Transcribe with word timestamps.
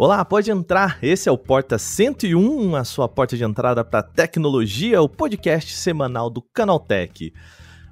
Olá, 0.00 0.24
pode 0.24 0.48
entrar. 0.48 0.96
Esse 1.02 1.28
é 1.28 1.32
o 1.32 1.36
Porta 1.36 1.76
101, 1.76 2.76
a 2.76 2.84
sua 2.84 3.08
porta 3.08 3.36
de 3.36 3.42
entrada 3.42 3.84
para 3.84 4.00
tecnologia, 4.00 5.02
o 5.02 5.08
podcast 5.08 5.72
semanal 5.72 6.30
do 6.30 6.40
Canaltech. 6.40 7.34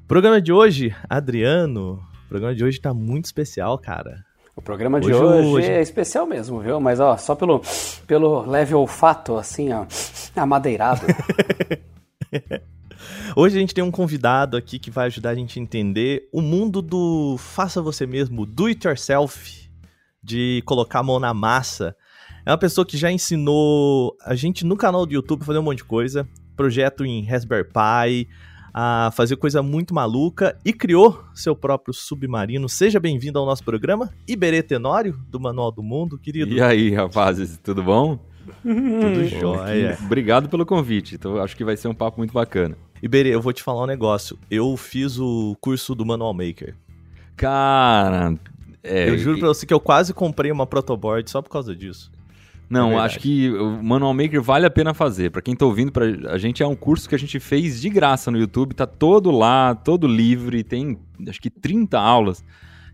Programa 0.06 0.40
de 0.40 0.52
hoje, 0.52 0.94
Adriano. 1.10 2.00
O 2.24 2.28
programa 2.28 2.54
de 2.54 2.62
hoje 2.62 2.80
tá 2.80 2.94
muito 2.94 3.24
especial, 3.24 3.76
cara. 3.76 4.24
O 4.54 4.62
programa 4.62 5.00
de 5.00 5.12
hoje, 5.12 5.48
hoje, 5.48 5.68
é 5.68 5.82
especial 5.82 6.28
mesmo, 6.28 6.60
viu? 6.60 6.78
Mas 6.78 7.00
ó, 7.00 7.16
só 7.16 7.34
pelo, 7.34 7.60
pelo 8.06 8.42
leve 8.42 8.72
olfato, 8.72 9.36
assim, 9.36 9.72
ó, 9.72 9.84
amadeirado. 10.36 11.00
Hoje 13.34 13.56
a 13.56 13.60
gente 13.60 13.74
tem 13.74 13.84
um 13.84 13.90
convidado 13.90 14.56
aqui 14.56 14.78
que 14.78 14.90
vai 14.90 15.06
ajudar 15.06 15.30
a 15.30 15.34
gente 15.34 15.58
a 15.58 15.62
entender 15.62 16.28
o 16.32 16.40
mundo 16.40 16.80
do 16.80 17.36
faça 17.36 17.82
você 17.82 18.06
mesmo, 18.06 18.46
do 18.46 18.66
it 18.66 18.86
yourself 18.86 19.65
de 20.26 20.60
colocar 20.66 20.98
a 20.98 21.02
mão 21.04 21.20
na 21.20 21.32
massa. 21.32 21.94
É 22.44 22.50
uma 22.50 22.58
pessoa 22.58 22.84
que 22.84 22.96
já 22.96 23.10
ensinou 23.10 24.16
a 24.24 24.34
gente 24.34 24.64
no 24.64 24.76
canal 24.76 25.06
do 25.06 25.14
YouTube 25.14 25.42
a 25.42 25.44
fazer 25.44 25.58
um 25.60 25.62
monte 25.62 25.78
de 25.78 25.84
coisa, 25.84 26.28
projeto 26.56 27.04
em 27.04 27.24
Raspberry 27.24 27.64
Pi, 27.64 28.28
a 28.74 29.10
fazer 29.14 29.36
coisa 29.36 29.62
muito 29.62 29.94
maluca 29.94 30.58
e 30.64 30.72
criou 30.72 31.24
seu 31.32 31.54
próprio 31.54 31.94
submarino. 31.94 32.68
Seja 32.68 32.98
bem-vindo 32.98 33.38
ao 33.38 33.46
nosso 33.46 33.64
programa, 33.64 34.12
Iberê 34.26 34.62
Tenório, 34.62 35.16
do 35.28 35.38
Manual 35.38 35.70
do 35.70 35.82
Mundo, 35.82 36.18
querido. 36.18 36.52
E 36.52 36.60
aí, 36.60 36.92
rapazes, 36.92 37.58
tudo 37.62 37.82
bom? 37.82 38.18
tudo 38.62 39.26
jóia. 39.28 39.96
Obrigado 40.04 40.48
pelo 40.48 40.66
convite, 40.66 41.14
então 41.14 41.40
acho 41.40 41.56
que 41.56 41.64
vai 41.64 41.76
ser 41.76 41.88
um 41.88 41.94
papo 41.94 42.18
muito 42.18 42.32
bacana. 42.32 42.76
Iberê, 43.02 43.34
eu 43.34 43.40
vou 43.40 43.52
te 43.52 43.62
falar 43.62 43.84
um 43.84 43.86
negócio. 43.86 44.38
Eu 44.50 44.76
fiz 44.76 45.18
o 45.18 45.56
curso 45.60 45.94
do 45.94 46.04
Manual 46.04 46.34
Maker. 46.34 46.74
Cara, 47.36 48.34
é, 48.86 49.08
eu 49.10 49.18
juro 49.18 49.38
pra 49.38 49.48
você 49.48 49.66
que 49.66 49.74
eu 49.74 49.80
quase 49.80 50.14
comprei 50.14 50.50
uma 50.50 50.66
protoboard 50.66 51.30
só 51.30 51.42
por 51.42 51.50
causa 51.50 51.74
disso. 51.74 52.10
Não, 52.68 52.92
é 52.92 52.96
acho 52.96 53.20
que 53.20 53.50
o 53.50 53.82
Manual 53.82 54.12
Maker 54.12 54.42
vale 54.42 54.66
a 54.66 54.70
pena 54.70 54.92
fazer. 54.92 55.30
Para 55.30 55.42
quem 55.42 55.54
tá 55.54 55.64
ouvindo, 55.64 55.92
pra, 55.92 56.04
a 56.30 56.38
gente 56.38 56.62
é 56.62 56.66
um 56.66 56.74
curso 56.74 57.08
que 57.08 57.14
a 57.14 57.18
gente 57.18 57.38
fez 57.38 57.80
de 57.80 57.88
graça 57.88 58.30
no 58.30 58.38
YouTube, 58.38 58.74
tá 58.74 58.86
todo 58.86 59.30
lá, 59.30 59.74
todo 59.74 60.06
livre, 60.06 60.64
tem 60.64 60.98
acho 61.28 61.40
que 61.40 61.50
30 61.50 61.98
aulas. 61.98 62.44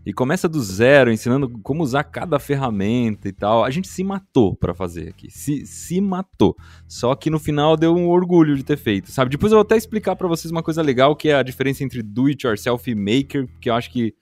E 0.05 0.11
começa 0.11 0.49
do 0.49 0.61
zero, 0.61 1.11
ensinando 1.11 1.49
como 1.63 1.81
usar 1.81 2.03
cada 2.03 2.37
ferramenta 2.37 3.29
e 3.29 3.31
tal. 3.31 3.63
A 3.63 3.69
gente 3.69 3.87
se 3.87 4.03
matou 4.03 4.53
para 4.53 4.73
fazer 4.73 5.09
aqui. 5.09 5.31
Se, 5.31 5.65
se 5.65 6.01
matou. 6.01 6.57
Só 6.89 7.15
que 7.15 7.29
no 7.29 7.39
final 7.39 7.77
deu 7.77 7.95
um 7.95 8.09
orgulho 8.09 8.55
de 8.57 8.63
ter 8.63 8.75
feito, 8.75 9.09
sabe? 9.09 9.31
Depois 9.31 9.53
eu 9.53 9.57
vou 9.57 9.63
até 9.63 9.77
explicar 9.77 10.17
para 10.17 10.27
vocês 10.27 10.51
uma 10.51 10.61
coisa 10.61 10.81
legal, 10.81 11.15
que 11.15 11.29
é 11.29 11.35
a 11.35 11.43
diferença 11.43 11.85
entre 11.85 12.03
do 12.03 12.25
it 12.25 12.45
yourself 12.45 12.91
e 12.91 12.93
maker, 12.93 13.47
que 13.61 13.69
eu 13.69 13.75
acho 13.75 13.89
que 13.89 14.13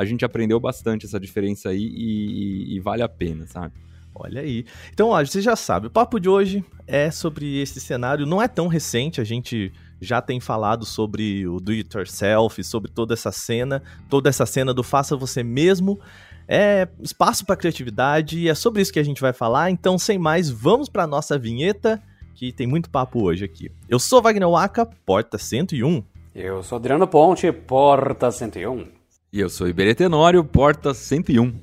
a 0.00 0.04
gente 0.04 0.24
aprendeu 0.24 0.58
bastante 0.58 1.04
essa 1.04 1.20
diferença 1.20 1.68
aí 1.68 1.82
e, 1.82 2.76
e 2.76 2.80
vale 2.80 3.02
a 3.02 3.08
pena, 3.08 3.46
sabe? 3.46 3.74
Olha 4.14 4.40
aí. 4.40 4.64
Então, 4.92 5.10
ó, 5.10 5.22
você 5.22 5.42
já 5.42 5.54
sabe, 5.54 5.88
o 5.88 5.90
papo 5.90 6.18
de 6.18 6.28
hoje 6.28 6.64
é 6.86 7.10
sobre 7.10 7.60
esse 7.60 7.78
cenário. 7.80 8.26
Não 8.26 8.40
é 8.40 8.48
tão 8.48 8.66
recente, 8.66 9.20
a 9.20 9.24
gente 9.24 9.72
já 10.00 10.22
tem 10.22 10.40
falado 10.40 10.86
sobre 10.86 11.46
o 11.46 11.60
do 11.60 11.72
it 11.72 11.94
yourself, 11.94 12.64
sobre 12.64 12.90
toda 12.90 13.12
essa 13.12 13.30
cena, 13.30 13.82
toda 14.08 14.30
essa 14.30 14.46
cena 14.46 14.72
do 14.72 14.82
faça 14.82 15.14
você 15.14 15.42
mesmo. 15.42 16.00
É 16.48 16.88
espaço 17.00 17.44
para 17.44 17.54
criatividade 17.54 18.38
e 18.38 18.48
é 18.48 18.54
sobre 18.54 18.80
isso 18.80 18.92
que 18.92 18.98
a 18.98 19.04
gente 19.04 19.20
vai 19.20 19.34
falar. 19.34 19.70
Então, 19.70 19.98
sem 19.98 20.18
mais, 20.18 20.48
vamos 20.48 20.88
para 20.88 21.06
nossa 21.06 21.38
vinheta, 21.38 22.02
que 22.34 22.52
tem 22.52 22.66
muito 22.66 22.88
papo 22.88 23.22
hoje 23.22 23.44
aqui. 23.44 23.70
Eu 23.86 23.98
sou 23.98 24.22
Wagner 24.22 24.48
Waka, 24.48 24.86
porta 24.86 25.36
101. 25.36 26.02
Eu 26.34 26.62
sou 26.62 26.76
Adriano 26.76 27.06
Ponte, 27.06 27.52
porta 27.52 28.30
101. 28.30 28.99
E 29.32 29.38
eu 29.38 29.48
sou 29.48 29.68
Iberê 29.68 29.94
Tenório, 29.94 30.42
porta 30.42 30.92
101. 30.92 31.54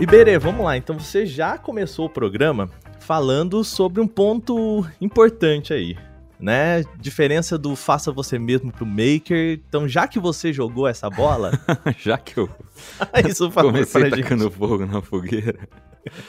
Iberê, 0.00 0.36
vamos 0.36 0.64
lá. 0.64 0.76
Então 0.76 0.98
você 0.98 1.24
já 1.24 1.56
começou 1.56 2.06
o 2.06 2.10
programa 2.10 2.68
falando 2.98 3.62
sobre 3.62 4.00
um 4.00 4.08
ponto 4.08 4.84
importante 5.00 5.72
aí 5.72 5.96
né? 6.44 6.84
Diferença 7.00 7.56
do 7.56 7.74
faça 7.74 8.12
você 8.12 8.38
mesmo 8.38 8.70
pro 8.70 8.84
Maker. 8.84 9.58
Então, 9.66 9.88
já 9.88 10.06
que 10.06 10.20
você 10.20 10.52
jogou 10.52 10.86
essa 10.86 11.08
bola. 11.08 11.52
já 11.96 12.18
que 12.18 12.36
eu 12.38 12.50
isso 13.26 13.50
comecei 13.50 14.10
tacando 14.10 14.44
gente. 14.44 14.54
fogo 14.54 14.84
na 14.84 15.00
fogueira. 15.00 15.66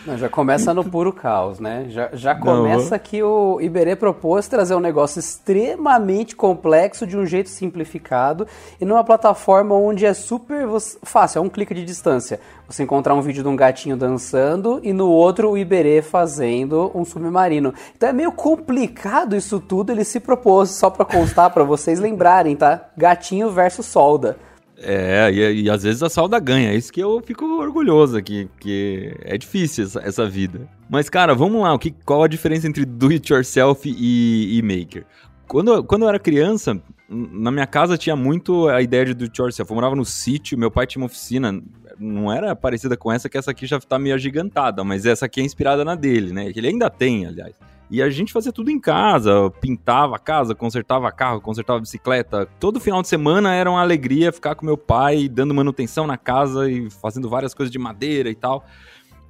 Não, 0.05 0.17
já 0.17 0.29
começa 0.29 0.73
no 0.73 0.83
puro 0.83 1.11
caos, 1.11 1.59
né? 1.59 1.85
Já, 1.89 2.09
já 2.13 2.35
começa 2.35 2.91
Não, 2.91 2.99
que 2.99 3.21
o 3.21 3.59
Iberê 3.59 3.95
propôs 3.95 4.47
trazer 4.47 4.75
um 4.75 4.79
negócio 4.79 5.19
extremamente 5.19 6.35
complexo 6.35 7.05
de 7.05 7.17
um 7.17 7.25
jeito 7.25 7.49
simplificado 7.49 8.47
e 8.79 8.85
numa 8.85 9.03
plataforma 9.03 9.75
onde 9.75 10.05
é 10.05 10.13
super 10.13 10.67
fácil, 11.03 11.39
é 11.39 11.41
um 11.41 11.49
clique 11.49 11.73
de 11.73 11.83
distância. 11.83 12.39
Você 12.67 12.83
encontrar 12.83 13.13
um 13.13 13.21
vídeo 13.21 13.43
de 13.43 13.49
um 13.49 13.55
gatinho 13.55 13.97
dançando 13.97 14.79
e 14.81 14.93
no 14.93 15.09
outro 15.09 15.51
o 15.51 15.57
Iberê 15.57 16.01
fazendo 16.01 16.91
um 16.95 17.03
submarino. 17.03 17.73
Então 17.95 18.09
é 18.09 18.13
meio 18.13 18.31
complicado 18.31 19.35
isso 19.35 19.59
tudo, 19.59 19.91
ele 19.91 20.03
se 20.03 20.19
propôs 20.19 20.71
só 20.71 20.89
para 20.89 21.05
constar 21.05 21.49
para 21.51 21.63
vocês 21.63 21.99
lembrarem, 21.99 22.55
tá? 22.55 22.89
Gatinho 22.97 23.51
versus 23.51 23.85
solda. 23.85 24.37
É, 24.77 25.31
e, 25.31 25.63
e, 25.63 25.69
às 25.69 25.83
vezes 25.83 26.03
a 26.03 26.09
Salda 26.09 26.39
ganha. 26.39 26.71
É 26.71 26.75
isso 26.75 26.91
que 26.91 27.01
eu 27.01 27.21
fico 27.25 27.45
orgulhoso 27.45 28.17
aqui, 28.17 28.49
que 28.59 29.15
é 29.21 29.37
difícil 29.37 29.85
essa, 29.85 29.99
essa, 30.01 30.27
vida. 30.27 30.67
Mas, 30.89 31.09
cara, 31.09 31.33
vamos 31.33 31.61
lá. 31.61 31.73
O 31.73 31.79
que, 31.79 31.91
qual 31.91 32.23
a 32.23 32.27
diferença 32.27 32.67
entre 32.67 32.85
do 32.85 33.09
it 33.09 33.31
yourself 33.31 33.87
e, 33.87 34.57
e 34.57 34.61
maker? 34.61 35.05
Quando, 35.47 35.83
quando 35.83 36.01
eu 36.03 36.09
era 36.09 36.19
criança, 36.19 36.81
na 37.07 37.51
minha 37.51 37.67
casa 37.67 37.97
tinha 37.97 38.15
muito 38.15 38.67
a 38.67 38.81
ideia 38.81 39.05
de 39.05 39.13
do 39.13 39.25
it 39.25 39.41
yourself. 39.41 39.71
Eu 39.71 39.75
morava 39.75 39.95
no 39.95 40.05
sítio, 40.05 40.57
meu 40.57 40.71
pai 40.71 40.87
tinha 40.87 41.01
uma 41.01 41.07
oficina. 41.07 41.61
Não 41.97 42.31
era 42.31 42.55
parecida 42.55 42.97
com 42.97 43.11
essa, 43.11 43.29
que 43.29 43.37
essa 43.37 43.51
aqui 43.51 43.65
já 43.65 43.79
tá 43.79 43.97
meio 43.97 44.15
agigantada, 44.15 44.83
mas 44.83 45.05
essa 45.05 45.25
aqui 45.25 45.39
é 45.39 45.43
inspirada 45.43 45.85
na 45.85 45.95
dele, 45.95 46.33
né? 46.33 46.51
Ele 46.53 46.67
ainda 46.67 46.89
tem, 46.89 47.25
aliás. 47.25 47.55
E 47.89 48.01
a 48.01 48.09
gente 48.09 48.33
fazia 48.33 48.51
tudo 48.51 48.71
em 48.71 48.79
casa, 48.79 49.51
pintava 49.61 50.15
a 50.15 50.19
casa, 50.19 50.55
consertava 50.55 51.11
carro, 51.11 51.39
consertava 51.39 51.79
bicicleta. 51.79 52.47
Todo 52.59 52.79
final 52.79 53.01
de 53.01 53.07
semana 53.07 53.53
era 53.53 53.69
uma 53.69 53.81
alegria 53.81 54.31
ficar 54.31 54.55
com 54.55 54.65
meu 54.65 54.77
pai, 54.77 55.29
dando 55.29 55.53
manutenção 55.53 56.07
na 56.07 56.17
casa 56.17 56.69
e 56.69 56.89
fazendo 56.89 57.29
várias 57.29 57.53
coisas 57.53 57.71
de 57.71 57.77
madeira 57.77 58.29
e 58.29 58.35
tal. 58.35 58.65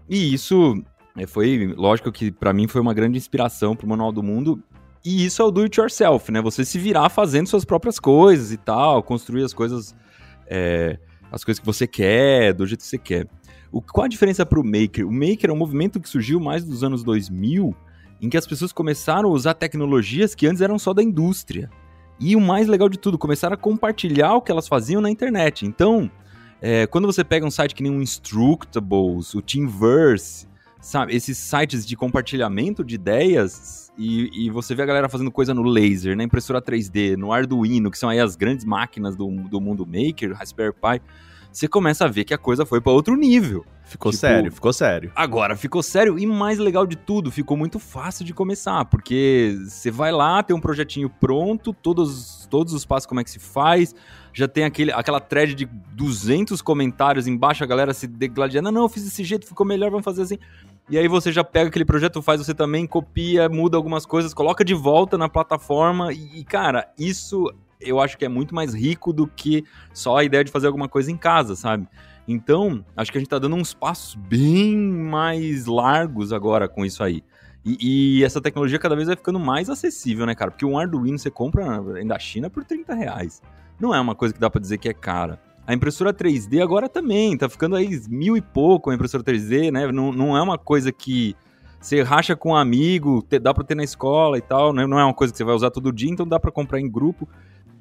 E 0.10 0.34
isso 0.34 0.82
é, 1.18 1.28
foi, 1.28 1.74
lógico 1.76 2.12
que 2.12 2.32
para 2.32 2.54
mim 2.54 2.68
foi 2.68 2.80
uma 2.80 2.94
grande 2.94 3.18
inspiração 3.18 3.76
pro 3.76 3.88
Manual 3.88 4.12
do 4.12 4.24
Mundo. 4.24 4.64
E 5.04 5.26
isso 5.26 5.42
é 5.42 5.46
o 5.46 5.52
do 5.52 5.62
it 5.62 5.80
yourself, 5.80 6.32
né? 6.32 6.42
Você 6.42 6.64
se 6.64 6.80
virar 6.80 7.10
fazendo 7.10 7.48
suas 7.48 7.66
próprias 7.66 8.00
coisas 8.00 8.52
e 8.52 8.58
tal, 8.58 9.04
construir 9.04 9.44
as 9.44 9.54
coisas, 9.54 9.94
é, 10.48 10.98
as 11.32 11.44
coisas 11.44 11.60
que 11.60 11.66
você 11.66 11.86
quer, 11.86 12.54
do 12.54 12.66
jeito 12.66 12.82
que 12.82 12.88
você 12.88 12.98
quer. 12.98 13.28
O, 13.72 13.82
qual 13.82 14.06
a 14.06 14.08
diferença 14.08 14.46
pro 14.46 14.64
Maker? 14.64 15.06
O 15.06 15.12
Maker 15.12 15.50
é 15.50 15.54
um 15.54 15.58
movimento 15.58 16.00
que 16.00 16.08
surgiu 16.08 16.40
mais 16.40 16.64
dos 16.64 16.84
anos 16.84 17.04
2000 17.04 17.76
em 18.22 18.30
que 18.30 18.38
as 18.38 18.48
pessoas 18.48 18.72
começaram 18.72 19.30
a 19.30 19.32
usar 19.32 19.54
tecnologias 19.54 20.34
que 20.34 20.48
antes 20.48 20.62
eram 20.62 20.80
só 20.80 20.94
da 20.94 21.04
indústria. 21.04 21.70
E 22.20 22.36
o 22.36 22.42
mais 22.42 22.68
legal 22.68 22.88
de 22.88 22.98
tudo, 22.98 23.18
começaram 23.18 23.56
a 23.56 23.58
compartilhar 23.58 24.36
o 24.36 24.42
que 24.42 24.52
elas 24.52 24.68
faziam 24.68 25.02
na 25.02 25.10
internet. 25.10 25.66
Então, 25.66 26.10
é, 26.62 26.88
quando 26.88 27.06
você 27.06 27.24
pega 27.24 27.46
um 27.46 27.52
site 27.52 27.76
que 27.76 27.84
nem 27.84 27.92
o 27.92 28.02
Instructables, 28.02 29.34
o 29.34 29.42
Teamverse, 29.42 30.48
sabe, 30.80 31.16
esses 31.16 31.38
sites 31.38 31.86
de 31.86 31.96
compartilhamento 31.96 32.84
de 32.84 32.96
ideias, 32.96 33.92
e, 33.98 34.46
e, 34.46 34.50
você 34.50 34.76
vê 34.76 34.84
a 34.84 34.86
galera 34.86 35.10
fazendo 35.10 35.32
coisa 35.32 35.54
no 35.54 35.64
laser, 35.64 36.16
na 36.16 36.24
impressora 36.24 36.62
3D, 36.62 37.16
no 37.16 37.32
Arduino, 37.32 37.90
que 37.90 37.98
são 37.98 38.10
aí 38.10 38.20
as 38.20 38.36
grandes 38.36 38.66
máquinas 38.66 39.16
do, 39.16 39.28
do 39.50 39.60
mundo 39.62 39.86
maker, 39.86 40.34
Raspberry 40.34 40.74
Pi, 40.74 41.02
você 41.56 41.70
começa 41.70 42.04
a 42.04 42.08
ver 42.10 42.26
que 42.26 42.34
a 42.34 42.38
coisa 42.38 42.66
foi 42.66 42.82
para 42.82 42.92
outro 42.92 43.16
nível. 43.16 43.66
Ficou 43.86 44.12
tipo, 44.12 44.20
sério, 44.20 44.52
ficou 44.52 44.74
sério. 44.74 45.12
Agora 45.16 45.56
ficou 45.56 45.82
sério 45.82 46.20
e 46.20 46.26
mais 46.26 46.60
legal 46.60 46.86
de 46.86 46.98
tudo, 46.98 47.32
ficou 47.32 47.56
muito 47.56 47.80
fácil 47.80 48.26
de 48.26 48.34
começar, 48.34 48.84
porque 48.86 49.58
você 49.64 49.90
vai 49.90 50.12
lá, 50.12 50.44
tem 50.44 50.54
um 50.54 50.60
projetinho 50.60 51.10
pronto, 51.10 51.72
todos, 51.72 52.46
todos 52.50 52.74
os 52.74 52.84
passos 52.84 53.06
como 53.06 53.22
é 53.22 53.24
que 53.24 53.30
se 53.30 53.40
faz, 53.40 53.96
já 54.34 54.50
tem 54.50 54.66
aquele, 54.66 54.92
aquela 54.92 55.22
thread 55.22 55.56
de 55.56 55.66
200 55.66 56.62
comentários 56.62 57.26
embaixo, 57.26 57.64
a 57.64 57.68
galera 57.68 57.94
se 57.94 58.06
degladiando, 58.06 58.70
não, 58.70 58.80
não, 58.80 58.86
eu 58.86 58.90
fiz 58.90 59.06
desse 59.06 59.24
jeito, 59.24 59.48
ficou 59.48 59.66
melhor, 59.66 59.90
vamos 59.90 60.04
fazer 60.04 60.24
assim. 60.24 60.40
E 60.90 60.98
aí 60.98 61.08
você 61.08 61.32
já 61.32 61.44
pega 61.44 61.70
aquele 61.70 61.86
projeto, 61.86 62.22
faz 62.22 62.46
você 62.46 62.54
também, 62.54 62.86
copia, 62.86 63.48
muda 63.48 63.78
algumas 63.78 64.06
coisas, 64.06 64.34
coloca 64.34 64.66
de 64.66 64.74
volta 64.74 65.18
na 65.18 65.30
plataforma 65.30 66.12
e, 66.12 66.44
cara, 66.44 66.92
isso 67.00 67.50
eu 67.80 68.00
acho 68.00 68.18
que 68.18 68.26
é 68.26 68.30
muito 68.30 68.54
mais 68.54 68.74
rico 68.74 69.12
do 69.12 69.28
que 69.28 69.64
só 69.94 70.18
a 70.18 70.24
ideia 70.24 70.44
de 70.44 70.52
fazer 70.52 70.68
alguma 70.68 70.88
coisa 70.88 71.12
em 71.12 71.18
casa, 71.18 71.56
sabe? 71.56 71.88
Então, 72.28 72.84
acho 72.96 73.12
que 73.12 73.18
a 73.18 73.22
gente 73.22 73.30
tá 73.30 73.38
dando 73.38 73.56
uns 73.56 73.74
passos 73.74 74.16
bem 74.16 74.76
mais 74.78 75.66
largos 75.66 76.34
agora 76.34 76.68
com 76.68 76.86
isso 76.86 77.04
aí. 77.04 77.24
E, 77.64 78.20
e, 78.20 78.24
essa 78.24 78.40
tecnologia 78.40 78.78
cada 78.78 78.96
vez 78.96 79.08
vai 79.08 79.16
ficando 79.16 79.40
mais 79.40 79.70
acessível, 79.70 80.26
né, 80.26 80.36
cara? 80.36 80.52
Porque 80.52 80.66
um 80.66 80.78
Arduino 80.78 81.18
você 81.18 81.32
compra 81.32 81.82
da 82.06 82.20
China 82.20 82.50
por 82.50 82.64
30 82.64 82.94
reais. 82.94 83.42
Não 83.80 83.94
é 83.94 84.00
uma 84.00 84.14
coisa 84.16 84.34
que 84.34 84.40
dá 84.40 84.50
para 84.50 84.62
dizer 84.62 84.78
que 84.78 84.88
é 84.88 84.94
cara. 84.94 85.40
A 85.66 85.74
impressora 85.74 86.14
3D 86.14 86.62
agora 86.62 86.88
também, 86.88 87.36
tá 87.36 87.50
ficando 87.50 87.76
aí 87.76 87.90
mil 88.08 88.38
e 88.38 88.42
pouco 88.42 88.92
a 88.92 88.96
impressora 88.96 89.24
3D, 89.24 89.72
né? 89.72 89.92
Não, 89.92 90.12
não 90.12 90.38
é 90.38 90.42
uma 90.42 90.60
coisa 90.60 90.92
que 90.92 91.36
você 91.86 92.02
racha 92.02 92.36
com 92.36 92.50
um 92.50 92.56
amigo, 92.56 93.24
te, 93.24 93.40
dá 93.40 93.54
pra 93.54 93.64
ter 93.64 93.76
na 93.76 93.84
escola 93.84 94.38
e 94.38 94.42
tal, 94.42 94.74
né? 94.74 94.88
não 94.88 95.00
é 95.00 95.04
uma 95.04 95.14
coisa 95.14 95.32
que 95.32 95.38
você 95.38 95.44
vai 95.44 95.54
usar 95.54 95.70
todo 95.70 95.92
dia, 95.92 96.10
então 96.10 96.28
dá 96.28 96.40
para 96.40 96.52
comprar 96.52 96.80
em 96.80 96.90
grupo. 96.90 97.28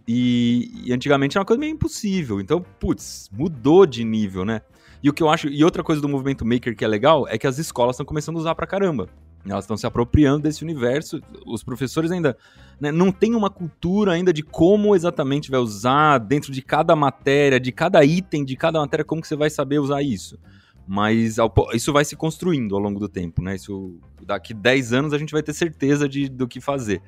E, 0.07 0.83
e, 0.85 0.93
antigamente 0.93 1.37
era 1.37 1.41
uma 1.41 1.47
coisa 1.47 1.61
meio 1.61 1.73
impossível. 1.73 2.41
Então, 2.41 2.65
putz, 2.79 3.31
mudou 3.33 3.87
de 3.87 4.05
nível, 4.05 4.45
né? 4.45 4.61
E 5.03 5.09
o 5.09 5.13
que 5.13 5.23
eu 5.23 5.29
acho. 5.29 5.49
E 5.49 5.65
outra 5.65 5.83
coisa 5.83 6.01
do 6.01 6.09
movimento 6.09 6.45
maker 6.45 6.77
que 6.77 6.85
é 6.85 6.89
legal 6.89 7.27
é 7.29 7.39
que 7.39 7.47
as 7.47 7.59
escolas 7.59 7.95
estão 7.95 8.07
começando 8.07 8.37
a 8.37 8.41
usar 8.41 8.55
pra 8.55 8.67
caramba. 8.67 9.09
Elas 9.47 9.65
estão 9.65 9.77
se 9.77 9.87
apropriando 9.87 10.45
desse 10.45 10.63
universo. 10.63 11.21
Os 11.47 11.63
professores 11.63 12.11
ainda 12.11 12.37
né, 12.81 12.91
não 12.91 13.13
têm 13.13 13.35
uma 13.35 13.51
cultura 13.51 14.13
ainda 14.13 14.33
de 14.33 14.43
como 14.43 14.97
exatamente 14.97 15.51
vai 15.51 15.61
usar 15.61 16.19
dentro 16.19 16.51
de 16.51 16.63
cada 16.63 16.97
matéria, 16.97 17.61
de 17.61 17.71
cada 17.71 18.03
item, 18.05 18.45
de 18.45 18.57
cada 18.57 18.81
matéria, 18.81 19.05
como 19.05 19.21
que 19.21 19.29
você 19.29 19.37
vai 19.37 19.51
saber 19.51 19.79
usar 19.79 20.03
isso. 20.03 20.39
Mas 20.87 21.37
isso 21.75 21.93
vai 21.93 22.05
se 22.05 22.17
construindo 22.17 22.75
ao 22.75 22.81
longo 22.81 22.99
do 22.99 23.09
tempo, 23.09 23.43
né? 23.43 23.55
Isso, 23.55 23.99
daqui 24.23 24.53
10 24.53 24.93
anos 24.93 25.13
a 25.13 25.19
gente 25.19 25.33
vai 25.33 25.43
ter 25.43 25.53
certeza 25.53 26.09
de, 26.09 26.29
do 26.29 26.47
que 26.49 26.61
fazer. 26.61 27.03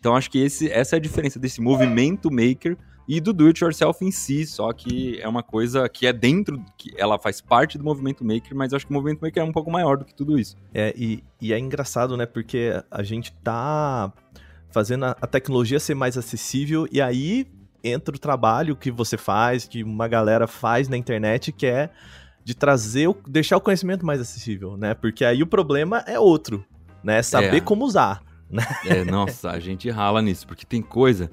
Então 0.00 0.16
acho 0.16 0.30
que 0.30 0.38
esse, 0.38 0.68
essa 0.68 0.96
é 0.96 0.98
a 0.98 1.00
diferença 1.00 1.38
desse 1.38 1.60
movimento 1.60 2.30
maker 2.32 2.76
e 3.06 3.20
do 3.20 3.32
do 3.32 3.46
it 3.46 3.62
yourself 3.62 4.04
em 4.04 4.10
si, 4.10 4.46
só 4.46 4.72
que 4.72 5.20
é 5.20 5.28
uma 5.28 5.42
coisa 5.42 5.88
que 5.88 6.06
é 6.06 6.12
dentro, 6.12 6.64
que 6.78 6.92
ela 6.96 7.18
faz 7.18 7.40
parte 7.40 7.76
do 7.76 7.84
movimento 7.84 8.24
maker, 8.24 8.54
mas 8.56 8.72
acho 8.72 8.86
que 8.86 8.92
o 8.92 8.94
movimento 8.94 9.20
maker 9.20 9.42
é 9.42 9.44
um 9.44 9.52
pouco 9.52 9.70
maior 9.70 9.98
do 9.98 10.04
que 10.04 10.14
tudo 10.14 10.38
isso. 10.38 10.56
É, 10.72 10.94
e, 10.96 11.22
e 11.40 11.52
é 11.52 11.58
engraçado, 11.58 12.16
né, 12.16 12.24
porque 12.24 12.72
a 12.90 13.02
gente 13.02 13.32
tá 13.44 14.12
fazendo 14.70 15.04
a, 15.04 15.16
a 15.20 15.26
tecnologia 15.26 15.78
ser 15.78 15.94
mais 15.94 16.16
acessível 16.16 16.88
e 16.90 17.00
aí 17.00 17.46
entra 17.82 18.14
o 18.14 18.18
trabalho 18.18 18.76
que 18.76 18.90
você 18.90 19.16
faz, 19.16 19.66
que 19.66 19.82
uma 19.82 20.08
galera 20.08 20.46
faz 20.46 20.88
na 20.88 20.96
internet, 20.96 21.52
que 21.52 21.66
é 21.66 21.90
de 22.44 22.54
trazer, 22.54 23.08
o, 23.08 23.16
deixar 23.26 23.56
o 23.56 23.60
conhecimento 23.60 24.04
mais 24.04 24.20
acessível, 24.20 24.76
né? 24.76 24.94
Porque 24.94 25.24
aí 25.24 25.42
o 25.42 25.46
problema 25.46 26.02
é 26.06 26.18
outro, 26.18 26.64
né? 27.02 27.22
Saber 27.22 27.56
é. 27.56 27.60
como 27.60 27.84
usar. 27.84 28.22
Né? 28.50 28.62
É, 28.86 29.04
nossa, 29.04 29.50
a 29.50 29.60
gente 29.60 29.88
rala 29.90 30.20
nisso, 30.20 30.46
porque 30.46 30.66
tem 30.66 30.82
coisa 30.82 31.30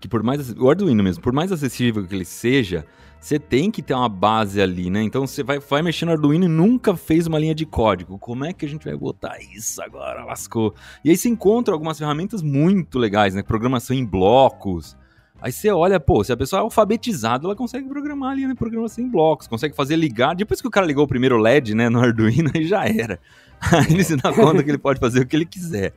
que 0.00 0.08
por 0.08 0.22
mais 0.22 0.50
o 0.52 0.68
Arduino 0.68 1.02
mesmo, 1.02 1.22
por 1.22 1.32
mais 1.32 1.50
acessível 1.50 2.06
que 2.06 2.14
ele 2.14 2.24
seja, 2.24 2.84
você 3.24 3.38
tem 3.38 3.70
que 3.70 3.80
ter 3.80 3.94
uma 3.94 4.08
base 4.08 4.60
ali, 4.60 4.90
né? 4.90 5.02
Então 5.02 5.26
você 5.26 5.42
vai, 5.42 5.58
vai 5.58 5.80
mexer 5.80 6.04
no 6.04 6.12
Arduino 6.12 6.44
e 6.44 6.48
nunca 6.48 6.94
fez 6.94 7.26
uma 7.26 7.38
linha 7.38 7.54
de 7.54 7.64
código. 7.64 8.18
Como 8.18 8.44
é 8.44 8.52
que 8.52 8.66
a 8.66 8.68
gente 8.68 8.84
vai 8.84 8.94
botar 8.94 9.38
isso 9.56 9.82
agora? 9.82 10.24
Lascou. 10.24 10.74
E 11.02 11.08
aí 11.08 11.16
você 11.16 11.30
encontra 11.30 11.72
algumas 11.72 11.98
ferramentas 11.98 12.42
muito 12.42 12.98
legais, 12.98 13.34
né? 13.34 13.42
Programação 13.42 13.96
em 13.96 14.04
blocos. 14.04 14.94
Aí 15.40 15.50
você 15.50 15.70
olha, 15.70 15.98
pô, 15.98 16.22
se 16.22 16.32
a 16.32 16.36
pessoa 16.36 16.60
é 16.60 16.62
alfabetizada, 16.62 17.46
ela 17.46 17.56
consegue 17.56 17.88
programar 17.88 18.32
ali, 18.32 18.46
né? 18.46 18.54
Programação 18.54 19.02
em 19.02 19.08
blocos, 19.08 19.46
consegue 19.46 19.74
fazer 19.74 19.96
ligar. 19.96 20.34
Depois 20.34 20.60
que 20.60 20.68
o 20.68 20.70
cara 20.70 20.86
ligou 20.86 21.04
o 21.04 21.08
primeiro 21.08 21.38
LED, 21.38 21.74
né, 21.74 21.88
no 21.88 22.00
Arduino, 22.00 22.50
aí 22.54 22.66
já 22.66 22.84
era. 22.84 23.18
Aí 23.58 23.90
ele 23.90 24.04
se 24.04 24.16
dá 24.16 24.32
conta 24.34 24.62
que 24.62 24.70
ele 24.70 24.76
pode 24.76 25.00
fazer 25.00 25.20
o 25.20 25.26
que 25.26 25.34
ele 25.34 25.46
quiser. 25.46 25.94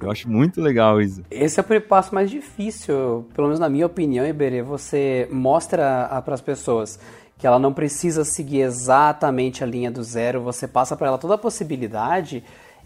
Eu 0.00 0.10
acho 0.10 0.28
muito 0.28 0.60
legal 0.60 1.00
isso. 1.00 1.22
Esse 1.30 1.60
é 1.60 1.62
o 1.62 1.80
passo 1.80 2.14
mais 2.14 2.30
difícil, 2.30 3.26
pelo 3.34 3.46
menos 3.46 3.60
na 3.60 3.68
minha 3.68 3.86
opinião, 3.86 4.26
Iberê. 4.26 4.62
Você 4.62 5.28
mostra 5.30 6.22
para 6.24 6.34
as 6.34 6.40
pessoas 6.40 6.98
que 7.38 7.46
ela 7.46 7.58
não 7.58 7.72
precisa 7.72 8.24
seguir 8.24 8.60
exatamente 8.60 9.62
a 9.62 9.66
linha 9.66 9.90
do 9.90 10.02
zero, 10.02 10.40
você 10.40 10.68
passa 10.68 10.96
para 10.96 11.08
ela 11.08 11.18
toda 11.18 11.34
a 11.34 11.38
possibilidade 11.38 12.44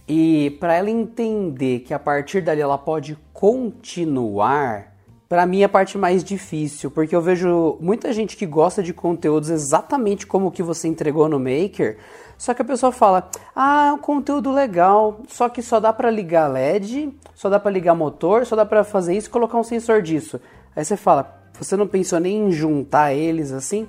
e 0.08 0.56
para 0.58 0.74
ela 0.74 0.90
entender 0.90 1.80
que 1.80 1.92
a 1.92 1.98
partir 1.98 2.40
dali 2.40 2.60
ela 2.60 2.78
pode 2.78 3.18
continuar, 3.32 4.94
para 5.28 5.44
mim 5.44 5.60
é 5.60 5.64
a 5.64 5.68
parte 5.68 5.98
mais 5.98 6.24
difícil, 6.24 6.90
porque 6.90 7.14
eu 7.14 7.20
vejo 7.20 7.76
muita 7.80 8.12
gente 8.12 8.36
que 8.36 8.46
gosta 8.46 8.82
de 8.82 8.94
conteúdos 8.94 9.50
exatamente 9.50 10.26
como 10.26 10.46
o 10.46 10.50
que 10.50 10.62
você 10.62 10.88
entregou 10.88 11.28
no 11.28 11.38
Maker, 11.38 11.98
só 12.38 12.54
que 12.54 12.62
a 12.62 12.64
pessoa 12.64 12.92
fala: 12.92 13.28
"Ah, 13.54 13.88
é 13.88 13.92
um 13.92 13.98
conteúdo 13.98 14.50
legal, 14.52 15.20
só 15.28 15.48
que 15.48 15.60
só 15.60 15.80
dá 15.80 15.92
para 15.92 16.10
ligar 16.10 16.48
LED, 16.48 17.12
só 17.34 17.50
dá 17.50 17.58
para 17.58 17.70
ligar 17.70 17.94
motor, 17.94 18.46
só 18.46 18.56
dá 18.56 18.64
para 18.64 18.84
fazer 18.84 19.14
isso 19.16 19.26
e 19.28 19.30
colocar 19.30 19.58
um 19.58 19.64
sensor 19.64 20.00
disso". 20.00 20.40
Aí 20.74 20.84
você 20.84 20.96
fala: 20.96 21.36
"Você 21.58 21.76
não 21.76 21.86
pensou 21.86 22.20
nem 22.20 22.46
em 22.48 22.52
juntar 22.52 23.12
eles 23.12 23.52
assim?" 23.52 23.88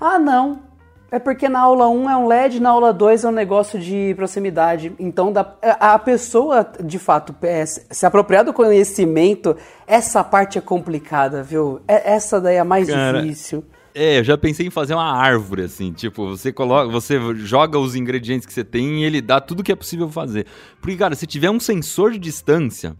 "Ah, 0.00 0.18
não. 0.18 0.60
É 1.10 1.20
porque 1.20 1.48
na 1.48 1.60
aula 1.60 1.88
1 1.88 2.10
é 2.10 2.16
um 2.16 2.26
LED, 2.26 2.60
na 2.60 2.70
aula 2.70 2.92
2 2.92 3.24
é 3.24 3.28
um 3.28 3.32
negócio 3.32 3.78
de 3.78 4.12
proximidade. 4.16 4.92
Então, 4.98 5.32
é, 5.62 5.76
a 5.78 5.96
pessoa, 5.98 6.68
de 6.82 6.98
fato, 6.98 7.34
é, 7.42 7.64
se 7.64 8.04
apropriar 8.04 8.44
do 8.44 8.52
conhecimento, 8.52 9.56
essa 9.86 10.24
parte 10.24 10.58
é 10.58 10.60
complicada, 10.60 11.44
viu? 11.44 11.80
Essa 11.86 12.40
daí 12.40 12.56
é 12.56 12.58
a 12.58 12.64
mais 12.64 12.90
Cara, 12.90 13.22
difícil. 13.22 13.64
É, 13.98 14.18
eu 14.18 14.24
já 14.24 14.36
pensei 14.36 14.66
em 14.66 14.70
fazer 14.70 14.92
uma 14.92 15.10
árvore, 15.10 15.62
assim, 15.62 15.90
tipo, 15.90 16.28
você 16.28 16.52
coloca, 16.52 16.86
você 16.86 17.18
joga 17.36 17.78
os 17.78 17.94
ingredientes 17.94 18.46
que 18.46 18.52
você 18.52 18.62
tem 18.62 19.00
e 19.00 19.04
ele 19.04 19.22
dá 19.22 19.40
tudo 19.40 19.62
que 19.62 19.72
é 19.72 19.74
possível 19.74 20.06
fazer. 20.10 20.44
Porque, 20.82 20.98
cara, 20.98 21.14
se 21.14 21.26
tiver 21.26 21.48
um 21.48 21.58
sensor 21.58 22.12
de 22.12 22.18
distância, 22.18 22.94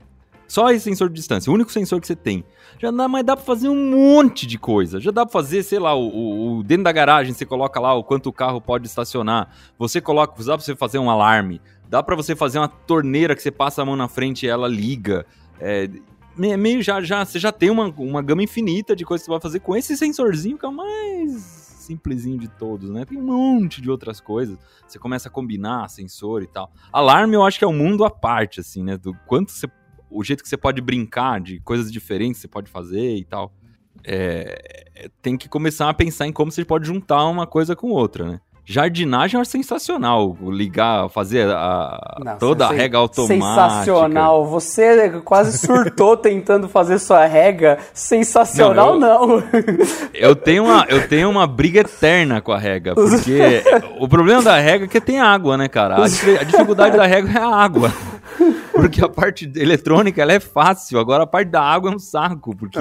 só 0.48 0.70
esse 0.70 0.84
sensor 0.84 1.10
de 1.10 1.16
distância, 1.16 1.50
o 1.50 1.54
único 1.54 1.70
sensor 1.70 2.00
que 2.00 2.06
você 2.06 2.16
tem, 2.16 2.42
já 2.78 2.90
dá, 2.90 3.06
mas 3.06 3.26
dá 3.26 3.36
pra 3.36 3.44
fazer 3.44 3.68
um 3.68 3.90
monte 3.90 4.46
de 4.46 4.56
coisa. 4.56 4.98
Já 4.98 5.10
dá 5.10 5.26
pra 5.26 5.32
fazer, 5.34 5.62
sei 5.64 5.78
lá, 5.78 5.94
o, 5.94 6.08
o, 6.08 6.58
o 6.60 6.62
dentro 6.62 6.84
da 6.84 6.92
garagem, 6.92 7.34
você 7.34 7.44
coloca 7.44 7.78
lá 7.78 7.92
o 7.92 8.02
quanto 8.02 8.30
o 8.30 8.32
carro 8.32 8.58
pode 8.58 8.86
estacionar. 8.86 9.50
Você 9.78 10.00
coloca, 10.00 10.42
dá 10.42 10.56
pra 10.56 10.64
você 10.64 10.74
fazer 10.74 10.98
um 10.98 11.10
alarme. 11.10 11.60
Dá 11.90 12.02
pra 12.02 12.16
você 12.16 12.34
fazer 12.34 12.58
uma 12.58 12.68
torneira 12.68 13.36
que 13.36 13.42
você 13.42 13.50
passa 13.50 13.82
a 13.82 13.84
mão 13.84 13.96
na 13.96 14.08
frente 14.08 14.46
e 14.46 14.48
ela 14.48 14.66
liga. 14.66 15.26
É, 15.60 15.90
meio 16.36 16.82
já, 16.82 17.00
já, 17.00 17.24
você 17.24 17.38
já 17.38 17.50
tem 17.50 17.70
uma, 17.70 17.86
uma 17.96 18.22
gama 18.22 18.42
infinita 18.42 18.94
de 18.94 19.04
coisas 19.04 19.22
que 19.22 19.26
você 19.26 19.32
vai 19.32 19.40
fazer 19.40 19.60
com 19.60 19.76
esse 19.76 19.96
sensorzinho 19.96 20.58
que 20.58 20.66
é 20.66 20.68
o 20.68 20.72
mais 20.72 21.66
simplesinho 21.86 22.38
de 22.38 22.48
todos, 22.48 22.90
né? 22.90 23.04
Tem 23.04 23.16
um 23.16 23.22
monte 23.22 23.80
de 23.80 23.90
outras 23.90 24.20
coisas. 24.20 24.58
Você 24.86 24.98
começa 24.98 25.28
a 25.28 25.32
combinar 25.32 25.88
sensor 25.88 26.42
e 26.42 26.46
tal. 26.46 26.70
Alarme 26.92 27.34
eu 27.34 27.44
acho 27.44 27.58
que 27.58 27.64
é 27.64 27.68
um 27.68 27.76
mundo 27.76 28.04
à 28.04 28.10
parte, 28.10 28.60
assim, 28.60 28.82
né? 28.82 28.96
Do 28.96 29.14
quanto 29.26 29.52
você. 29.52 29.68
O 30.10 30.22
jeito 30.22 30.42
que 30.42 30.48
você 30.48 30.56
pode 30.56 30.80
brincar 30.80 31.40
de 31.40 31.60
coisas 31.60 31.90
diferentes 31.90 32.38
que 32.38 32.42
você 32.42 32.48
pode 32.48 32.70
fazer 32.70 33.16
e 33.16 33.24
tal. 33.24 33.52
É, 34.04 35.08
tem 35.20 35.36
que 35.36 35.48
começar 35.48 35.88
a 35.88 35.94
pensar 35.94 36.26
em 36.26 36.32
como 36.32 36.52
você 36.52 36.64
pode 36.64 36.86
juntar 36.86 37.24
uma 37.26 37.46
coisa 37.46 37.74
com 37.74 37.90
outra, 37.90 38.30
né? 38.30 38.40
Jardinagem 38.68 39.40
é 39.40 39.44
sensacional. 39.44 40.36
Ligar, 40.42 41.08
fazer 41.08 41.48
a, 41.48 42.16
Nossa, 42.18 42.38
toda 42.38 42.66
a 42.66 42.72
rega 42.72 42.98
automática. 42.98 43.46
Sensacional. 43.46 44.44
Você 44.46 45.20
quase 45.24 45.56
surtou 45.56 46.16
tentando 46.18 46.68
fazer 46.68 46.98
sua 46.98 47.24
rega. 47.26 47.78
Sensacional, 47.94 48.98
não. 48.98 49.22
Eu, 49.22 49.28
não. 49.28 49.44
eu, 50.12 50.34
tenho 50.34 50.64
uma, 50.64 50.84
eu 50.88 51.06
tenho 51.06 51.30
uma 51.30 51.46
briga 51.46 51.80
eterna 51.80 52.40
com 52.40 52.50
a 52.50 52.58
rega. 52.58 52.96
Porque 52.96 53.62
o 54.00 54.08
problema 54.08 54.42
da 54.42 54.58
rega 54.58 54.86
é 54.86 54.88
que 54.88 55.00
tem 55.00 55.20
água, 55.20 55.56
né, 55.56 55.68
cara? 55.68 55.98
A, 55.98 56.04
a 56.04 56.44
dificuldade 56.44 56.96
da 56.96 57.06
rega 57.06 57.38
é 57.38 57.40
a 57.40 57.54
água. 57.54 57.92
Porque 58.72 59.02
a 59.02 59.08
parte 59.08 59.50
eletrônica 59.54 60.20
ela 60.20 60.32
é 60.32 60.40
fácil, 60.40 60.98
agora 60.98 61.22
a 61.22 61.26
parte 61.26 61.48
da 61.48 61.62
água 61.62 61.92
é 61.92 61.94
um 61.94 61.98
saco, 62.00 62.54
porque 62.54 62.78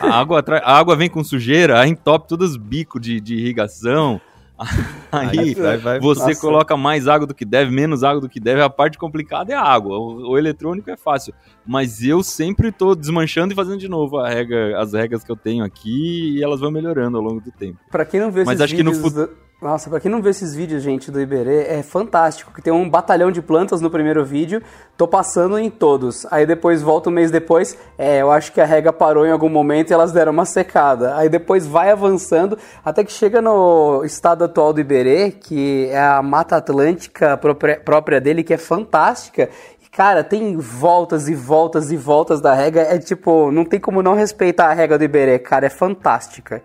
a 0.00 0.14
água, 0.14 0.42
a 0.62 0.78
água 0.78 0.96
vem 0.96 1.10
com 1.10 1.22
sujeira, 1.24 1.80
aí 1.80 1.90
entope 1.90 2.28
todos 2.28 2.52
os 2.52 2.56
bicos 2.56 3.00
de, 3.00 3.20
de 3.20 3.34
irrigação. 3.34 4.20
Aí, 5.10 5.54
vai, 5.54 5.76
vai, 5.76 6.00
você 6.00 6.28
nossa. 6.28 6.40
coloca 6.40 6.76
mais 6.76 7.08
água 7.08 7.26
do 7.26 7.34
que 7.34 7.44
deve, 7.44 7.70
menos 7.70 8.04
água 8.04 8.20
do 8.20 8.28
que 8.28 8.38
deve. 8.38 8.62
A 8.62 8.70
parte 8.70 8.98
complicada 8.98 9.52
é 9.52 9.56
a 9.56 9.62
água. 9.62 9.98
O, 9.98 10.30
o 10.30 10.38
eletrônico 10.38 10.90
é 10.90 10.96
fácil. 10.96 11.34
Mas 11.66 12.02
eu 12.02 12.22
sempre 12.22 12.68
estou 12.68 12.94
desmanchando 12.94 13.52
e 13.52 13.56
fazendo 13.56 13.78
de 13.78 13.88
novo 13.88 14.18
a 14.18 14.28
regra, 14.28 14.80
as 14.80 14.92
regras 14.92 15.24
que 15.24 15.30
eu 15.30 15.36
tenho 15.36 15.64
aqui 15.64 16.36
e 16.36 16.42
elas 16.42 16.60
vão 16.60 16.70
melhorando 16.70 17.16
ao 17.16 17.22
longo 17.22 17.40
do 17.40 17.50
tempo. 17.50 17.80
Para 17.90 18.04
quem 18.04 18.20
não 18.20 18.30
vê 18.30 18.44
Mas 18.44 18.60
acho 18.60 18.76
vídeos... 18.76 18.98
que 18.98 19.04
no 19.04 19.28
nossa, 19.64 19.88
pra 19.88 19.98
quem 19.98 20.10
não 20.10 20.20
vê 20.20 20.28
esses 20.28 20.54
vídeos, 20.54 20.82
gente, 20.82 21.10
do 21.10 21.18
Iberê, 21.18 21.64
é 21.66 21.82
fantástico, 21.82 22.52
que 22.52 22.60
tem 22.60 22.70
um 22.70 22.86
batalhão 22.86 23.32
de 23.32 23.40
plantas 23.40 23.80
no 23.80 23.88
primeiro 23.88 24.22
vídeo, 24.22 24.62
tô 24.94 25.08
passando 25.08 25.58
em 25.58 25.70
todos. 25.70 26.26
Aí 26.30 26.44
depois 26.44 26.82
volta 26.82 27.08
um 27.08 27.12
mês 27.12 27.30
depois, 27.30 27.74
é, 27.96 28.20
eu 28.20 28.30
acho 28.30 28.52
que 28.52 28.60
a 28.60 28.66
rega 28.66 28.92
parou 28.92 29.24
em 29.24 29.30
algum 29.30 29.48
momento 29.48 29.90
e 29.90 29.94
elas 29.94 30.12
deram 30.12 30.32
uma 30.32 30.44
secada. 30.44 31.16
Aí 31.16 31.30
depois 31.30 31.66
vai 31.66 31.90
avançando, 31.90 32.58
até 32.84 33.02
que 33.02 33.10
chega 33.10 33.40
no 33.40 34.04
estado 34.04 34.44
atual 34.44 34.74
do 34.74 34.80
Iberê, 34.80 35.30
que 35.30 35.88
é 35.90 35.98
a 35.98 36.20
Mata 36.20 36.56
Atlântica 36.56 37.38
própria 37.38 38.20
dele, 38.20 38.44
que 38.44 38.52
é 38.52 38.58
fantástica, 38.58 39.48
Cara, 39.90 40.24
tem 40.24 40.56
voltas 40.56 41.28
e 41.28 41.36
voltas 41.36 41.92
e 41.92 41.96
voltas 41.96 42.40
da 42.40 42.52
rega. 42.52 42.80
É 42.80 42.98
tipo, 42.98 43.52
não 43.52 43.64
tem 43.64 43.78
como 43.78 44.02
não 44.02 44.16
respeitar 44.16 44.66
a 44.66 44.72
regra 44.72 44.98
do 44.98 45.04
Iberê, 45.04 45.38
cara. 45.38 45.66
É 45.66 45.70
fantástica. 45.70 46.60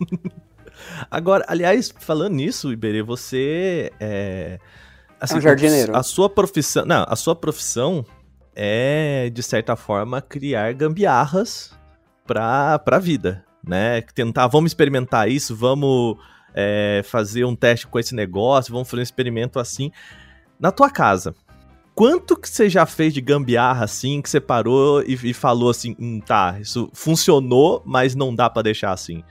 Agora, 1.10 1.44
aliás, 1.46 1.92
falando 1.98 2.34
nisso, 2.34 2.72
Iberê, 2.72 3.02
você 3.02 3.92
é. 4.00 4.58
Assim, 5.20 5.34
é 5.34 5.38
um 5.38 5.40
jardineiro. 5.40 5.96
A 5.96 6.02
sua 6.02 6.28
profissão. 6.28 6.84
Não, 6.84 7.04
a 7.08 7.14
sua 7.14 7.36
profissão 7.36 8.04
é, 8.54 9.30
de 9.30 9.42
certa 9.42 9.76
forma, 9.76 10.20
criar 10.20 10.72
gambiarras 10.72 11.72
pra, 12.26 12.78
pra 12.78 12.98
vida, 12.98 13.44
né? 13.66 14.02
Tentar, 14.14 14.46
vamos 14.48 14.70
experimentar 14.70 15.30
isso, 15.30 15.54
vamos 15.54 16.16
é, 16.54 17.02
fazer 17.04 17.44
um 17.44 17.54
teste 17.54 17.86
com 17.86 17.98
esse 17.98 18.14
negócio, 18.14 18.72
vamos 18.72 18.88
fazer 18.88 19.00
um 19.00 19.04
experimento 19.04 19.58
assim. 19.58 19.90
Na 20.58 20.70
tua 20.70 20.90
casa, 20.90 21.34
quanto 21.94 22.36
que 22.36 22.48
você 22.48 22.68
já 22.68 22.84
fez 22.86 23.14
de 23.14 23.20
gambiarra 23.20 23.84
assim, 23.84 24.20
que 24.20 24.28
você 24.28 24.40
parou 24.40 25.02
e, 25.02 25.18
e 25.22 25.32
falou 25.32 25.70
assim, 25.70 25.96
hum, 25.98 26.20
tá, 26.20 26.58
isso 26.60 26.90
funcionou, 26.92 27.82
mas 27.84 28.14
não 28.14 28.34
dá 28.34 28.50
para 28.50 28.62
deixar 28.62 28.92
assim? 28.92 29.22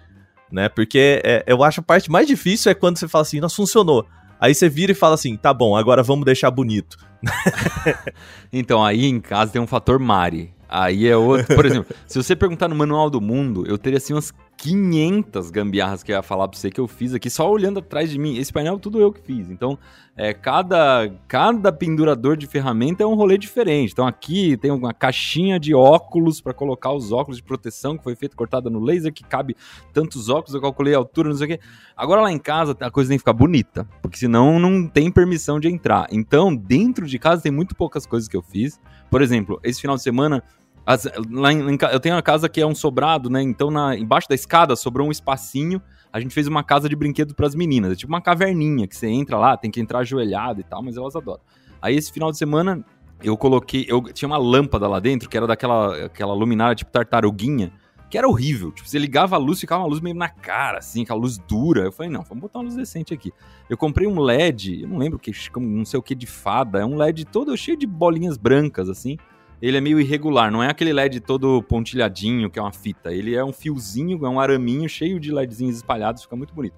Né? 0.52 0.70
Porque 0.70 1.22
é, 1.24 1.44
eu 1.48 1.64
acho 1.64 1.82
a 1.82 1.84
parte 1.84 2.12
mais 2.12 2.28
difícil 2.28 2.72
é 2.72 2.76
quando 2.76 2.98
você 2.98 3.08
fala 3.08 3.22
assim, 3.24 3.40
não 3.40 3.50
funcionou. 3.50 4.06
Aí 4.40 4.56
você 4.56 4.70
vira 4.70 4.92
e 4.94 4.96
fala 4.96 5.16
assim, 5.16 5.36
tá 5.36 5.54
bom, 5.54 5.76
agora 5.76 6.02
vamos 6.02 6.26
deixar 6.26 6.50
bonito. 6.50 6.98
então, 8.54 8.84
aí 8.84 9.06
em 9.06 9.20
casa 9.20 9.52
tem 9.52 9.62
um 9.62 9.68
fator 9.68 10.00
Mari. 10.00 10.54
Aí 10.70 11.08
é 11.08 11.18
outro. 11.18 11.56
Por 11.56 11.66
exemplo, 11.66 11.96
se 12.06 12.22
você 12.22 12.36
perguntar 12.36 12.68
no 12.68 12.76
Manual 12.76 13.10
do 13.10 13.20
Mundo, 13.20 13.66
eu 13.68 13.78
teria 13.78 13.98
assim 13.98 14.14
umas 14.14 14.32
500 14.58 15.50
gambiarras 15.52 16.04
que 16.04 16.12
eu 16.12 16.18
ia 16.18 16.22
falar 16.22 16.48
pra 16.48 16.60
você 16.60 16.70
que 16.70 16.80
eu 16.80 16.88
fiz 16.88 17.14
aqui, 17.14 17.30
só 17.30 17.50
olhando 17.50 17.80
atrás 17.80 18.12
de 18.12 18.20
mim. 18.20 18.38
Esse 18.38 18.52
painel 18.52 18.78
tudo 18.78 19.00
eu 19.00 19.12
que 19.12 19.22
fiz. 19.22 19.50
Então, 19.50 19.80
é, 20.18 20.34
cada, 20.34 21.10
cada 21.30 21.72
pendurador 21.72 22.36
de 22.36 22.46
ferramenta 22.46 23.02
é 23.02 23.06
um 23.06 23.16
rolê 23.16 23.38
diferente. 23.38 23.94
Então, 23.94 24.06
aqui 24.06 24.58
tem 24.58 24.70
uma 24.70 24.94
caixinha 24.94 25.58
de 25.58 25.74
óculos 25.74 26.42
para 26.42 26.54
colocar 26.54 26.92
os 26.92 27.12
óculos 27.12 27.38
de 27.38 27.44
proteção 27.44 27.98
que 27.98 28.04
foi 28.04 28.16
feito 28.16 28.36
cortada 28.36 28.70
no 28.70 28.82
laser, 28.82 29.14
que 29.14 29.24
cabe 29.24 29.56
tantos 29.94 30.28
óculos. 30.28 30.54
Eu 30.54 30.62
calculei 30.62 30.94
a 30.94 30.98
altura, 30.98 31.30
não 31.30 31.38
sei 31.38 31.46
o 31.46 31.50
quê. 31.52 31.60
Agora, 31.96 32.22
lá 32.22 32.32
em 32.32 32.38
casa, 32.38 32.76
a 32.82 32.92
coisa 32.92 33.10
tem 33.10 33.18
que 33.18 33.22
ficar 33.22 33.34
bonita, 33.34 33.88
porque 34.02 34.18
senão 34.18 34.60
não 34.60 34.88
tem 34.88 35.10
permissão 35.10 35.58
de 35.58 35.70
entrar. 35.70 36.06
Então, 36.12 36.54
dentro 36.54 37.08
de 37.08 37.18
casa, 37.18 37.42
tem 37.42 37.52
muito 37.52 37.74
poucas 37.76 38.06
coisas 38.06 38.28
que 38.28 38.36
eu 38.36 38.42
fiz. 38.42 38.78
Por 39.10 39.22
exemplo, 39.22 39.60
esse 39.64 39.80
final 39.82 39.96
de 39.96 40.04
semana 40.04 40.44
as, 40.90 41.08
lá 41.30 41.54
em, 41.54 41.78
eu 41.92 42.00
tenho 42.00 42.16
uma 42.16 42.22
casa 42.24 42.50
que 42.50 42.60
é 42.60 42.66
um 42.66 42.74
sobrado, 42.74 43.30
né? 43.30 43.44
Então, 43.44 43.70
na, 43.70 43.96
embaixo 43.96 44.28
da 44.28 44.34
escada 44.34 44.76
sobrou 44.76 45.08
um 45.08 45.12
espacinho. 45.12 45.80
A 46.12 46.20
gente 46.20 46.34
fez 46.34 46.48
uma 46.48 46.64
casa 46.64 46.90
de 46.90 46.96
brinquedo 46.96 47.36
para 47.36 47.46
as 47.46 47.54
meninas. 47.54 47.92
É 47.92 47.96
tipo 47.96 48.12
uma 48.12 48.20
caverninha 48.20 48.88
que 48.88 48.96
você 48.96 49.08
entra 49.08 49.38
lá, 49.38 49.56
tem 49.56 49.70
que 49.70 49.80
entrar 49.80 50.00
ajoelhado 50.00 50.62
e 50.62 50.64
tal, 50.64 50.82
mas 50.82 50.98
elas 50.98 51.16
adoram. 51.16 51.42
Aí, 51.80 51.96
esse 51.96 52.12
final 52.12 52.32
de 52.32 52.40
semana, 52.40 52.84
eu 53.22 53.38
coloquei. 53.38 53.86
Eu 53.88 54.02
tinha 54.02 54.28
uma 54.28 54.40
lâmpada 54.40 54.88
lá 54.88 55.00
dentro, 55.00 55.30
que 55.30 55.38
era 55.38 55.46
daquela 55.46 56.06
aquela 56.06 56.34
luminária 56.34 56.74
tipo 56.74 56.90
tartaruguinha, 56.90 57.72
que 58.10 58.18
era 58.18 58.28
horrível. 58.28 58.72
Tipo, 58.72 58.90
você 58.90 58.98
ligava 58.98 59.36
a 59.36 59.40
luz, 59.40 59.60
ficava 59.60 59.84
uma 59.84 59.90
luz 59.90 60.02
meio 60.02 60.16
na 60.16 60.28
cara, 60.28 60.80
assim, 60.80 61.04
aquela 61.04 61.20
luz 61.20 61.38
dura. 61.38 61.82
Eu 61.82 61.92
falei, 61.92 62.12
não, 62.12 62.24
vamos 62.24 62.42
botar 62.42 62.58
uma 62.58 62.66
luz 62.66 62.76
decente 62.76 63.14
aqui. 63.14 63.32
Eu 63.70 63.78
comprei 63.78 64.08
um 64.08 64.20
LED, 64.20 64.82
eu 64.82 64.88
não 64.88 64.98
lembro 64.98 65.20
que, 65.20 65.32
não 65.56 65.86
sei 65.86 66.00
o 66.00 66.02
que 66.02 66.16
de 66.16 66.26
fada, 66.26 66.80
é 66.80 66.86
um 66.86 66.96
LED 66.96 67.26
todo 67.26 67.56
cheio 67.56 67.78
de 67.78 67.86
bolinhas 67.86 68.38
brancas, 68.38 68.90
assim 68.90 69.20
ele 69.62 69.78
é 69.78 69.82
meio 69.82 70.00
irregular, 70.00 70.52
não 70.52 70.64
é 70.64 70.70
aquele 70.70 70.94
LED 70.94 71.20
todo 71.20 71.62
pontilhadinho, 71.64 72.50
que 72.50 72.58
é 72.58 72.62
uma 72.62 72.72
fita. 72.72 73.12
Ele 73.14 73.36
é 73.36 73.44
um 73.44 73.52
fiozinho, 73.52 74.26
é 74.26 74.30
um 74.30 74.40
araminho 74.40 74.88
cheio 74.88 75.20
de 75.20 75.32
LEDzinhos 75.32 75.76
espalhados, 75.76 76.24
fica 76.24 76.36
muito 76.36 76.54
bonito. 76.54 76.76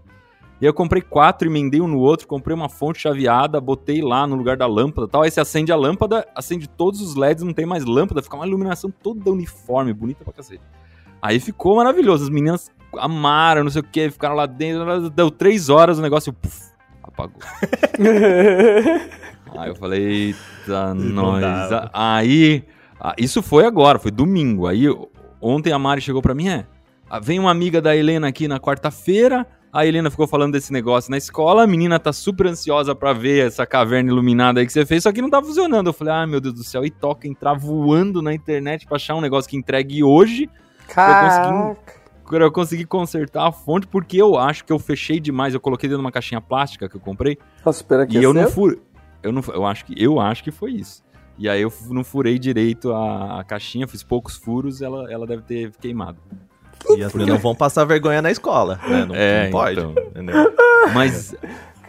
E 0.60 0.66
eu 0.66 0.74
comprei 0.74 1.02
quatro, 1.02 1.48
emendei 1.48 1.82
um 1.82 1.88
no 1.88 2.00
outro, 2.00 2.28
comprei 2.28 2.56
uma 2.56 2.70
fonte 2.70 3.00
chaveada, 3.00 3.60
botei 3.60 4.02
lá 4.02 4.28
no 4.28 4.36
lugar 4.36 4.56
da 4.58 4.68
lâmpada 4.68 5.08
tal. 5.08 5.24
Aí 5.24 5.32
você 5.32 5.40
acende 5.40 5.72
a 5.72 5.76
lâmpada, 5.76 6.28
acende 6.36 6.68
todos 6.68 7.02
os 7.02 7.16
LEDs, 7.16 7.44
não 7.44 7.54
tem 7.54 7.66
mais 7.66 7.84
lâmpada, 7.84 8.22
fica 8.22 8.36
uma 8.36 8.46
iluminação 8.46 8.92
toda 8.92 9.32
uniforme, 9.32 9.92
bonita 9.94 10.24
pra 10.24 10.34
cacete. 10.34 10.64
Aí 11.22 11.40
ficou 11.40 11.76
maravilhoso, 11.78 12.24
as 12.24 12.30
meninas 12.30 12.70
amaram, 12.98 13.64
não 13.64 13.72
sei 13.72 13.82
o 13.82 13.84
que, 13.84 14.10
ficaram 14.10 14.36
lá 14.36 14.46
dentro, 14.46 15.10
deu 15.10 15.32
três 15.32 15.70
horas 15.70 15.98
o 15.98 16.02
negócio, 16.02 16.34
puf, 16.34 16.71
apagou. 17.04 17.42
Aí 19.58 19.70
eu 19.70 19.76
falei, 19.76 20.04
eita, 20.04 20.94
nós. 20.94 21.44
Aí, 21.94 22.64
isso 23.18 23.42
foi 23.42 23.66
agora, 23.66 24.00
foi 24.00 24.12
domingo. 24.12 24.68
Aí 24.68 24.86
ontem 25.42 25.74
a 25.74 25.80
Mari 25.80 26.02
chegou 26.02 26.22
pra 26.22 26.34
mim, 26.34 26.50
é, 26.50 26.66
vem 27.22 27.40
uma 27.40 27.52
amiga 27.52 27.82
da 27.82 27.96
Helena 27.96 28.28
aqui 28.28 28.48
na 28.48 28.60
quarta-feira, 28.60 29.46
a 29.74 29.86
Helena 29.86 30.12
ficou 30.12 30.28
falando 30.28 30.54
desse 30.54 30.74
negócio 30.74 31.10
na 31.10 31.18
escola, 31.18 31.64
a 31.64 31.68
menina 31.68 31.98
tá 31.98 32.12
super 32.12 32.48
ansiosa 32.48 32.94
para 32.94 33.14
ver 33.14 33.48
essa 33.48 33.66
caverna 33.66 34.10
iluminada 34.10 34.60
aí 34.60 34.66
que 34.66 34.74
você 34.74 34.86
fez, 34.86 35.04
só 35.04 35.12
que 35.12 35.22
não 35.22 35.30
tá 35.30 35.42
funcionando. 35.42 35.88
Eu 35.88 35.94
falei, 35.94 36.14
ah, 36.14 36.28
meu 36.28 36.42
Deus 36.42 36.54
do 36.54 36.64
céu, 36.64 36.84
e 36.86 36.90
toca 36.90 37.28
entrar 37.28 37.54
voando 37.54 38.22
na 38.22 38.34
internet 38.34 38.86
pra 38.86 38.98
achar 38.98 39.16
um 39.16 39.22
negócio 39.22 39.50
que 39.50 39.56
entregue 39.56 40.04
hoje. 40.04 40.50
Caraca. 40.90 41.48
Eu 41.48 41.76
consegui, 41.76 42.01
consertar 42.88 43.48
a 43.48 43.52
fonte, 43.52 43.88
porque 43.88 44.18
eu 44.18 44.38
acho 44.38 44.64
que 44.66 44.72
eu 44.72 44.80
fechei 44.80 45.20
demais. 45.20 45.54
Eu 45.54 45.60
coloquei 45.60 45.88
dentro 45.88 46.02
de 46.02 46.06
uma 46.06 46.12
caixinha 46.12 46.42
plástica 46.42 46.88
que 46.88 46.96
eu 46.96 47.02
comprei. 47.02 47.38
Nossa, 47.66 47.80
espera 47.80 48.06
que 48.06 48.18
E 48.18 48.24
eu 48.24 48.34
não 48.34 48.50
fui. 48.50 48.80
Eu, 49.24 49.32
não, 49.32 49.44
eu, 49.54 49.66
acho 49.66 49.86
que, 49.86 49.94
eu 49.98 50.20
acho 50.20 50.44
que 50.44 50.52
foi 50.52 50.72
isso. 50.72 51.04
E 51.38 51.50
aí 51.50 51.62
eu 51.62 51.74
não 51.90 52.04
furei 52.04 52.38
direito 52.38 52.92
a, 52.92 53.40
a 53.40 53.44
caixinha, 53.44 53.88
fiz 53.88 54.04
poucos 54.04 54.36
furos, 54.36 54.82
ela, 54.82 55.12
ela 55.12 55.26
deve 55.26 55.44
ter 55.44 55.72
queimado. 55.80 56.20
E 56.98 57.04
as 57.04 57.14
não 57.14 57.38
vão 57.38 57.56
passar 57.56 57.86
vergonha 57.86 58.22
na 58.22 58.32
escola, 58.32 58.80
né? 58.88 59.06
Não, 59.06 59.16
é, 59.16 59.44
não 59.46 59.52
pode. 59.52 59.80
Então. 59.80 59.94
Mas. 60.94 61.36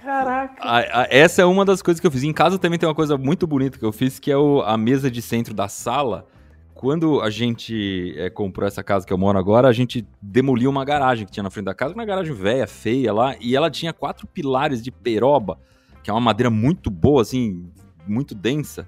Caraca. 0.03 0.61
A, 0.61 1.03
a, 1.03 1.07
essa 1.11 1.43
é 1.43 1.45
uma 1.45 1.65
das 1.65 1.81
coisas 1.81 2.01
que 2.01 2.07
eu 2.07 2.11
fiz. 2.11 2.23
Em 2.23 2.33
casa 2.33 2.59
também 2.59 2.79
tem 2.79 2.89
uma 2.89 2.95
coisa 2.95 3.17
muito 3.17 3.47
bonita 3.47 3.79
que 3.79 3.85
eu 3.85 3.93
fiz, 3.93 4.19
que 4.19 4.31
é 4.31 4.37
o, 4.37 4.61
a 4.63 4.77
mesa 4.77 5.11
de 5.11 5.23
centro 5.23 5.55
da 5.55 5.69
sala. 5.69 6.27
Quando 6.83 7.21
a 7.21 7.31
gente 7.31 8.13
é, 8.17 8.29
comprou 8.29 8.67
essa 8.67 8.83
casa 8.83 9.07
que 9.07 9.13
eu 9.13 9.17
moro 9.17 9.39
agora, 9.39 9.69
a 9.69 9.73
gente 9.73 10.05
demoliu 10.21 10.69
uma 10.69 10.85
garagem 10.85 11.25
que 11.25 11.31
tinha 11.31 11.45
na 11.45 11.49
frente 11.49 11.67
da 11.67 11.75
casa, 11.75 11.95
uma 11.95 12.05
garagem 12.05 12.35
velha, 12.35 12.67
feia 12.67 13.13
lá, 13.13 13.37
e 13.41 13.55
ela 13.55 13.71
tinha 13.71 13.93
quatro 13.93 14.27
pilares 14.27 14.83
de 14.83 14.91
peroba 14.91 15.61
que 16.03 16.11
é 16.11 16.13
uma 16.13 16.21
madeira 16.21 16.51
muito 16.51 16.91
boa, 16.91 17.23
assim, 17.23 17.71
muito 18.05 18.35
densa. 18.35 18.85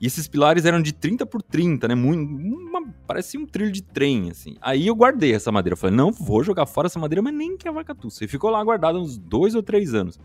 E 0.00 0.08
esses 0.08 0.26
pilares 0.26 0.64
eram 0.64 0.82
de 0.82 0.92
30 0.92 1.24
por 1.24 1.40
30, 1.40 1.86
né? 1.86 1.94
Muito, 1.94 2.20
uma, 2.20 2.82
parecia 3.06 3.38
um 3.38 3.46
trilho 3.46 3.70
de 3.70 3.80
trem, 3.80 4.28
assim. 4.28 4.56
Aí 4.60 4.88
eu 4.88 4.96
guardei 4.96 5.32
essa 5.32 5.52
madeira. 5.52 5.76
Falei, 5.76 5.94
não 5.94 6.10
vou 6.10 6.42
jogar 6.42 6.66
fora 6.66 6.86
essa 6.86 6.98
madeira, 6.98 7.22
mas 7.22 7.32
nem 7.32 7.56
que 7.56 7.68
a 7.68 7.70
vaca 7.70 7.94
tussa. 7.94 8.24
E 8.24 8.28
ficou 8.28 8.50
lá 8.50 8.62
guardada 8.64 8.98
uns 8.98 9.16
dois 9.16 9.54
ou 9.54 9.62
três 9.62 9.94
anos. 9.94 10.18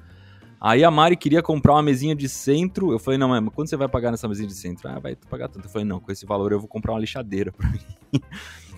Aí 0.63 0.83
a 0.83 0.91
Mari 0.91 1.17
queria 1.17 1.41
comprar 1.41 1.73
uma 1.73 1.81
mesinha 1.81 2.15
de 2.15 2.29
centro. 2.29 2.91
Eu 2.91 2.99
falei, 2.99 3.17
não, 3.17 3.27
mas 3.27 3.43
quando 3.51 3.67
você 3.67 3.75
vai 3.75 3.87
pagar 3.87 4.11
nessa 4.11 4.27
mesinha 4.27 4.47
de 4.47 4.53
centro? 4.53 4.87
Ah, 4.87 4.99
vai 4.99 5.15
pagar 5.15 5.47
tanto. 5.47 5.65
Eu 5.65 5.71
falei, 5.71 5.87
não, 5.87 5.99
com 5.99 6.11
esse 6.11 6.23
valor 6.23 6.51
eu 6.51 6.59
vou 6.59 6.67
comprar 6.67 6.93
uma 6.93 6.99
lixadeira 6.99 7.51
pra 7.51 7.67
mim. 7.67 7.79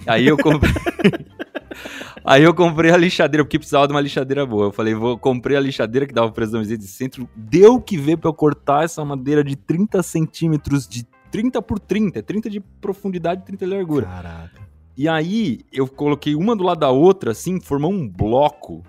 Aí 0.08 0.26
eu 0.26 0.38
comprei. 0.38 0.72
Aí 2.24 2.42
eu 2.42 2.54
comprei 2.54 2.90
a 2.90 2.96
lixadeira, 2.96 3.44
porque 3.44 3.60
precisava 3.60 3.86
de 3.86 3.94
uma 3.94 4.00
lixadeira 4.00 4.46
boa. 4.46 4.68
Eu 4.68 4.72
falei, 4.72 4.94
vou 4.94 5.18
comprei 5.18 5.58
a 5.58 5.60
lixadeira 5.60 6.08
que 6.08 6.14
dava 6.14 6.32
preço 6.32 6.54
da 6.54 6.62
de 6.62 6.88
centro. 6.88 7.28
Deu 7.36 7.82
que 7.82 7.98
ver 7.98 8.16
pra 8.16 8.30
eu 8.30 8.34
cortar 8.34 8.86
essa 8.86 9.04
madeira 9.04 9.44
de 9.44 9.58
30 9.58 10.02
centímetros, 10.04 10.88
de 10.88 11.06
30 11.32 11.62
por 11.62 11.80
30, 11.80 12.24
30 12.24 12.50
de 12.50 12.62
profundidade 12.62 13.42
e 13.42 13.46
30 13.46 13.66
de 13.66 13.74
largura. 13.74 14.06
Caraca. 14.06 14.62
E 14.96 15.10
aí 15.10 15.60
eu 15.70 15.86
coloquei 15.88 16.34
uma 16.34 16.56
do 16.56 16.64
lado 16.64 16.80
da 16.80 16.92
outra, 16.92 17.32
assim, 17.32 17.60
formou 17.60 17.92
um 17.92 18.08
bloco 18.08 18.84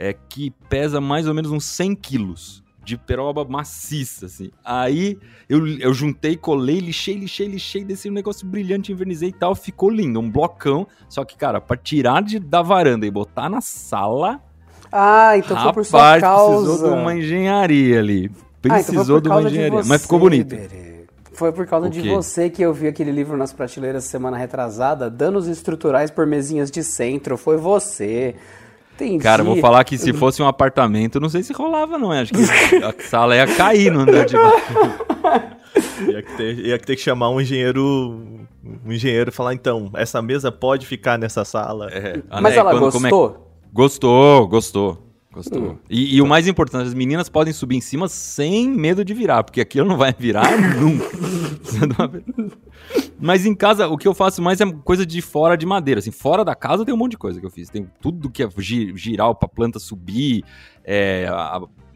é, 0.00 0.14
que 0.14 0.50
pesa 0.70 0.98
mais 0.98 1.28
ou 1.28 1.34
menos 1.34 1.50
uns 1.50 1.64
100 1.66 1.94
quilos 1.94 2.62
de 2.82 2.96
peroba 2.96 3.44
maciça, 3.44 4.24
assim. 4.24 4.50
Aí 4.64 5.18
eu, 5.46 5.66
eu 5.78 5.92
juntei, 5.92 6.38
colei, 6.38 6.80
lixei, 6.80 7.16
lixei, 7.16 7.46
lixei, 7.46 7.84
desci 7.84 8.08
um 8.08 8.12
negócio 8.14 8.46
brilhante, 8.46 8.90
invernizei 8.90 9.28
e 9.28 9.32
tal, 9.32 9.54
ficou 9.54 9.90
lindo, 9.90 10.18
um 10.18 10.30
blocão. 10.30 10.86
Só 11.06 11.22
que, 11.22 11.36
cara, 11.36 11.60
pra 11.60 11.76
tirar 11.76 12.22
de, 12.22 12.38
da 12.38 12.62
varanda 12.62 13.04
e 13.04 13.10
botar 13.10 13.50
na 13.50 13.60
sala. 13.60 14.40
Ah, 14.90 15.36
então 15.36 15.54
rapaz, 15.54 15.74
foi 15.74 15.82
por 15.82 15.84
sua 15.84 16.18
causa. 16.18 16.66
precisou 16.66 16.88
de 16.88 16.94
uma 16.94 17.14
engenharia 17.14 17.98
ali. 17.98 18.30
Precisou 18.62 19.16
ah, 19.16 19.18
então 19.18 19.20
de 19.20 19.28
uma 19.28 19.42
engenharia. 19.42 19.70
De 19.70 19.76
você, 19.76 19.88
mas 19.88 20.02
ficou 20.02 20.18
bonito. 20.18 20.56
Foi 21.34 21.52
por 21.52 21.66
causa 21.66 21.90
de 21.90 22.00
você 22.08 22.48
que 22.48 22.62
eu 22.62 22.72
vi 22.72 22.88
aquele 22.88 23.12
livro 23.12 23.36
nas 23.36 23.52
prateleiras 23.52 24.04
semana 24.04 24.38
retrasada, 24.38 25.10
Danos 25.10 25.46
Estruturais 25.46 26.10
por 26.10 26.26
Mesinhas 26.26 26.70
de 26.70 26.82
Centro. 26.82 27.36
Foi 27.36 27.58
você. 27.58 28.34
Entendi. 29.00 29.22
Cara, 29.22 29.42
vou 29.42 29.56
falar 29.56 29.82
que 29.84 29.96
se 29.96 30.12
fosse 30.12 30.42
um 30.42 30.46
apartamento, 30.46 31.18
não 31.18 31.30
sei 31.30 31.42
se 31.42 31.52
rolava, 31.54 31.96
não. 31.96 32.12
Acho 32.12 32.32
que 32.32 32.40
a 32.84 32.94
sala 33.08 33.34
ia 33.34 33.46
cair 33.46 33.90
no 33.90 34.00
andar 34.00 34.26
de 34.26 34.36
baixo. 34.36 36.10
ia, 36.10 36.22
ter, 36.36 36.58
ia 36.58 36.78
ter 36.78 36.96
que 36.96 37.02
chamar 37.02 37.30
um 37.30 37.40
engenheiro. 37.40 37.82
Um 38.84 38.92
engenheiro 38.92 39.30
e 39.30 39.32
falar, 39.32 39.54
então, 39.54 39.90
essa 39.94 40.20
mesa 40.20 40.52
pode 40.52 40.86
ficar 40.86 41.18
nessa 41.18 41.44
sala. 41.44 41.88
É. 41.90 42.22
Mas 42.42 42.54
ela 42.54 42.72
quando, 42.72 42.92
gostou? 42.92 43.30
É... 43.30 43.50
Gostou, 43.72 44.48
gostou. 44.48 45.09
Gostou. 45.32 45.62
Hum. 45.62 45.78
E, 45.88 46.16
e, 46.16 46.22
o 46.22 46.26
mais 46.26 46.48
importante, 46.48 46.88
as 46.88 46.94
meninas 46.94 47.28
podem 47.28 47.52
subir 47.52 47.76
em 47.76 47.80
cima 47.80 48.08
sem 48.08 48.68
medo 48.68 49.04
de 49.04 49.14
virar, 49.14 49.44
porque 49.44 49.60
aquilo 49.60 49.86
não 49.86 49.96
vai 49.96 50.12
virar 50.12 50.50
nunca. 50.76 51.06
Mas 53.18 53.46
em 53.46 53.54
casa, 53.54 53.86
o 53.86 53.96
que 53.96 54.08
eu 54.08 54.14
faço 54.14 54.42
mais 54.42 54.60
é 54.60 54.66
coisa 54.82 55.06
de 55.06 55.22
fora 55.22 55.56
de 55.56 55.64
madeira. 55.64 56.00
Assim, 56.00 56.10
fora 56.10 56.44
da 56.44 56.56
casa 56.56 56.84
tem 56.84 56.92
um 56.92 56.96
monte 56.96 57.12
de 57.12 57.18
coisa 57.18 57.38
que 57.38 57.46
eu 57.46 57.50
fiz. 57.50 57.68
Tem 57.70 57.88
tudo 58.00 58.28
que 58.28 58.42
é 58.42 58.48
girar 58.58 59.32
pra 59.36 59.48
planta 59.48 59.78
subir, 59.78 60.42
é, 60.84 61.28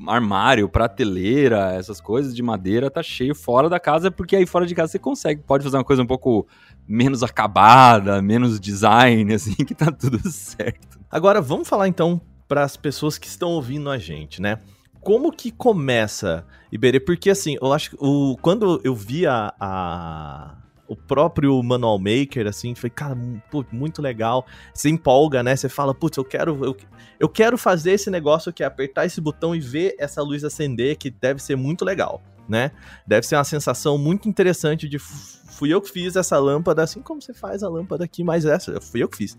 armário, 0.07 0.69
prateleira, 0.69 1.73
essas 1.75 2.01
coisas 2.01 2.37
de 2.37 2.43
madeira, 2.43 2.89
tá 2.89 3.03
cheio 3.03 3.35
fora 3.35 3.69
da 3.69 3.81
casa, 3.81 4.13
porque 4.13 4.37
aí 4.37 4.47
fora 4.47 4.65
de 4.65 4.77
casa 4.77 4.93
você 4.93 4.99
consegue. 5.01 5.43
Pode 5.43 5.65
fazer 5.65 5.77
uma 5.77 5.85
coisa 5.85 6.03
um 6.03 6.07
pouco 6.07 6.47
menos 6.87 7.25
acabada, 7.25 8.23
menos 8.23 8.61
design, 8.61 9.33
assim, 9.35 9.55
que 9.55 9.75
tá 9.75 9.91
tudo 9.91 10.21
certo. 10.31 11.01
Agora, 11.11 11.41
vamos 11.41 11.69
falar 11.69 11.89
então 11.89 12.21
para 12.49 12.63
as 12.63 12.77
pessoas 12.77 13.19
que 13.19 13.27
estão 13.27 13.51
ouvindo 13.51 13.91
a 13.91 13.99
gente, 13.99 14.41
né? 14.41 14.61
Como 15.01 15.31
que 15.31 15.51
começa 15.51 16.47
Iberê? 16.73 16.99
Porque 16.99 17.31
assim, 17.31 17.57
eu 17.61 17.73
acho 17.73 17.91
que 17.91 17.97
o, 18.01 18.37
quando 18.41 18.81
eu 18.83 18.95
vi 18.95 19.27
a, 19.27 19.55
a 19.61 20.57
o 20.87 20.95
próprio 20.95 21.63
Manual 21.63 21.99
Maker, 21.99 22.47
assim, 22.47 22.75
foi, 22.75 22.91
cara, 22.91 23.17
pô, 23.51 23.65
muito 23.73 24.03
legal. 24.03 24.47
Você 24.73 24.89
empolga, 24.89 25.43
né? 25.43 25.57
Você 25.57 25.69
fala, 25.69 25.95
putz, 25.95 26.17
eu 26.17 26.25
quero, 26.25 26.65
eu, 26.65 26.77
eu 27.19 27.29
quero 27.29 27.57
fazer 27.57 27.93
esse 27.93 28.11
negócio 28.11 28.53
que 28.53 28.63
é 28.63 28.67
apertar 28.67 29.07
esse 29.07 29.21
botão 29.21 29.55
e 29.55 29.61
ver 29.61 29.95
essa 29.99 30.23
luz 30.23 30.45
acender, 30.45 30.97
que 30.97 31.11
deve 31.11 31.43
ser 31.43 31.57
muito 31.57 31.85
legal, 31.85 32.23
né? 32.49 32.71
Deve 33.07 33.27
ser 33.27 33.37
uma 33.37 33.45
sensação 33.45 33.97
muito 33.97 34.29
interessante 34.29 34.89
de 34.89 34.99
fui 34.99 35.73
eu 35.73 35.81
que 35.81 35.91
fiz 35.91 36.17
essa 36.17 36.39
lâmpada, 36.39 36.83
assim 36.83 37.01
como 37.01 37.23
você 37.23 37.33
faz 37.33 37.63
a 37.63 37.69
lâmpada 37.69 38.05
aqui, 38.05 38.23
mas 38.23 38.45
essa, 38.45 38.81
fui 38.81 39.03
eu 39.03 39.09
que 39.09 39.17
fiz. 39.17 39.39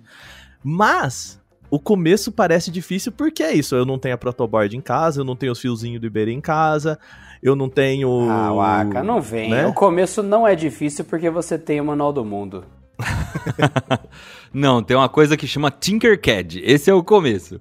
Mas 0.64 1.40
o, 1.76 1.80
começo 1.80 2.32
parece 2.32 2.72
difícil 2.72 3.12
porque 3.12 3.44
é 3.44 3.54
isso. 3.54 3.76
Eu 3.76 3.86
não 3.86 3.98
tenho 3.98 4.16
a 4.16 4.18
protoboard 4.18 4.76
em 4.76 4.82
casa, 4.82 5.22
eu 5.22 5.26
não 5.26 5.36
tenho 5.36 5.52
os 5.52 5.60
fiozinhos 5.60 6.00
do 6.00 6.08
Iberê 6.08 6.32
em 6.32 6.42
casa, 6.42 7.00
eu 7.42 7.56
não 7.56 7.70
tenho. 7.70 8.30
Ah, 8.30 8.52
Waka, 8.52 9.04
não 9.04 9.22
vem. 9.22 9.50
Né? 9.50 9.66
O 9.68 9.74
começo 9.74 10.24
não 10.24 10.48
é 10.48 10.56
difícil 10.56 11.06
porque 11.06 11.30
você 11.30 11.58
tem 11.58 11.80
o 11.80 11.86
Manual 11.86 12.14
do 12.14 12.26
Mundo. 12.26 12.64
não, 14.54 14.82
tem 14.82 14.96
uma 14.96 15.10
coisa 15.10 15.36
que 15.36 15.48
chama 15.48 15.70
Tinkercad. 15.70 16.62
Esse 16.64 16.90
é 16.90 16.94
o 16.94 17.04
começo. 17.04 17.60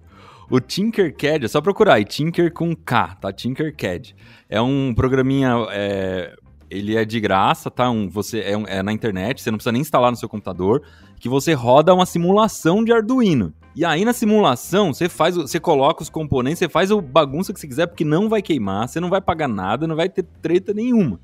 O 0.51 0.61
Tinkercad, 0.61 1.45
é 1.45 1.49
só 1.49 1.61
procurar 1.61 1.95
aí, 1.95 2.05
Tinker 2.05 2.53
com 2.53 2.75
K, 2.77 3.17
tá? 3.21 3.33
Tinkercad. 3.33 4.15
É 4.49 4.61
um 4.61 4.93
programinha. 4.95 5.67
É, 5.71 6.35
ele 6.71 6.97
é 6.97 7.05
de 7.05 7.21
graça, 7.21 7.71
tá? 7.71 7.91
Um, 7.91 8.09
você 8.09 8.41
é, 8.41 8.57
um, 8.57 8.67
é, 8.67 8.83
na 8.83 8.93
internet, 8.93 9.43
você 9.43 9.51
não 9.51 9.59
precisa 9.59 9.73
nem 9.73 9.81
instalar 9.81 10.11
no 10.11 10.17
seu 10.17 10.29
computador, 10.29 10.83
que 11.19 11.29
você 11.29 11.53
roda 11.53 11.95
uma 11.95 12.07
simulação 12.07 12.85
de 12.85 12.93
Arduino. 12.93 13.53
E 13.75 13.85
aí 13.85 14.05
na 14.05 14.13
simulação, 14.13 14.95
você 14.95 15.09
faz, 15.09 15.35
você 15.35 15.59
coloca 15.59 16.03
os 16.03 16.09
componentes, 16.09 16.59
você 16.59 16.69
faz 16.69 16.91
o 16.91 17.01
bagunça 17.01 17.53
que 17.53 17.59
você 17.59 17.67
quiser, 17.67 17.87
porque 17.87 18.05
não 18.05 18.29
vai 18.29 18.41
queimar, 18.41 18.89
você 18.89 19.01
não 19.01 19.11
vai 19.11 19.21
pagar 19.21 19.49
nada, 19.49 19.87
não 19.87 19.97
vai 19.97 20.09
ter 20.09 20.25
treta 20.41 20.73
nenhuma. 20.73 21.21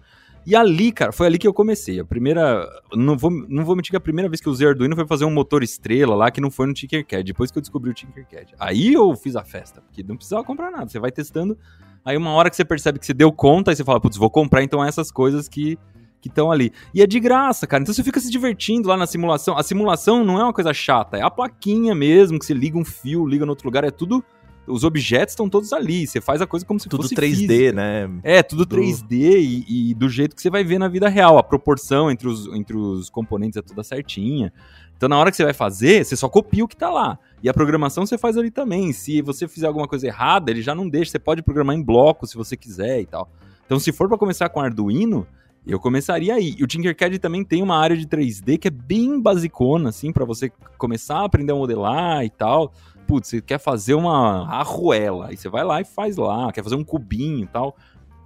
E 0.47 0.57
ali, 0.57 0.90
cara, 0.90 1.12
foi 1.12 1.26
ali 1.26 1.38
que 1.38 1.47
eu 1.47 1.52
comecei. 1.52 2.00
A 2.00 2.04
primeira. 2.04 2.66
Não 2.95 3.16
vou, 3.16 3.30
não 3.30 3.64
vou 3.64 3.76
mentir 3.76 3.90
que 3.90 3.97
a 3.97 4.00
primeira 4.00 4.28
vez 4.28 4.40
que 4.40 4.49
eu 4.49 4.52
usei 4.52 4.66
Arduino 4.66 4.97
foi 4.97 5.07
fazer 5.07 5.25
um 5.25 5.30
motor 5.30 5.62
estrela 5.62 6.14
lá 6.14 6.30
que 6.30 6.40
não 6.40 6.50
foi 6.50 6.66
no 6.66 6.73
Tinkercad. 6.73 7.25
Depois 7.25 7.50
que 7.50 7.59
eu 7.59 7.62
descobri 7.62 7.90
o 7.90 7.95
Tinkercad. 7.95 8.54
Aí 8.59 8.95
eu 8.95 9.14
fiz 9.14 9.37
a 9.37 9.45
festa, 9.45 9.83
porque 9.83 10.02
não 10.02 10.16
precisava 10.16 10.42
comprar 10.42 10.71
nada. 10.71 10.88
Você 10.88 10.99
vai 10.99 11.12
testando. 11.12 11.59
Aí 12.04 12.16
uma 12.16 12.30
hora 12.30 12.49
que 12.49 12.57
você 12.57 12.64
percebe 12.64 12.99
que 12.99 13.04
você 13.04 13.12
deu 13.12 13.30
conta, 13.30 13.71
aí 13.71 13.76
você 13.76 13.85
fala, 13.85 14.00
putz, 14.00 14.16
vou 14.16 14.30
comprar 14.30 14.62
então 14.62 14.83
essas 14.83 15.11
coisas 15.12 15.47
que 15.47 15.78
que 16.21 16.29
estão 16.29 16.50
ali. 16.50 16.73
E 16.95 17.03
é 17.03 17.07
de 17.07 17.19
graça, 17.19 17.67
cara. 17.67 17.83
Então 17.83 17.95
você 17.95 18.03
fica 18.03 18.21
se 18.21 18.31
divertindo 18.31 18.89
lá 18.89 18.97
na 18.97 19.07
simulação. 19.07 19.57
A 19.57 19.62
simulação 19.62 20.25
não 20.25 20.39
é 20.39 20.45
uma 20.45 20.53
coisa 20.53 20.73
chata, 20.73 21.17
é 21.17 21.23
a 21.23 21.31
plaquinha 21.31 21.95
mesmo, 21.95 22.39
que 22.39 22.45
você 22.45 22.55
liga 22.55 22.79
um 22.79 22.85
fio, 22.85 23.27
liga 23.27 23.45
no 23.45 23.53
outro 23.53 23.67
lugar, 23.67 23.85
é 23.85 23.91
tudo 23.91 24.25
os 24.67 24.85
objetos 24.85 25.33
estão 25.33 25.49
todos 25.49 25.73
ali. 25.73 26.07
Você 26.07 26.21
faz 26.21 26.41
a 26.41 26.47
coisa 26.47 26.65
como 26.65 26.79
se 26.79 26.89
tudo 26.89 27.03
fosse 27.03 27.15
3D, 27.15 27.35
física. 27.35 27.73
né? 27.73 28.11
É, 28.23 28.43
tudo 28.43 28.67
3D 28.67 29.12
e, 29.12 29.91
e, 29.91 29.95
do 29.95 30.09
jeito 30.09 30.35
que 30.37 30.43
você 30.43 30.50
vai 30.50 30.65
ver 30.65 30.79
na 30.79 30.89
vida 30.89 31.09
real. 31.09 31.39
A 31.39 31.43
proporção 31.43 32.11
entre 32.11 32.29
os, 32.29 32.47
entre 32.55 32.77
os 32.77 33.11
componentes 33.11 33.57
é 33.57 33.62
toda 33.62 33.83
certinha. 33.83 34.53
Então, 34.97 35.09
na 35.09 35.19
hora 35.19 35.31
que 35.31 35.37
você 35.37 35.45
vai 35.45 35.55
fazer, 35.55 36.05
você 36.05 36.17
só 36.17 36.29
copia 36.29 36.65
o 36.65 36.69
que 36.69 36.75
está 36.75 36.91
lá. 36.91 37.19
E 37.43 37.49
a 37.49 37.55
programação 37.55 38.05
você 38.05 38.19
faz 38.19 38.37
ali 38.37 38.50
também. 38.50 38.93
Se 38.93 39.23
você 39.23 39.49
fizer 39.49 39.67
alguma 39.67 39.89
coisa 39.89 40.07
errada, 40.07 40.50
ele 40.50 40.62
já 40.62 40.75
não 40.75 40.89
deixa. 40.89 41.11
Você 41.12 41.19
pode 41.19 41.43
programar 41.43 41.75
em 41.75 41.83
bloco 41.83 42.27
se 42.27 42.37
você 42.37 42.57
quiser 42.57 43.00
e 43.00 43.07
tal. 43.07 43.31
Então, 43.65 43.79
se 43.79 43.93
for 43.93 44.09
para 44.09 44.19
começar 44.19 44.49
com 44.49 44.61
Arduino, 44.61 45.27
eu 45.67 45.79
começaria 45.79 46.35
aí. 46.35 46.55
E 46.59 46.64
o 46.64 46.67
Tinkercad 46.67 47.19
também 47.19 47.45
tem 47.45 47.62
uma 47.62 47.76
área 47.76 47.97
de 47.97 48.07
3D 48.07 48.59
que 48.59 48.69
é 48.69 48.71
bem 48.71 49.21
basicona, 49.21 49.90
assim, 49.90 50.12
para 50.12 50.25
você 50.25 50.50
começar 50.79 51.19
a 51.19 51.25
aprender 51.25 51.52
a 51.52 51.57
modelar 51.57 52.25
e 52.25 52.31
tal 52.31 52.73
putz, 53.11 53.26
você 53.26 53.40
quer 53.40 53.59
fazer 53.59 53.95
uma 53.95 54.49
arruela, 54.49 55.31
aí 55.31 55.37
você 55.37 55.49
vai 55.49 55.64
lá 55.64 55.81
e 55.81 55.85
faz 55.85 56.17
lá, 56.17 56.52
quer 56.52 56.62
fazer 56.62 56.76
um 56.76 56.85
cubinho 56.85 57.43
e 57.43 57.47
tal. 57.49 57.76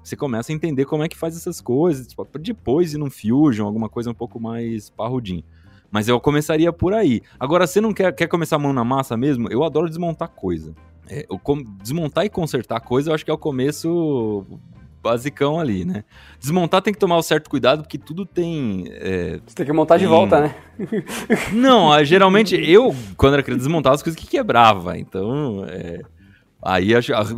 Você 0.02 0.14
começa 0.14 0.52
a 0.52 0.54
entender 0.54 0.84
como 0.84 1.02
é 1.02 1.08
que 1.08 1.16
faz 1.16 1.34
essas 1.34 1.58
coisas, 1.58 2.06
tipo, 2.06 2.28
depois 2.38 2.92
ir 2.92 2.98
num 2.98 3.08
Fusion, 3.08 3.64
alguma 3.64 3.88
coisa 3.88 4.10
um 4.10 4.14
pouco 4.14 4.38
mais 4.38 4.90
parrudinho. 4.90 5.42
Mas 5.90 6.06
eu 6.06 6.20
começaria 6.20 6.70
por 6.70 6.92
aí. 6.92 7.22
Agora, 7.40 7.66
você 7.66 7.80
não 7.80 7.94
quer, 7.94 8.14
quer 8.14 8.26
começar 8.26 8.56
a 8.56 8.58
mão 8.58 8.74
na 8.74 8.84
massa 8.84 9.16
mesmo? 9.16 9.48
Eu 9.50 9.64
adoro 9.64 9.88
desmontar 9.88 10.28
coisa. 10.28 10.74
É, 11.08 11.24
eu, 11.30 11.40
desmontar 11.82 12.26
e 12.26 12.28
consertar 12.28 12.80
coisa, 12.80 13.08
eu 13.08 13.14
acho 13.14 13.24
que 13.24 13.30
é 13.30 13.34
o 13.34 13.38
começo 13.38 14.44
basicão 15.04 15.60
ali, 15.60 15.84
né? 15.84 16.02
Desmontar 16.40 16.80
tem 16.80 16.92
que 16.92 16.98
tomar 16.98 17.18
um 17.18 17.22
certo 17.22 17.50
cuidado, 17.50 17.82
porque 17.82 17.98
tudo 17.98 18.24
tem. 18.24 18.86
É, 18.88 19.38
Você 19.46 19.54
tem 19.54 19.66
que 19.66 19.72
montar 19.72 19.98
tem... 19.98 20.06
de 20.06 20.10
volta, 20.10 20.40
né? 20.40 20.54
Não, 21.52 22.02
geralmente 22.02 22.56
eu, 22.56 22.94
quando 23.16 23.34
era 23.34 23.42
criança, 23.42 23.64
desmontava 23.64 23.94
as 23.94 24.02
coisas 24.02 24.20
que 24.20 24.26
quebrava. 24.26 24.98
Então. 24.98 25.64
É... 25.68 26.00
Aí 26.66 26.88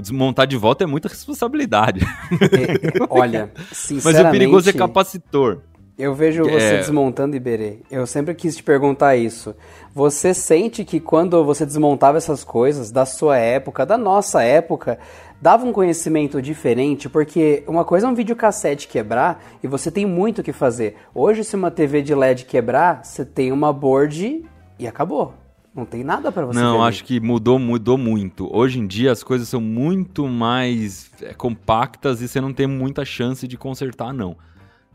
desmontar 0.00 0.46
de 0.46 0.56
volta 0.56 0.84
é 0.84 0.86
muita 0.86 1.08
responsabilidade. 1.08 2.00
É, 2.30 3.04
olha, 3.10 3.50
sinceramente... 3.72 4.22
Mas 4.22 4.28
o 4.28 4.30
perigoso 4.30 4.70
é 4.70 4.72
capacitor. 4.72 5.62
Eu 5.98 6.14
vejo 6.14 6.44
você 6.44 6.74
é... 6.74 6.76
desmontando 6.76 7.36
Iberê. 7.36 7.78
Eu 7.90 8.06
sempre 8.06 8.34
quis 8.34 8.54
te 8.54 8.62
perguntar 8.62 9.16
isso. 9.16 9.54
Você 9.94 10.34
sente 10.34 10.84
que 10.84 11.00
quando 11.00 11.42
você 11.42 11.64
desmontava 11.64 12.18
essas 12.18 12.44
coisas 12.44 12.90
da 12.90 13.06
sua 13.06 13.38
época, 13.38 13.86
da 13.86 13.96
nossa 13.96 14.42
época, 14.42 14.98
dava 15.40 15.64
um 15.64 15.72
conhecimento 15.72 16.40
diferente? 16.40 17.08
Porque 17.08 17.62
uma 17.66 17.84
coisa 17.84 18.06
é 18.06 18.10
um 18.10 18.14
videocassete 18.14 18.88
quebrar 18.88 19.42
e 19.62 19.66
você 19.66 19.90
tem 19.90 20.06
muito 20.06 20.40
o 20.40 20.42
que 20.42 20.52
fazer. 20.52 20.96
Hoje, 21.14 21.44
se 21.44 21.56
uma 21.56 21.70
TV 21.70 22.02
de 22.02 22.14
LED 22.14 22.44
quebrar, 22.44 23.04
você 23.04 23.24
tem 23.24 23.52
uma 23.52 23.72
board 23.72 24.44
e 24.78 24.86
acabou. 24.86 25.34
Não 25.74 25.84
tem 25.84 26.02
nada 26.02 26.32
para 26.32 26.46
você. 26.46 26.58
Não, 26.58 26.82
acho 26.82 27.04
que 27.04 27.20
mudou, 27.20 27.58
mudou 27.58 27.98
muito. 27.98 28.48
Hoje 28.50 28.78
em 28.78 28.86
dia 28.86 29.12
as 29.12 29.22
coisas 29.22 29.46
são 29.46 29.60
muito 29.60 30.26
mais 30.26 31.10
é, 31.20 31.34
compactas 31.34 32.22
e 32.22 32.28
você 32.28 32.40
não 32.40 32.50
tem 32.50 32.66
muita 32.66 33.04
chance 33.04 33.46
de 33.46 33.58
consertar, 33.58 34.14
não. 34.14 34.38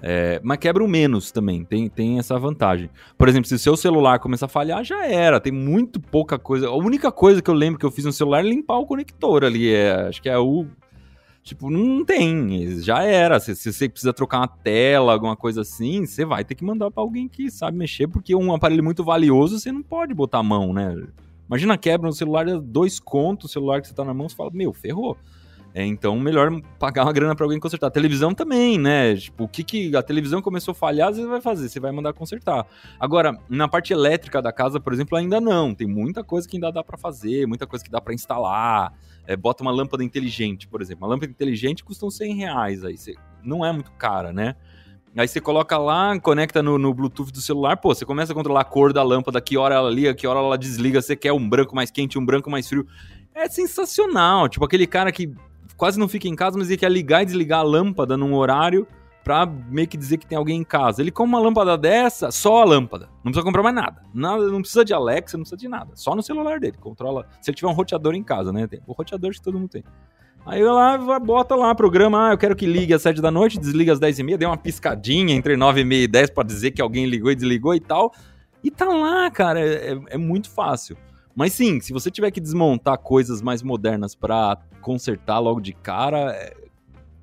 É, 0.01 0.41
mas 0.43 0.57
quebra 0.57 0.83
o 0.83 0.87
menos 0.87 1.31
também, 1.31 1.63
tem, 1.63 1.87
tem 1.87 2.17
essa 2.17 2.37
vantagem. 2.39 2.89
Por 3.17 3.29
exemplo, 3.29 3.47
se 3.47 3.53
o 3.53 3.59
seu 3.59 3.77
celular 3.77 4.19
começar 4.19 4.47
a 4.47 4.49
falhar, 4.49 4.83
já 4.83 5.05
era, 5.05 5.39
tem 5.39 5.53
muito 5.53 5.99
pouca 5.99 6.39
coisa. 6.39 6.67
A 6.67 6.75
única 6.75 7.11
coisa 7.11 7.41
que 7.41 7.49
eu 7.49 7.53
lembro 7.53 7.79
que 7.79 7.85
eu 7.85 7.91
fiz 7.91 8.05
no 8.05 8.11
celular 8.11 8.39
é 8.39 8.49
limpar 8.49 8.79
o 8.79 8.85
conector 8.85 9.43
ali, 9.43 9.71
é, 9.71 10.07
acho 10.07 10.21
que 10.21 10.29
é 10.29 10.37
o... 10.37 10.65
Tipo, 11.43 11.71
não 11.71 12.05
tem, 12.05 12.79
já 12.81 13.03
era. 13.03 13.39
Se, 13.39 13.55
se, 13.55 13.73
você 13.73 13.89
precisa 13.89 14.13
trocar 14.13 14.39
uma 14.39 14.47
tela, 14.47 15.13
alguma 15.13 15.35
coisa 15.35 15.61
assim, 15.61 16.05
você 16.05 16.23
vai 16.23 16.43
ter 16.43 16.53
que 16.53 16.63
mandar 16.63 16.91
para 16.91 17.01
alguém 17.01 17.27
que 17.27 17.49
sabe 17.49 17.75
mexer, 17.75 18.07
porque 18.07 18.35
um 18.35 18.53
aparelho 18.53 18.83
muito 18.83 19.03
valioso 19.03 19.59
você 19.59 19.71
não 19.71 19.81
pode 19.81 20.13
botar 20.13 20.37
a 20.37 20.43
mão, 20.43 20.71
né? 20.71 20.95
Imagina 21.47 21.79
quebra 21.79 22.07
no 22.07 22.13
celular, 22.13 22.45
dois 22.59 22.99
contos, 22.99 23.49
o 23.49 23.53
celular 23.53 23.81
que 23.81 23.87
você 23.87 23.93
tá 23.93 24.05
na 24.05 24.13
mão, 24.13 24.29
você 24.29 24.35
fala, 24.35 24.51
meu, 24.53 24.71
ferrou. 24.71 25.17
É, 25.73 25.86
então, 25.86 26.19
melhor 26.19 26.51
pagar 26.77 27.03
uma 27.03 27.13
grana 27.13 27.34
para 27.34 27.45
alguém 27.45 27.60
consertar. 27.60 27.88
A 27.88 27.91
televisão 27.91 28.34
também, 28.34 28.77
né? 28.77 29.15
Tipo, 29.15 29.45
o 29.45 29.47
que, 29.47 29.63
que 29.63 29.95
a 29.95 30.03
televisão 30.03 30.41
começou 30.41 30.73
a 30.73 30.75
falhar, 30.75 31.13
você 31.13 31.25
vai 31.25 31.39
fazer? 31.39 31.69
Você 31.69 31.79
vai 31.79 31.91
mandar 31.91 32.12
consertar. 32.13 32.65
Agora, 32.99 33.38
na 33.49 33.67
parte 33.69 33.93
elétrica 33.93 34.41
da 34.41 34.51
casa, 34.51 34.79
por 34.79 34.91
exemplo, 34.91 35.17
ainda 35.17 35.39
não. 35.39 35.73
Tem 35.73 35.88
muita 35.88 36.23
coisa 36.23 36.47
que 36.47 36.57
ainda 36.57 36.71
dá 36.71 36.84
para 36.84 36.97
fazer, 36.97 37.47
muita 37.47 37.65
coisa 37.65 37.84
que 37.86 37.91
dá 37.91 38.01
para 38.01 38.13
instalar. 38.13 38.93
É, 39.25 39.38
bota 39.38 39.63
uma 39.63 39.71
lâmpada 39.71 40.03
inteligente, 40.03 40.67
por 40.67 40.81
exemplo. 40.81 41.05
Uma 41.05 41.13
lâmpada 41.13 41.31
inteligente 41.31 41.86
custa 41.86 42.05
uns 42.05 42.17
100 42.17 42.36
reais 42.36 42.84
aí. 42.84 42.97
Você, 42.97 43.15
não 43.41 43.65
é 43.65 43.71
muito 43.71 43.91
cara, 43.93 44.34
né? 44.34 44.55
Aí 45.15 45.27
você 45.27 45.41
coloca 45.41 45.77
lá, 45.77 46.17
conecta 46.19 46.63
no, 46.63 46.77
no, 46.77 46.93
Bluetooth 46.93 47.31
do 47.31 47.41
celular, 47.41 47.75
pô, 47.75 47.93
você 47.93 48.05
começa 48.05 48.31
a 48.31 48.36
controlar 48.36 48.62
a 48.62 48.65
cor 48.65 48.93
da 48.93 49.03
lâmpada, 49.03 49.41
que 49.41 49.57
hora 49.57 49.75
ela 49.75 49.89
liga, 49.89 50.13
que 50.13 50.25
hora 50.25 50.39
ela 50.39 50.57
desliga, 50.57 51.01
você 51.01 51.17
quer 51.17 51.34
um 51.34 51.49
branco 51.49 51.75
mais 51.75 51.91
quente, 51.91 52.17
um 52.17 52.25
branco 52.25 52.49
mais 52.49 52.67
frio. 52.67 52.88
É 53.34 53.49
sensacional. 53.49 54.47
Tipo, 54.47 54.63
aquele 54.63 54.88
cara 54.88 55.12
que 55.12 55.34
quase 55.82 55.98
não 55.98 56.08
fica 56.08 56.28
em 56.28 56.36
casa, 56.36 56.60
mas 56.60 56.70
ele 56.70 56.78
quer 56.78 56.91
ligar 56.91 57.24
e 57.24 57.26
desligar 57.26 57.62
a 57.62 57.63
lâmpada 57.63 58.15
num 58.15 58.36
horário 58.36 58.88
pra 59.24 59.48
meio 59.48 59.88
que 59.88 59.98
dizer 59.98 60.17
que 60.17 60.28
tem 60.28 60.38
alguém 60.38 60.60
em 60.60 60.63
casa. 60.63 61.02
Ele 61.02 61.10
com 61.10 61.24
uma 61.24 61.39
lâmpada 61.39 61.76
dessa, 61.76 62.30
só 62.30 62.62
a 62.62 62.65
lâmpada. 62.65 63.10
Não 63.24 63.32
precisa 63.32 63.44
comprar 63.44 63.63
mais 63.63 63.74
nada. 63.74 64.04
nada 64.13 64.48
não 64.48 64.62
precisa 64.62 64.86
de 64.86 64.94
Alexa, 64.94 65.38
não 65.38 65.41
precisa 65.41 65.58
de 65.58 65.67
nada. 65.67 65.94
Só 65.96 66.13
no 66.15 66.22
celular 66.22 66.60
dele. 66.60 66.78
Controla. 66.80 67.26
Se 67.41 67.50
ele 67.50 67.56
tiver 67.56 67.67
um 67.67 67.74
roteador 67.74 68.13
em 68.13 68.22
casa, 68.22 68.54
né? 68.54 68.67
Tem 68.67 68.80
o 68.86 68.94
roteador 68.94 69.32
que 69.32 69.41
todo 69.41 69.58
mundo 69.58 69.70
tem. 69.70 69.84
Aí 70.46 70.63
lá, 70.63 71.00
bota 71.17 71.56
lá, 71.56 71.74
programa, 71.74 72.28
ah, 72.28 72.34
eu 72.34 72.38
quero 72.38 72.56
que 72.56 72.67
ligue 72.67 72.94
às 72.94 73.02
7 73.02 73.20
da 73.20 73.32
noite, 73.32 73.60
desliga 73.60 73.91
às 73.91 74.00
10 74.00 74.20
e 74.20 74.24
meia, 74.24 74.38
dê 74.38 74.46
uma 74.46 74.58
piscadinha 74.58 75.34
entre 75.34 75.58
9 75.58 75.82
e 75.82 75.84
meia 75.84 76.04
e 76.04 76.08
10 76.08 76.30
pra 76.30 76.44
dizer 76.44 76.70
que 76.70 76.82
alguém 76.82 77.08
ligou 77.08 77.32
e 77.32 77.36
desligou 77.36 77.74
e 77.74 77.80
tal. 77.80 78.13
E 78.63 78.70
tá 78.70 78.86
lá, 78.86 79.32
cara, 79.32 79.60
é, 79.60 80.00
é 80.10 80.17
muito 80.17 80.48
fácil. 80.48 80.96
Mas 81.36 81.54
sim, 81.54 81.80
se 81.80 81.94
você 81.94 82.12
tiver 82.12 82.32
que 82.32 82.41
desmontar 82.41 82.98
coisas 82.98 83.41
mais 83.41 83.63
modernas 83.63 84.15
para 84.15 84.58
consertar 84.82 85.39
logo 85.39 85.60
de 85.60 85.74
cara, 85.74 86.32
é... 86.34 86.54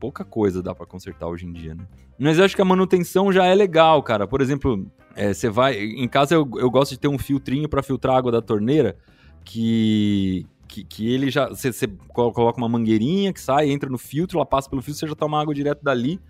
pouca 0.00 0.24
coisa 0.24 0.62
dá 0.62 0.74
para 0.74 0.86
consertar 0.86 1.28
hoje 1.28 1.46
em 1.46 1.52
dia, 1.52 1.74
né? 1.74 1.86
Mas 2.18 2.38
eu 2.38 2.44
acho 2.44 2.56
que 2.56 2.62
a 2.62 2.64
manutenção 2.64 3.32
já 3.32 3.44
é 3.44 3.54
legal, 3.54 4.02
cara. 4.02 4.26
Por 4.26 4.40
exemplo, 4.40 4.90
é, 5.14 5.32
você 5.32 5.48
vai. 5.48 5.78
Em 5.78 6.08
casa 6.08 6.34
eu, 6.34 6.48
eu 6.56 6.70
gosto 6.70 6.92
de 6.92 6.98
ter 6.98 7.08
um 7.08 7.18
filtrinho 7.18 7.68
para 7.68 7.82
filtrar 7.82 8.16
água 8.16 8.32
da 8.32 8.42
torneira 8.42 8.96
que. 9.44 10.46
Que, 10.66 10.84
que 10.84 11.10
ele 11.10 11.30
já. 11.30 11.48
Você 11.48 11.86
coloca 12.08 12.58
uma 12.58 12.68
mangueirinha 12.68 13.32
que 13.32 13.40
sai, 13.40 13.70
entra 13.70 13.88
no 13.88 13.96
filtro, 13.96 14.36
ela 14.36 14.44
passa 14.44 14.68
pelo 14.68 14.82
filtro, 14.82 15.00
você 15.00 15.08
já 15.08 15.14
toma 15.14 15.40
água 15.40 15.54
direto 15.54 15.82
dali, 15.82 16.20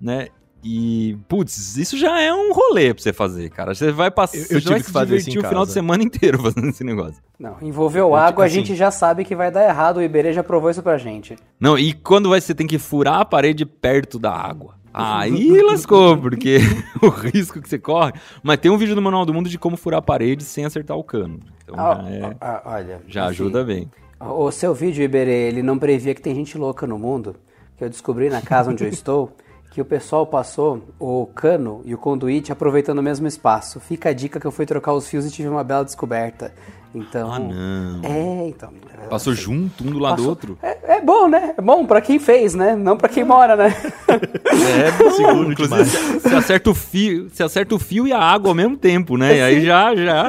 né? 0.00 0.28
E, 0.66 1.18
putz, 1.28 1.76
isso 1.76 1.98
já 1.98 2.18
é 2.18 2.32
um 2.32 2.50
rolê 2.50 2.94
pra 2.94 3.02
você 3.02 3.12
fazer, 3.12 3.50
cara. 3.50 3.74
Você 3.74 3.92
vai 3.92 4.10
passar. 4.10 4.38
Eu, 4.38 4.46
eu 4.52 4.60
tive 4.62 4.82
que 4.82 4.90
fazer 4.90 5.18
divertir 5.18 5.38
o 5.38 5.46
final 5.46 5.66
de 5.66 5.72
semana 5.72 6.00
inteiro 6.02 6.38
fazendo 6.38 6.68
esse 6.68 6.82
negócio. 6.82 7.22
Não, 7.38 7.58
envolveu 7.60 8.14
água, 8.14 8.28
tipo 8.30 8.40
a 8.40 8.48
gente 8.48 8.74
já 8.74 8.90
sabe 8.90 9.26
que 9.26 9.36
vai 9.36 9.50
dar 9.50 9.68
errado. 9.68 9.98
O 9.98 10.02
Iberê 10.02 10.32
já 10.32 10.42
provou 10.42 10.70
isso 10.70 10.82
pra 10.82 10.96
gente. 10.96 11.36
Não, 11.60 11.78
e 11.78 11.92
quando 11.92 12.30
vai, 12.30 12.40
você 12.40 12.54
tem 12.54 12.66
que 12.66 12.78
furar 12.78 13.20
a 13.20 13.24
parede 13.26 13.66
perto 13.66 14.18
da 14.18 14.32
água. 14.32 14.74
Aí 14.94 15.60
lascou, 15.60 16.16
porque 16.16 16.56
o 17.02 17.08
risco 17.08 17.60
que 17.60 17.68
você 17.68 17.78
corre. 17.78 18.12
Mas 18.42 18.56
tem 18.56 18.70
um 18.70 18.78
vídeo 18.78 18.96
no 18.96 19.02
Manual 19.02 19.26
do 19.26 19.34
Mundo 19.34 19.50
de 19.50 19.58
como 19.58 19.76
furar 19.76 19.98
a 19.98 20.02
parede 20.02 20.44
sem 20.44 20.64
acertar 20.64 20.96
o 20.96 21.04
cano. 21.04 21.40
Então 21.62 21.74
ah, 21.78 22.02
já, 22.02 22.08
é, 22.08 22.36
ah, 22.40 22.62
olha, 22.64 23.02
já 23.06 23.26
ajuda 23.26 23.62
bem. 23.62 23.90
O 24.18 24.50
seu 24.50 24.72
vídeo, 24.72 25.04
Iberê, 25.04 25.48
ele 25.48 25.62
não 25.62 25.78
previa 25.78 26.14
que 26.14 26.22
tem 26.22 26.34
gente 26.34 26.56
louca 26.56 26.86
no 26.86 26.98
mundo. 26.98 27.36
Que 27.76 27.84
eu 27.84 27.90
descobri 27.90 28.30
na 28.30 28.40
casa 28.40 28.70
onde 28.70 28.82
eu 28.82 28.88
estou 28.88 29.36
que 29.74 29.80
o 29.80 29.84
pessoal 29.84 30.24
passou 30.24 30.80
o 31.00 31.26
cano 31.34 31.82
e 31.84 31.92
o 31.92 31.98
conduíte 31.98 32.52
aproveitando 32.52 32.98
o 33.00 33.02
mesmo 33.02 33.26
espaço. 33.26 33.80
Fica 33.80 34.10
a 34.10 34.12
dica 34.12 34.38
que 34.38 34.46
eu 34.46 34.52
fui 34.52 34.64
trocar 34.64 34.92
os 34.92 35.08
fios 35.08 35.26
e 35.26 35.30
tive 35.32 35.48
uma 35.48 35.64
bela 35.64 35.84
descoberta. 35.84 36.52
Então. 36.94 37.32
Ah, 37.32 37.40
não. 37.40 38.00
É, 38.04 38.46
então. 38.46 38.72
Passou 39.10 39.34
junto, 39.34 39.82
um 39.82 39.90
do 39.90 39.98
lado 39.98 40.12
do 40.14 40.16
Passou- 40.22 40.28
outro? 40.30 40.58
É, 40.62 40.68
é 40.68 40.70
bom. 40.70 40.74
Passou 40.78 40.94
junto, 40.94 40.94
um 40.94 40.94
do 40.94 40.94
lado 40.94 40.94
do 40.94 40.94
Passou- 40.94 40.94
outro? 40.94 40.94
É, 40.94 40.98
é 40.98 41.00
bom, 41.00 41.26
né? 41.28 41.54
É 41.58 41.60
bom 41.60 41.84
pra 41.84 42.00
quem 42.00 42.20
fez, 42.20 42.54
né? 42.54 42.76
Não 42.76 42.96
pra 42.96 43.08
quem 43.08 43.24
mora, 43.24 43.56
né? 43.56 43.74
É 44.54 44.90
bom, 44.92 45.10
Seguro 45.10 45.50
inclusive 45.52 45.82
demais. 45.84 46.22
você, 46.22 46.34
acerta 46.36 46.70
o 46.70 46.74
fio, 46.74 47.28
você 47.28 47.42
acerta 47.42 47.74
o 47.74 47.78
fio 47.80 48.06
e 48.06 48.12
a 48.12 48.18
água 48.20 48.50
ao 48.50 48.54
mesmo 48.54 48.76
tempo, 48.76 49.16
né? 49.16 49.38
E 49.38 49.42
aí 49.42 49.64
já, 49.64 49.92
já 49.96 50.28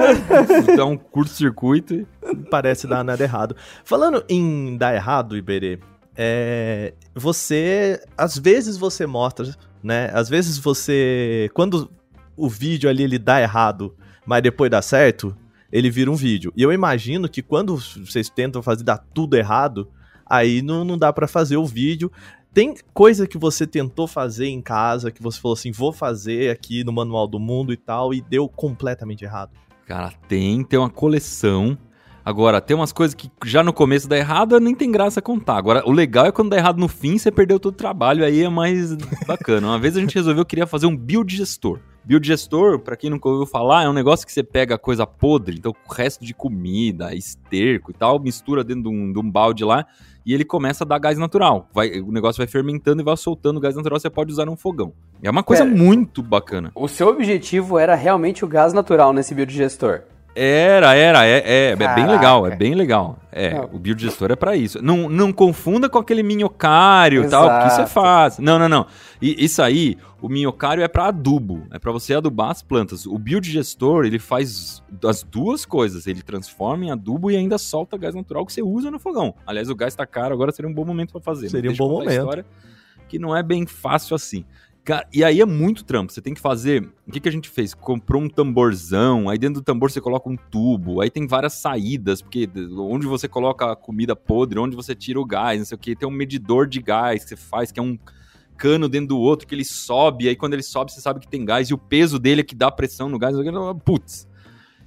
dá 0.75 0.85
um 0.85 0.97
curto-circuito. 0.97 1.93
e- 1.93 2.07
Parece 2.49 2.87
dar 2.87 3.03
nada 3.03 3.23
errado. 3.23 3.55
Falando 3.83 4.23
em 4.27 4.75
dar 4.77 4.95
errado, 4.95 5.37
Iberê, 5.37 5.77
é, 6.15 6.93
você. 7.13 8.01
Às 8.17 8.37
vezes 8.37 8.77
você 8.77 9.05
mostra, 9.05 9.55
né? 9.83 10.09
Às 10.13 10.29
vezes 10.29 10.57
você. 10.57 11.49
Quando 11.53 11.91
o 12.37 12.49
vídeo 12.49 12.89
ali 12.89 13.03
ele 13.03 13.19
dá 13.19 13.41
errado, 13.41 13.95
mas 14.25 14.43
depois 14.43 14.69
dá 14.71 14.81
certo, 14.81 15.35
ele 15.71 15.89
vira 15.89 16.09
um 16.11 16.15
vídeo. 16.15 16.51
E 16.55 16.61
eu 16.61 16.71
imagino 16.71 17.29
que 17.29 17.41
quando 17.41 17.77
vocês 17.77 18.29
tentam 18.29 18.61
fazer 18.61 18.83
dar 18.83 18.97
tudo 18.97 19.35
errado, 19.35 19.89
aí 20.25 20.61
não, 20.61 20.83
não 20.83 20.97
dá 20.97 21.11
pra 21.11 21.27
fazer 21.27 21.57
o 21.57 21.65
vídeo. 21.65 22.11
Tem 22.53 22.73
coisa 22.93 23.27
que 23.27 23.37
você 23.37 23.67
tentou 23.67 24.07
fazer 24.07 24.47
em 24.47 24.61
casa, 24.61 25.11
que 25.11 25.21
você 25.21 25.39
falou 25.41 25.55
assim, 25.55 25.73
vou 25.73 25.91
fazer 25.91 26.49
aqui 26.49 26.85
no 26.85 26.93
Manual 26.93 27.27
do 27.27 27.37
Mundo 27.37 27.73
e 27.73 27.77
tal, 27.77 28.13
e 28.13 28.21
deu 28.21 28.47
completamente 28.47 29.25
errado. 29.25 29.51
Cara, 29.85 30.13
tem, 30.29 30.63
tem 30.63 30.79
uma 30.79 30.89
coleção. 30.89 31.77
Agora, 32.25 32.59
tem 32.59 32.75
umas 32.75 32.91
coisas 32.91 33.13
que 33.13 33.29
já 33.45 33.61
no 33.61 33.71
começo 33.71 34.09
dá 34.09 34.17
errado, 34.17 34.59
nem 34.59 34.73
tem 34.73 34.91
graça 34.91 35.21
contar. 35.21 35.57
Agora, 35.57 35.87
o 35.87 35.91
legal 35.91 36.25
é 36.25 36.31
quando 36.31 36.49
dá 36.49 36.57
errado 36.57 36.79
no 36.79 36.87
fim, 36.87 37.19
você 37.19 37.29
perdeu 37.29 37.59
todo 37.59 37.75
o 37.75 37.77
trabalho, 37.77 38.25
aí 38.25 38.41
é 38.41 38.49
mais 38.49 38.95
bacana. 39.27 39.67
Uma 39.67 39.77
vez 39.77 39.95
a 39.95 39.99
gente 39.99 40.15
resolveu, 40.15 40.43
queria 40.43 40.65
fazer 40.65 40.87
um 40.87 40.97
build 40.97 41.35
gestor. 41.35 41.79
Build 42.03 42.25
gestor, 42.25 42.79
pra 42.79 42.95
quem 42.95 43.11
nunca 43.11 43.29
ouviu 43.29 43.45
falar, 43.45 43.83
é 43.83 43.89
um 43.89 43.93
negócio 43.93 44.25
que 44.25 44.33
você 44.33 44.41
pega 44.41 44.75
coisa 44.75 45.05
podre, 45.05 45.55
então 45.55 45.71
o 45.71 45.93
resto 45.93 46.25
de 46.25 46.33
comida, 46.33 47.13
esterco 47.13 47.91
e 47.91 47.93
tal, 47.93 48.19
mistura 48.19 48.63
dentro 48.63 48.83
de 48.83 48.89
um, 48.89 49.13
de 49.13 49.19
um 49.19 49.29
balde 49.29 49.63
lá, 49.63 49.85
e 50.25 50.33
ele 50.33 50.43
começa 50.43 50.83
a 50.83 50.87
dar 50.87 50.97
gás 50.97 51.19
natural. 51.19 51.69
Vai, 51.71 51.99
o 51.99 52.11
negócio 52.11 52.39
vai 52.39 52.47
fermentando 52.47 53.03
e 53.03 53.05
vai 53.05 53.15
soltando 53.17 53.59
gás 53.59 53.75
natural, 53.75 53.99
você 53.99 54.09
pode 54.09 54.31
usar 54.31 54.45
num 54.45 54.57
fogão. 54.57 54.93
É 55.21 55.29
uma 55.29 55.43
coisa 55.43 55.63
Pera. 55.63 55.75
muito 55.75 56.23
bacana. 56.23 56.71
O 56.73 56.87
seu 56.87 57.07
objetivo 57.07 57.77
era 57.77 57.93
realmente 57.93 58.43
o 58.43 58.47
gás 58.47 58.73
natural 58.73 59.13
nesse 59.13 59.35
biodigestor. 59.35 60.01
Era, 60.35 60.93
era, 60.95 61.25
é, 61.25 61.37
é, 61.45 61.69
é 61.71 61.95
bem 61.95 62.05
legal, 62.05 62.45
é 62.45 62.53
bem 62.53 62.75
legal. 62.75 63.17
É, 63.31 63.53
Não. 63.53 63.69
o 63.71 63.79
biodigestor 63.79 64.31
é 64.31 64.35
pra 64.35 64.53
isso. 64.53 64.81
Não, 64.83 65.07
não 65.07 65.31
confunda 65.31 65.87
com 65.87 65.97
aquele 65.97 66.21
minhocário 66.23 67.23
e 67.23 67.29
tal, 67.29 67.49
porque 67.49 67.67
isso 67.67 67.81
é 67.81 67.87
fácil. 67.87 68.43
Não, 68.43 68.59
não, 68.59 68.67
não. 68.67 68.85
E, 69.21 69.45
isso 69.45 69.61
aí, 69.61 69.97
o 70.21 70.27
minhocário 70.27 70.83
é 70.83 70.89
pra 70.89 71.05
adubo, 71.07 71.65
é 71.71 71.79
pra 71.79 71.91
você 71.93 72.13
adubar 72.13 72.49
as 72.49 72.61
plantas. 72.61 73.05
O 73.05 73.17
biodigestor, 73.17 74.05
ele 74.05 74.19
faz 74.19 74.83
as 75.05 75.23
duas 75.23 75.65
coisas, 75.65 76.05
ele 76.05 76.21
transforma 76.21 76.83
em 76.83 76.91
adubo 76.91 77.31
e 77.31 77.37
ainda 77.37 77.57
solta 77.57 77.97
gás 77.97 78.13
natural 78.13 78.45
que 78.45 78.51
você 78.51 78.61
usa 78.61 78.91
no 78.91 78.99
fogão. 78.99 79.33
Aliás, 79.47 79.69
o 79.69 79.75
gás 79.75 79.95
tá 79.95 80.05
caro, 80.05 80.33
agora 80.33 80.51
seria 80.51 80.69
um 80.69 80.73
bom 80.73 80.83
momento 80.83 81.13
pra 81.13 81.21
fazer. 81.21 81.49
Seria 81.49 81.71
um 81.71 81.75
bom 81.75 81.89
momento. 81.89 82.11
história, 82.11 82.45
que 83.07 83.17
não 83.17 83.33
é 83.33 83.41
bem 83.41 83.65
fácil 83.65 84.15
assim. 84.15 84.43
Cara, 84.85 85.07
e 85.11 85.23
aí 85.23 85.41
é 85.41 85.45
muito 85.45 85.83
trampo. 85.83 86.13
Você 86.13 86.21
tem 86.21 86.35
que 86.35 86.39
fazer. 86.39 86.87
O 87.07 87.11
que, 87.11 87.19
que 87.19 87.27
a 87.27 87.31
gente 87.31 87.49
fez? 87.49 87.73
Comprou 87.73 88.21
um 88.21 88.29
tamborzão, 88.29 89.27
aí 89.27 89.35
dentro 89.35 89.59
do 89.59 89.63
tambor 89.63 89.89
você 89.89 89.99
coloca 89.99 90.29
um 90.29 90.37
tubo, 90.37 91.01
aí 91.01 91.09
tem 91.09 91.25
várias 91.25 91.53
saídas, 91.53 92.21
porque 92.21 92.47
onde 92.77 93.07
você 93.07 93.27
coloca 93.27 93.71
a 93.71 93.75
comida 93.75 94.15
podre, 94.15 94.59
onde 94.59 94.75
você 94.75 94.93
tira 94.93 95.19
o 95.19 95.25
gás, 95.25 95.57
não 95.57 95.65
sei 95.65 95.75
o 95.75 95.79
que, 95.79 95.95
tem 95.95 96.07
um 96.07 96.11
medidor 96.11 96.67
de 96.67 96.79
gás 96.83 97.23
que 97.23 97.29
você 97.29 97.35
faz, 97.35 97.71
que 97.71 97.79
é 97.79 97.83
um 97.83 97.97
cano 98.55 98.87
dentro 98.87 99.07
do 99.07 99.17
outro, 99.17 99.47
que 99.47 99.55
ele 99.55 99.65
sobe, 99.65 100.29
aí 100.29 100.35
quando 100.35 100.53
ele 100.53 100.61
sobe 100.61 100.91
você 100.91 101.01
sabe 101.01 101.19
que 101.19 101.27
tem 101.27 101.43
gás, 101.43 101.67
e 101.71 101.73
o 101.73 101.79
peso 101.79 102.19
dele 102.19 102.41
é 102.41 102.43
que 102.43 102.53
dá 102.53 102.69
pressão 102.69 103.09
no 103.09 103.17
gás. 103.17 103.35
Putz. 103.83 104.27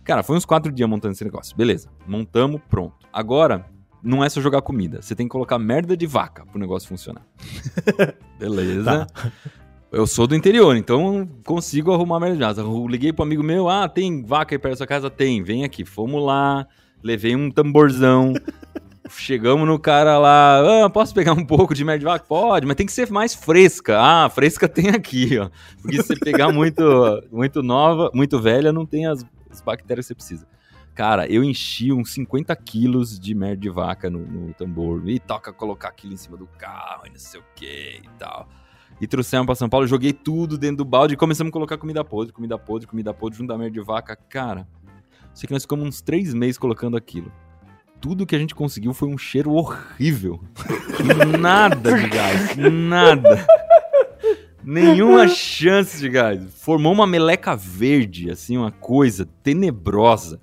Cara, 0.04 0.22
foi 0.22 0.37
uns 0.37 0.44
quatro 0.44 0.70
dias 0.70 0.88
montando 0.88 1.12
esse 1.12 1.24
negócio. 1.24 1.56
Beleza, 1.56 1.90
montamos, 2.06 2.61
pronto. 2.70 3.04
Agora, 3.12 3.66
não 4.00 4.24
é 4.24 4.28
só 4.28 4.40
jogar 4.40 4.62
comida, 4.62 5.02
você 5.02 5.16
tem 5.16 5.26
que 5.26 5.32
colocar 5.32 5.58
merda 5.58 5.96
de 5.96 6.06
vaca 6.06 6.46
pro 6.46 6.61
negócio 6.61 6.88
funcionar. 6.88 7.26
Beleza. 8.38 9.08
Eu 9.90 10.07
sou 10.07 10.27
do 10.27 10.35
interior, 10.35 10.77
então 10.77 11.27
consigo 11.44 11.94
arrumar 11.94 12.20
merda 12.20 12.37
de 12.37 12.62
vaca. 12.62 12.88
Liguei 12.90 13.11
pro 13.11 13.22
amigo 13.22 13.42
meu, 13.42 13.70
ah, 13.70 13.88
tem 13.88 14.22
vaca 14.22 14.55
aí 14.55 14.59
perto 14.59 14.74
da 14.74 14.77
sua 14.77 14.87
casa? 14.87 15.09
Tem, 15.09 15.42
vem 15.42 15.64
aqui. 15.64 15.83
Fomos 15.83 16.22
lá, 16.22 16.66
levei 17.03 17.35
um 17.35 17.51
tamborzão. 17.51 18.35
Chegamos 19.09 19.66
no 19.66 19.79
cara 19.79 20.18
lá, 20.18 20.85
ah, 20.85 20.90
posso 20.90 21.14
pegar 21.14 21.33
um 21.33 21.44
pouco 21.44 21.74
de 21.74 21.83
merda 21.83 22.01
de 22.01 22.05
vaca? 22.05 22.27
Pode, 22.27 22.66
mas 22.66 22.77
tem 22.77 22.85
que 22.85 22.92
ser 22.92 23.11
mais 23.11 23.35
fresca. 23.35 23.98
Ah, 23.98 24.29
fresca 24.29 24.68
tem 24.68 24.90
aqui, 24.90 25.38
ó. 25.38 25.48
Porque 25.81 26.03
se 26.03 26.14
pegar 26.16 26.53
muito, 26.53 26.83
muito 27.33 27.62
nova, 27.62 28.11
muito 28.12 28.38
velha, 28.38 28.70
não 28.70 28.85
tem 28.85 29.07
as, 29.07 29.24
as 29.51 29.62
bactérias 29.62 30.05
que 30.05 30.09
você 30.09 30.14
precisa. 30.14 30.46
Cara, 30.94 31.27
eu 31.27 31.42
enchi 31.42 31.94
uns 31.94 32.12
50 32.12 32.55
quilos 32.57 33.18
de 33.18 33.35
merda 33.35 33.57
de 33.57 33.70
vaca 33.70 34.11
no, 34.11 34.18
no 34.18 34.53
tambor. 34.53 35.09
E 35.09 35.18
toca 35.18 35.51
colocar 35.51 35.88
aquilo 35.88 36.12
em 36.12 36.18
cima 36.18 36.37
do 36.37 36.46
carro 36.46 37.05
e 37.07 37.11
não 37.11 37.18
sei 37.18 37.40
o 37.40 37.44
que 37.55 38.03
e 38.05 38.09
tal. 38.18 38.46
E 39.00 39.06
trouxemos 39.06 39.46
pra 39.46 39.54
São 39.54 39.68
Paulo, 39.68 39.87
joguei 39.87 40.12
tudo 40.12 40.58
dentro 40.58 40.78
do 40.78 40.84
balde 40.84 41.14
e 41.14 41.16
começamos 41.16 41.50
a 41.50 41.52
colocar 41.52 41.78
comida 41.78 42.04
podre, 42.04 42.32
comida 42.32 42.58
podre, 42.58 42.87
comida 42.87 43.14
podre, 43.14 43.38
junto 43.38 43.48
da 43.48 43.56
merda 43.56 43.72
de 43.72 43.80
vaca. 43.80 44.16
Cara, 44.16 44.66
sei 45.32 45.46
que 45.46 45.52
nós 45.52 45.62
ficamos 45.62 45.87
uns 45.87 46.00
três 46.00 46.34
meses 46.34 46.58
colocando 46.58 46.96
aquilo. 46.96 47.30
Tudo 48.00 48.26
que 48.26 48.34
a 48.34 48.38
gente 48.38 48.54
conseguiu 48.54 48.92
foi 48.92 49.08
um 49.08 49.18
cheiro 49.18 49.52
horrível. 49.52 50.40
nada 51.38 51.96
de 51.96 52.08
gás, 52.08 52.56
nada. 52.56 53.46
Nenhuma 54.64 55.28
chance 55.28 55.98
de 55.98 56.08
gás. 56.08 56.42
Formou 56.54 56.92
uma 56.92 57.06
meleca 57.06 57.56
verde, 57.56 58.30
assim, 58.30 58.56
uma 58.56 58.70
coisa 58.70 59.26
tenebrosa. 59.42 60.40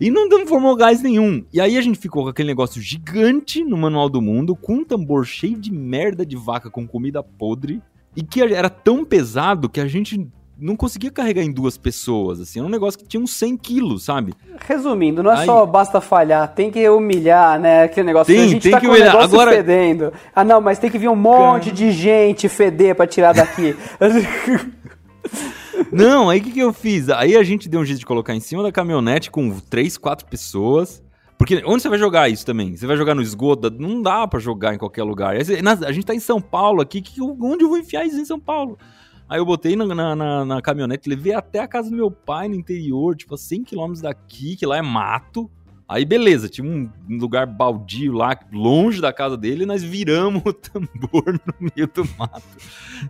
E 0.00 0.10
não 0.10 0.28
formou 0.46 0.76
gás 0.76 1.02
nenhum. 1.02 1.44
E 1.52 1.60
aí 1.60 1.76
a 1.76 1.80
gente 1.80 1.98
ficou 1.98 2.22
com 2.24 2.28
aquele 2.30 2.48
negócio 2.48 2.80
gigante 2.80 3.64
no 3.64 3.76
Manual 3.76 4.08
do 4.08 4.22
Mundo, 4.22 4.54
com 4.56 4.74
um 4.76 4.84
tambor 4.84 5.24
cheio 5.26 5.58
de 5.58 5.72
merda 5.72 6.24
de 6.24 6.36
vaca 6.36 6.70
com 6.70 6.86
comida 6.86 7.22
podre. 7.22 7.82
E 8.16 8.22
que 8.22 8.40
era 8.42 8.70
tão 8.70 9.04
pesado 9.04 9.68
que 9.68 9.80
a 9.80 9.86
gente 9.86 10.26
não 10.60 10.74
conseguia 10.74 11.10
carregar 11.12 11.42
em 11.42 11.52
duas 11.52 11.78
pessoas, 11.78 12.40
assim. 12.40 12.58
Era 12.58 12.66
um 12.66 12.70
negócio 12.70 12.98
que 12.98 13.06
tinha 13.06 13.20
uns 13.22 13.32
100 13.32 13.56
quilos, 13.56 14.04
sabe? 14.04 14.34
Resumindo, 14.66 15.22
não 15.22 15.30
é 15.30 15.38
Aí- 15.40 15.46
só 15.46 15.64
basta 15.64 16.00
falhar, 16.00 16.52
tem 16.52 16.68
que 16.68 16.88
humilhar, 16.88 17.60
né? 17.60 17.84
Aquele 17.84 18.06
negócio 18.08 18.34
Tem- 18.34 18.42
a 18.44 18.48
gente 18.48 18.62
tem 18.62 18.72
tá 18.72 18.80
que 18.80 18.86
com 18.86 18.92
o 18.92 18.94
humilhar. 18.96 19.14
negócio 19.14 19.34
Agora- 19.36 19.52
fedendo. 19.52 20.12
Ah, 20.34 20.42
não, 20.42 20.60
mas 20.60 20.80
tem 20.80 20.90
que 20.90 20.98
vir 20.98 21.08
um 21.08 21.14
monte 21.14 21.70
de 21.70 21.92
gente 21.92 22.48
feder 22.48 22.96
pra 22.96 23.06
tirar 23.06 23.34
daqui. 23.34 23.76
Não, 25.92 26.28
aí 26.30 26.40
o 26.40 26.42
que, 26.42 26.52
que 26.52 26.60
eu 26.60 26.72
fiz? 26.72 27.08
Aí 27.08 27.36
a 27.36 27.42
gente 27.42 27.68
deu 27.68 27.80
um 27.80 27.84
jeito 27.84 28.00
de 28.00 28.06
colocar 28.06 28.34
em 28.34 28.40
cima 28.40 28.62
da 28.62 28.72
caminhonete 28.72 29.30
com 29.30 29.58
três, 29.60 29.96
quatro 29.96 30.26
pessoas. 30.26 31.02
Porque 31.38 31.62
onde 31.64 31.82
você 31.82 31.88
vai 31.88 31.98
jogar 31.98 32.28
isso 32.28 32.44
também? 32.44 32.76
Você 32.76 32.86
vai 32.86 32.96
jogar 32.96 33.14
no 33.14 33.22
esgoto? 33.22 33.70
Não 33.70 34.02
dá 34.02 34.26
pra 34.26 34.40
jogar 34.40 34.74
em 34.74 34.78
qualquer 34.78 35.04
lugar. 35.04 35.36
A 35.36 35.92
gente 35.92 36.04
tá 36.04 36.14
em 36.14 36.20
São 36.20 36.40
Paulo 36.40 36.80
aqui, 36.80 37.00
que, 37.00 37.22
onde 37.22 37.64
eu 37.64 37.68
vou 37.68 37.78
enfiar 37.78 38.04
isso 38.04 38.18
em 38.18 38.24
São 38.24 38.40
Paulo? 38.40 38.76
Aí 39.28 39.38
eu 39.38 39.44
botei 39.44 39.76
na, 39.76 40.16
na, 40.16 40.44
na- 40.44 40.62
caminhonete, 40.62 41.08
levei 41.08 41.34
até 41.34 41.60
a 41.60 41.68
casa 41.68 41.90
do 41.90 41.96
meu 41.96 42.10
pai 42.10 42.48
no 42.48 42.54
interior, 42.54 43.14
tipo 43.14 43.34
a 43.34 43.38
100 43.38 43.62
quilômetros 43.62 44.00
daqui, 44.00 44.56
que 44.56 44.66
lá 44.66 44.78
é 44.78 44.82
mato. 44.82 45.50
Aí 45.86 46.04
beleza, 46.04 46.48
tinha 46.48 46.66
um 46.66 46.90
lugar 47.08 47.46
baldio 47.46 48.12
lá, 48.12 48.38
longe 48.52 49.00
da 49.00 49.12
casa 49.12 49.36
dele, 49.36 49.62
e 49.62 49.66
nós 49.66 49.82
viramos 49.82 50.42
o 50.44 50.52
tambor 50.52 51.24
no 51.46 51.54
meio 51.74 51.88
do 51.94 52.04
mato. 52.18 52.42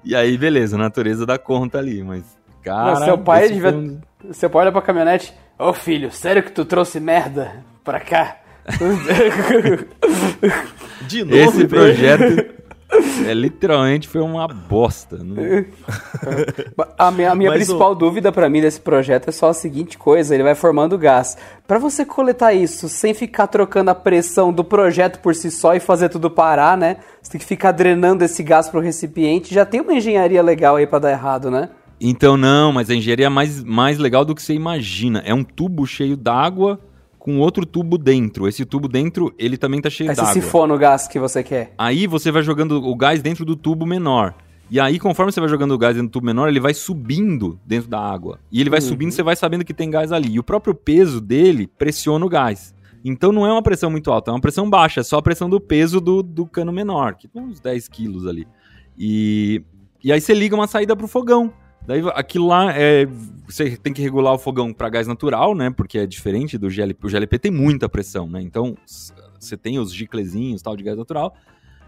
E 0.05 0.15
aí 0.15 0.37
beleza, 0.37 0.77
a 0.77 0.79
natureza 0.79 1.25
dá 1.25 1.39
conta 1.39 1.79
ali, 1.79 2.03
mas... 2.05 2.38
Cara, 2.63 2.97
seu 3.05 3.19
pai 3.19 3.49
devia- 3.49 3.71
um- 3.71 4.01
Você 4.27 4.49
pode 4.49 4.63
olhar 4.65 4.73
pra 4.73 4.83
caminhonete. 4.83 5.33
Ô 5.59 5.73
filho, 5.73 6.11
sério 6.11 6.43
que 6.43 6.53
tu 6.53 6.65
trouxe 6.65 7.01
merda 7.01 7.65
pra 7.85 8.01
cá? 8.01 8.37
De 11.07 11.25
novo, 11.25 11.37
Esse 11.37 11.67
projeto 11.67 12.23
é, 13.27 13.35
literalmente 13.35 14.09
foi 14.09 14.21
uma 14.21 14.47
bosta. 14.49 15.17
Não- 15.19 15.37
A 16.99 17.11
minha, 17.11 17.31
a 17.31 17.35
minha 17.35 17.51
Mas, 17.51 17.59
principal 17.65 17.95
dúvida 17.95 18.31
pra 18.33 18.49
mim 18.49 18.61
desse 18.61 18.81
projeto 18.81 19.29
é 19.29 19.33
só 19.33 19.49
a 19.51 19.55
seguinte 19.55 19.97
coisa: 19.99 20.35
ele 20.35 20.43
vai 20.43 20.55
formando 20.55 20.99
gás. 20.99 21.37
Pra 21.67 21.79
você 21.79 22.05
coletar 22.05 22.53
isso 22.53 22.89
sem 22.89 23.15
ficar 23.15 23.47
trocando 23.47 23.91
a 23.91 23.95
pressão 23.95 24.53
do 24.53 24.65
projeto 24.65 25.21
por 25.21 25.35
si 25.35 25.51
só 25.51 25.75
e 25.75 25.81
fazer 25.81 26.09
tudo 26.09 26.31
parar, 26.31 26.77
né? 26.77 26.97
Você 27.23 27.33
tem 27.33 27.39
que 27.39 27.47
ficar 27.47 27.73
drenando 27.73 28.25
esse 28.25 28.43
gás 28.43 28.69
pro 28.69 28.81
recipiente. 28.81 29.55
Já 29.55 29.65
tem 29.65 29.81
uma 29.81 29.95
engenharia 29.95 30.43
legal 30.43 30.77
aí 30.77 30.87
pra 30.87 30.99
dar 30.99 31.11
errado, 31.11 31.51
né? 31.51 31.71
Então 32.01 32.37
não, 32.37 32.73
mas 32.73 32.91
a 32.91 32.95
engenharia 32.95 33.27
é 33.27 33.29
mais, 33.29 33.63
mais 33.65 33.99
legal 33.99 34.25
do 34.25 34.35
que 34.35 34.43
você 34.43 34.55
imagina. 34.55 35.21
É 35.25 35.35
um 35.35 35.43
tubo 35.43 35.87
cheio 35.87 36.17
d'água 36.17 36.81
com 37.19 37.39
outro 37.39 37.67
tubo 37.67 37.99
dentro. 37.99 38.47
Esse 38.47 38.65
tubo 38.65 38.89
dentro, 38.89 39.35
ele 39.39 39.57
também 39.57 39.81
tá 39.81 39.91
cheio 39.91 40.11
Aí 40.11 40.17
você 40.17 40.23
d'água. 40.23 40.35
sifona 40.35 40.75
o 40.75 40.79
gás 40.79 41.09
que 41.09 41.19
você 41.19 41.43
quer. 41.43 41.75
Aí 41.77 42.07
você 42.07 42.31
vai 42.31 42.43
jogando 42.43 42.83
o 42.83 42.97
gás 42.97 43.21
dentro 43.21 43.45
do 43.45 43.57
tubo 43.57 43.85
menor. 43.85 44.35
E 44.71 44.79
aí, 44.79 44.99
conforme 44.99 45.33
você 45.33 45.41
vai 45.41 45.49
jogando 45.49 45.73
o 45.73 45.79
gás 45.79 45.95
dentro 45.97 46.09
do 46.09 46.13
tubo 46.13 46.27
menor, 46.27 46.49
ele 46.49 46.61
vai 46.61 46.75
subindo 46.75 47.59
dentro 47.67 47.89
da 47.89 47.99
água. 47.99 48.39
E 48.53 48.61
ele 48.61 48.69
vai 48.69 48.81
subindo, 48.83 49.11
você 49.11 49.23
vai 49.23 49.35
sabendo 49.35 49.65
que 49.65 49.73
tem 49.73 49.91
gás 49.91 50.13
ali. 50.13 50.31
E 50.33 50.39
o 50.39 50.43
próprio 50.45 50.75
peso 50.75 51.21
dele 51.21 51.67
pressiona 51.67 52.25
o 52.25 52.29
gás. 52.29 52.75
Então 53.05 53.33
não 53.33 53.47
é 53.47 53.53
uma 53.53 53.63
pressão 53.63 53.91
muito 53.91 54.11
alta, 54.11 54.31
é 54.31 54.35
uma 54.35 54.41
pressão 54.41 54.69
baixa, 54.69 55.01
é 55.01 55.03
só 55.03 55.19
a 55.19 55.23
pressão 55.23 55.49
do 55.49 55.61
peso 55.61 56.01
do, 56.01 56.23
do 56.23 56.45
cano 56.45 56.73
menor, 56.73 57.15
que 57.15 57.29
tem 57.29 57.43
uns 57.43 57.61
10 57.61 57.89
quilos 57.89 58.27
ali. 58.27 58.47
E, 58.99 59.63
e 60.03 60.13
aí 60.13 60.21
você 60.21 60.35
liga 60.35 60.55
uma 60.55 60.67
saída 60.67 60.97
pro 60.97 61.09
fogão. 61.09 61.53
Daí 61.89 62.03
aquilo 62.15 62.47
lá 62.47 62.71
é. 62.77 63.07
Você 63.47 63.79
tem 63.79 63.95
que 63.95 64.03
regular 64.03 64.35
o 64.35 64.39
fogão 64.39 64.75
para 64.75 64.91
gás 64.91 65.07
natural, 65.07 65.55
né? 65.55 65.71
Porque 65.71 65.99
é 65.99 66.07
diferente 66.07 66.59
do 66.59 66.69
GLP. 66.69 67.07
O 67.07 67.09
GLP 67.09 67.39
tem 67.39 67.51
muita 67.51 67.89
pressão, 67.89 68.29
né? 68.29 68.43
Então 68.43 68.77
você 69.41 69.57
tem 69.57 69.79
os 69.79 69.91
giclezinhos 69.95 70.61
tal 70.61 70.77
de 70.77 70.85
gás 70.85 70.99
natural. 70.99 71.35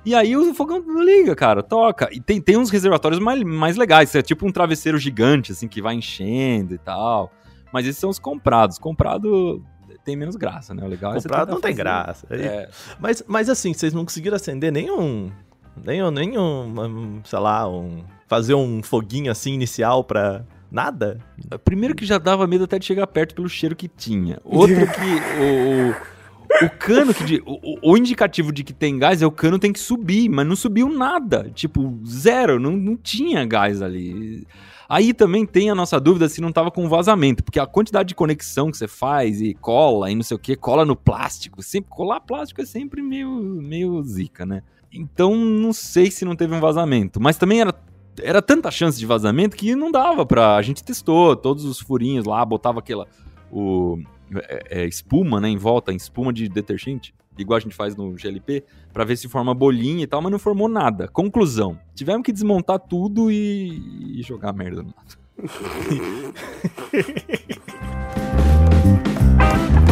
E 0.02 0.14
aí 0.14 0.34
o 0.34 0.54
fogão 0.54 0.82
liga, 1.04 1.36
cara, 1.36 1.62
toca. 1.62 2.08
E 2.12 2.18
tem, 2.18 2.40
tem 2.40 2.56
uns 2.56 2.70
reservatórios 2.70 3.20
mais, 3.20 3.42
mais 3.42 3.76
legais. 3.76 4.14
É 4.14 4.22
tipo 4.22 4.46
um 4.46 4.50
travesseiro 4.50 4.96
gigante, 4.96 5.52
assim, 5.52 5.68
que 5.68 5.82
vai 5.82 5.94
enchendo 5.96 6.74
e 6.74 6.78
tal. 6.78 7.30
Mas 7.70 7.84
esses 7.84 8.00
são 8.00 8.08
os 8.08 8.18
comprados. 8.18 8.78
Comprado 8.78 9.62
tem 10.02 10.16
menos 10.16 10.34
graça, 10.34 10.72
né? 10.72 10.82
O 10.82 10.88
legal 10.88 11.12
Comprado 11.12 11.50
é 11.50 11.52
não 11.52 11.60
tem 11.60 11.74
graça. 11.74 12.26
É. 12.30 12.70
Mas, 12.98 13.22
mas 13.26 13.50
assim, 13.50 13.74
vocês 13.74 13.92
não 13.92 14.06
conseguiram 14.06 14.36
acender 14.36 14.72
nenhum. 14.72 15.30
Nenhum, 15.76 16.11
nenhum, 16.11 17.20
sei 17.24 17.38
lá, 17.38 17.68
um 17.68 18.04
fazer 18.28 18.54
um 18.54 18.83
foguinho 18.83 19.30
assim 19.30 19.52
inicial 19.52 20.04
pra 20.04 20.44
nada? 20.70 21.18
Primeiro 21.64 21.94
que 21.94 22.06
já 22.06 22.16
dava 22.16 22.46
medo 22.46 22.64
até 22.64 22.78
de 22.78 22.87
chegar 22.87 23.06
perto 23.09 23.35
pelo 23.35 23.48
cheiro 23.48 23.74
que 23.74 23.88
tinha. 23.88 24.38
Outro 24.44 24.87
que 24.87 25.40
o, 25.40 26.64
o, 26.64 26.66
o 26.66 26.70
cano, 26.78 27.12
que 27.12 27.42
o, 27.44 27.90
o, 27.90 27.96
indicativo 27.96 28.52
de 28.52 28.62
que 28.62 28.72
tem 28.72 28.98
gás 28.98 29.20
é 29.20 29.26
o 29.26 29.33
cano 29.33 29.59
tem 29.59 29.72
que 29.72 29.80
subir, 29.80 30.28
mas 30.28 30.46
não 30.46 30.54
subiu 30.54 30.88
nada. 30.88 31.50
Tipo, 31.52 31.98
zero, 32.06 32.61
não, 32.61 32.72
não 32.72 32.96
tinha 32.96 33.44
gás 33.44 33.83
ali. 33.83 34.46
Aí 34.88 35.12
também 35.12 35.46
tem 35.46 35.70
a 35.70 35.74
nossa 35.74 36.00
dúvida 36.00 36.28
se 36.28 36.40
não 36.40 36.50
tava 36.50 36.70
com 36.70 36.88
vazamento, 36.88 37.44
porque 37.44 37.61
a 37.61 37.66
quantidade 37.66 38.09
de 38.09 38.14
conexão 38.14 38.70
que 38.70 38.76
você 38.76 38.88
faz 38.88 39.40
e 39.40 39.54
cola 39.54 40.11
e 40.11 40.16
não 40.16 40.22
sei 40.22 40.37
o 40.37 40.40
que, 40.40 40.56
cola 40.56 40.85
no 40.85 40.96
plástico. 40.96 41.62
Sempre, 41.62 41.90
colar 41.90 42.20
plástico 42.20 42.61
é 42.61 42.66
sempre 42.66 43.00
meio, 43.00 43.30
meio 43.30 44.02
zica, 44.02 44.44
né? 44.44 44.62
Então 44.92 45.35
não 45.35 45.72
sei 45.72 46.11
se 46.11 46.24
não 46.24 46.37
teve 46.37 46.55
um 46.55 46.61
vazamento. 46.61 47.20
Mas 47.20 47.37
também 47.37 47.61
era 47.61 47.74
era 48.22 48.42
tanta 48.42 48.70
chance 48.70 48.98
de 48.98 49.07
vazamento 49.07 49.57
que 49.57 49.74
não 49.74 49.90
dava 49.90 50.26
pra. 50.26 50.57
A 50.57 50.62
gente 50.62 50.85
testou 50.85 51.35
todos 51.37 51.64
os 51.64 51.81
furinhos 51.81 52.26
lá, 52.26 52.44
botava 52.44 52.81
aquela. 52.81 53.07
O, 53.50 53.98
é, 54.35 54.83
é, 54.83 54.87
espuma, 54.87 55.40
né, 55.40 55.48
em 55.48 55.57
volta, 55.57 55.92
espuma 55.92 56.33
de 56.33 56.48
detergente, 56.48 57.12
igual 57.37 57.57
a 57.57 57.61
gente 57.61 57.74
faz 57.74 57.96
no 57.96 58.12
GLP, 58.12 58.62
para 58.92 59.05
ver 59.05 59.16
se 59.16 59.26
forma 59.29 59.53
bolinha 59.55 60.05
e 60.05 60.07
tal, 60.07 60.22
mas 60.22 60.31
não 60.31 60.38
formou 60.38 60.68
nada. 60.68 61.09
Conclusão: 61.09 61.76
tivemos 61.94 62.22
que 62.22 62.33
desmontar 62.33 62.79
tudo 62.79 63.31
e, 63.31 64.20
e 64.20 64.22
jogar 64.22 64.53
merda 64.53 64.83
no 64.83 64.94
mato. 64.96 65.18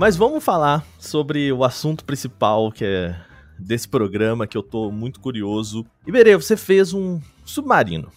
Mas 0.00 0.16
vamos 0.16 0.42
falar 0.42 0.82
sobre 0.98 1.52
o 1.52 1.62
assunto 1.62 2.06
principal, 2.06 2.72
que 2.72 2.86
é 2.86 3.14
desse 3.58 3.86
programa 3.86 4.46
que 4.46 4.56
eu 4.56 4.62
tô 4.62 4.90
muito 4.90 5.20
curioso. 5.20 5.84
Iberê, 6.06 6.34
você 6.34 6.56
fez 6.56 6.94
um 6.94 7.20
submarino 7.44 8.10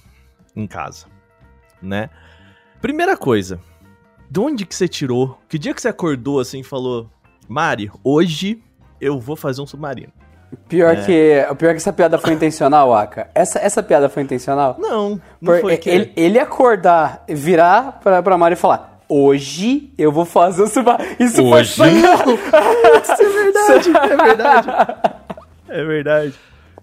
em 0.56 0.66
casa, 0.66 1.08
né? 1.82 2.10
Primeira 2.82 3.18
coisa, 3.18 3.60
de 4.32 4.40
onde 4.40 4.66
que 4.66 4.74
você 4.74 4.88
tirou? 4.88 5.38
Que 5.50 5.60
dia 5.60 5.74
que 5.74 5.82
você 5.82 5.90
acordou 5.90 6.40
assim 6.40 6.62
e 6.62 6.64
falou, 6.64 7.10
Mari, 7.50 7.92
hoje 8.02 8.64
eu 9.02 9.20
vou 9.20 9.36
fazer 9.36 9.62
um 9.62 9.68
submarino? 9.68 10.14
Pior, 10.70 10.96
é. 10.96 11.04
que, 11.04 11.56
pior 11.56 11.72
que 11.72 11.78
essa 11.78 11.92
piada 11.92 12.18
foi 12.18 12.32
intencional, 12.32 12.96
Aka. 12.96 13.30
Essa, 13.36 13.60
essa 13.60 13.84
piada 13.84 14.08
foi 14.08 14.24
intencional? 14.24 14.78
Não, 14.80 15.22
não 15.42 15.60
foi. 15.60 15.76
Que... 15.76 15.90
Ele, 15.90 16.14
ele 16.16 16.40
acordar, 16.40 17.26
virar 17.28 18.00
pra, 18.02 18.24
pra 18.24 18.38
Mari 18.38 18.54
e 18.54 18.58
falar: 18.58 18.93
Hoje 19.10 19.92
eu 19.98 20.12
vou 20.12 20.26
fazer 20.26 20.64
o 20.64 20.68
submarino. 20.68 21.16
Isso 21.20 21.44
Hoje? 21.44 21.76
foi. 21.76 21.90
Isso 21.94 23.22
é 23.22 23.30
verdade, 23.30 23.90
é 23.90 24.18
verdade. 24.26 24.68
É 25.68 25.84
verdade. 25.84 26.34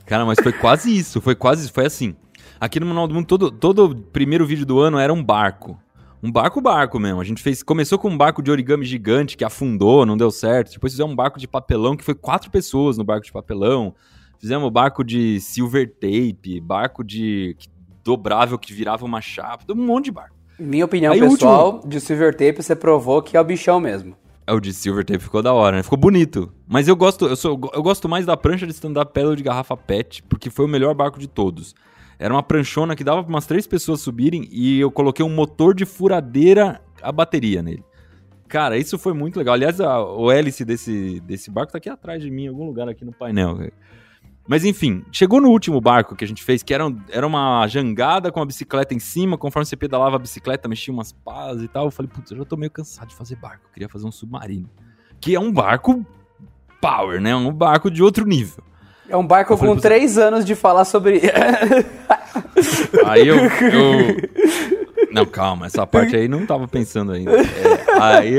Cara, 0.06 0.24
mas 0.24 0.38
foi 0.42 0.52
quase 0.52 0.96
isso. 0.96 1.20
Foi 1.20 1.34
quase 1.34 1.70
Foi 1.70 1.86
assim. 1.86 2.16
Aqui 2.60 2.78
no 2.78 2.86
Manual 2.86 3.08
do 3.08 3.14
Mundo, 3.14 3.26
todo, 3.26 3.50
todo 3.50 3.96
primeiro 4.12 4.44
vídeo 4.44 4.66
do 4.66 4.80
ano 4.80 4.98
era 4.98 5.12
um 5.12 5.22
barco. 5.22 5.80
Um 6.22 6.30
barco-barco 6.30 6.98
mesmo. 6.98 7.20
A 7.20 7.24
gente 7.24 7.42
fez. 7.42 7.62
Começou 7.62 7.98
com 7.98 8.10
um 8.10 8.18
barco 8.18 8.42
de 8.42 8.50
origami 8.50 8.84
gigante 8.84 9.36
que 9.36 9.44
afundou, 9.44 10.04
não 10.04 10.16
deu 10.16 10.30
certo. 10.30 10.72
Depois 10.72 10.92
fizemos 10.92 11.12
um 11.12 11.16
barco 11.16 11.38
de 11.38 11.48
papelão 11.48 11.96
que 11.96 12.04
foi 12.04 12.14
quatro 12.14 12.50
pessoas 12.50 12.98
no 12.98 13.04
barco 13.04 13.24
de 13.24 13.32
papelão. 13.32 13.94
Fizemos 14.38 14.68
um 14.68 14.70
barco 14.70 15.02
de 15.04 15.40
silver 15.40 15.88
tape, 15.88 16.60
barco 16.60 17.02
de 17.02 17.56
dobrável 18.04 18.58
que 18.58 18.72
virava 18.72 19.04
uma 19.04 19.20
chapa, 19.20 19.64
um 19.72 19.76
monte 19.76 20.06
de 20.06 20.12
barco. 20.12 20.34
Minha 20.60 20.84
opinião 20.84 21.12
Aí, 21.12 21.20
pessoal, 21.20 21.74
último... 21.74 21.90
de 21.90 22.00
silver 22.00 22.34
tape 22.34 22.62
você 22.62 22.76
provou 22.76 23.22
que 23.22 23.36
é 23.36 23.40
o 23.40 23.44
bichão 23.44 23.80
mesmo. 23.80 24.14
É, 24.46 24.52
o 24.52 24.58
de 24.60 24.72
Silver 24.72 25.04
Tape 25.04 25.22
ficou 25.22 25.42
da 25.42 25.52
hora, 25.52 25.76
né? 25.76 25.82
Ficou 25.82 25.96
bonito. 25.96 26.52
Mas 26.66 26.88
eu 26.88 26.96
gosto, 26.96 27.26
eu, 27.26 27.36
sou, 27.36 27.58
eu 27.72 27.82
gosto 27.82 28.08
mais 28.08 28.26
da 28.26 28.36
prancha 28.36 28.66
de 28.66 28.72
stand-up 28.72 29.12
paddle 29.14 29.36
de 29.36 29.44
garrafa 29.44 29.76
PET, 29.76 30.24
porque 30.24 30.50
foi 30.50 30.64
o 30.64 30.68
melhor 30.68 30.92
barco 30.92 31.20
de 31.20 31.28
todos. 31.28 31.72
Era 32.18 32.34
uma 32.34 32.42
pranchona 32.42 32.96
que 32.96 33.04
dava 33.04 33.22
para 33.22 33.30
umas 33.30 33.46
três 33.46 33.66
pessoas 33.66 34.00
subirem 34.00 34.48
e 34.50 34.80
eu 34.80 34.90
coloquei 34.90 35.24
um 35.24 35.32
motor 35.32 35.72
de 35.72 35.86
furadeira 35.86 36.80
a 37.00 37.12
bateria 37.12 37.62
nele. 37.62 37.84
Cara, 38.48 38.76
isso 38.76 38.98
foi 38.98 39.12
muito 39.12 39.38
legal. 39.38 39.54
Aliás, 39.54 39.80
a, 39.80 40.04
o 40.04 40.32
hélice 40.32 40.64
desse, 40.64 41.20
desse 41.20 41.48
barco 41.48 41.70
tá 41.70 41.78
aqui 41.78 41.88
atrás 41.88 42.20
de 42.20 42.28
mim, 42.28 42.46
em 42.46 42.48
algum 42.48 42.66
lugar 42.66 42.88
aqui 42.88 43.04
no 43.04 43.12
painel. 43.12 43.56
Mas 44.50 44.64
enfim, 44.64 45.04
chegou 45.12 45.40
no 45.40 45.48
último 45.48 45.80
barco 45.80 46.16
que 46.16 46.24
a 46.24 46.26
gente 46.26 46.42
fez, 46.42 46.60
que 46.60 46.74
era, 46.74 46.92
era 47.08 47.24
uma 47.24 47.64
jangada 47.68 48.32
com 48.32 48.42
a 48.42 48.44
bicicleta 48.44 48.92
em 48.92 48.98
cima, 48.98 49.38
conforme 49.38 49.64
você 49.64 49.76
pedalava 49.76 50.16
a 50.16 50.18
bicicleta, 50.18 50.68
mexia 50.68 50.92
umas 50.92 51.12
pás 51.12 51.62
e 51.62 51.68
tal. 51.68 51.84
Eu 51.84 51.92
falei, 51.92 52.10
putz, 52.12 52.32
eu 52.32 52.38
já 52.38 52.44
tô 52.44 52.56
meio 52.56 52.72
cansado 52.72 53.06
de 53.06 53.14
fazer 53.14 53.36
barco, 53.36 53.66
eu 53.68 53.72
queria 53.72 53.88
fazer 53.88 54.08
um 54.08 54.10
submarino. 54.10 54.68
Que 55.20 55.36
é 55.36 55.38
um 55.38 55.52
barco 55.52 56.04
power, 56.80 57.20
né? 57.20 57.32
Um 57.36 57.52
barco 57.52 57.88
de 57.88 58.02
outro 58.02 58.26
nível. 58.26 58.64
É 59.08 59.16
um 59.16 59.24
barco 59.24 59.56
com 59.56 59.76
três 59.76 60.18
anos 60.18 60.44
de 60.44 60.56
falar 60.56 60.84
sobre. 60.84 61.20
aí 63.06 63.28
eu, 63.28 63.36
eu. 63.36 65.10
Não, 65.14 65.26
calma, 65.26 65.66
essa 65.66 65.86
parte 65.86 66.16
aí 66.16 66.26
não 66.28 66.44
tava 66.44 66.66
pensando 66.66 67.12
ainda. 67.12 67.40
É, 67.40 68.00
aí. 68.00 68.34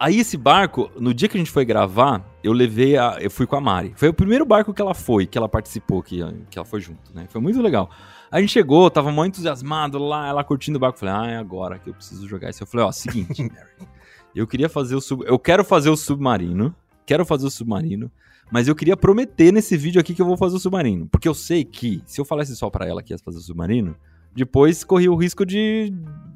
Aí 0.00 0.18
esse 0.18 0.38
barco, 0.38 0.90
no 0.98 1.12
dia 1.12 1.28
que 1.28 1.36
a 1.36 1.38
gente 1.38 1.50
foi 1.50 1.62
gravar, 1.62 2.24
eu 2.42 2.54
levei 2.54 2.96
a. 2.96 3.18
Eu 3.20 3.30
fui 3.30 3.46
com 3.46 3.54
a 3.54 3.60
Mari. 3.60 3.92
Foi 3.94 4.08
o 4.08 4.14
primeiro 4.14 4.46
barco 4.46 4.72
que 4.72 4.80
ela 4.80 4.94
foi, 4.94 5.26
que 5.26 5.36
ela 5.36 5.46
participou, 5.46 6.02
que, 6.02 6.20
que 6.48 6.58
ela 6.58 6.64
foi 6.64 6.80
junto, 6.80 7.14
né? 7.14 7.26
Foi 7.28 7.38
muito 7.38 7.60
legal. 7.60 7.90
A 8.30 8.40
gente 8.40 8.50
chegou, 8.50 8.90
tava 8.90 9.12
muito 9.12 9.34
entusiasmado 9.34 9.98
lá, 9.98 10.26
ela 10.26 10.42
curtindo 10.42 10.78
o 10.78 10.80
barco. 10.80 10.98
Falei, 10.98 11.14
ah, 11.14 11.26
é 11.32 11.36
agora 11.36 11.78
que 11.78 11.90
eu 11.90 11.92
preciso 11.92 12.26
jogar 12.26 12.48
isso. 12.48 12.62
Eu 12.62 12.66
falei, 12.66 12.86
ó, 12.86 12.90
seguinte, 12.90 13.42
Mary. 13.44 13.90
Eu 14.34 14.46
queria 14.46 14.70
fazer 14.70 14.94
o 14.94 15.02
sub. 15.02 15.22
Eu 15.26 15.38
quero 15.38 15.62
fazer 15.62 15.90
o 15.90 15.96
submarino. 15.96 16.74
Quero 17.04 17.26
fazer 17.26 17.46
o 17.46 17.50
submarino. 17.50 18.10
Mas 18.50 18.68
eu 18.68 18.74
queria 18.74 18.96
prometer 18.96 19.52
nesse 19.52 19.76
vídeo 19.76 20.00
aqui 20.00 20.14
que 20.14 20.22
eu 20.22 20.26
vou 20.26 20.38
fazer 20.38 20.56
o 20.56 20.60
submarino. 20.60 21.08
Porque 21.08 21.28
eu 21.28 21.34
sei 21.34 21.62
que, 21.62 22.02
se 22.06 22.18
eu 22.18 22.24
falasse 22.24 22.56
só 22.56 22.70
para 22.70 22.86
ela 22.86 23.02
que 23.02 23.12
ia 23.12 23.18
fazer 23.18 23.36
o 23.36 23.42
submarino, 23.42 23.94
depois 24.34 24.82
corria 24.82 25.12
o 25.12 25.16
risco 25.16 25.44
de, 25.44 25.92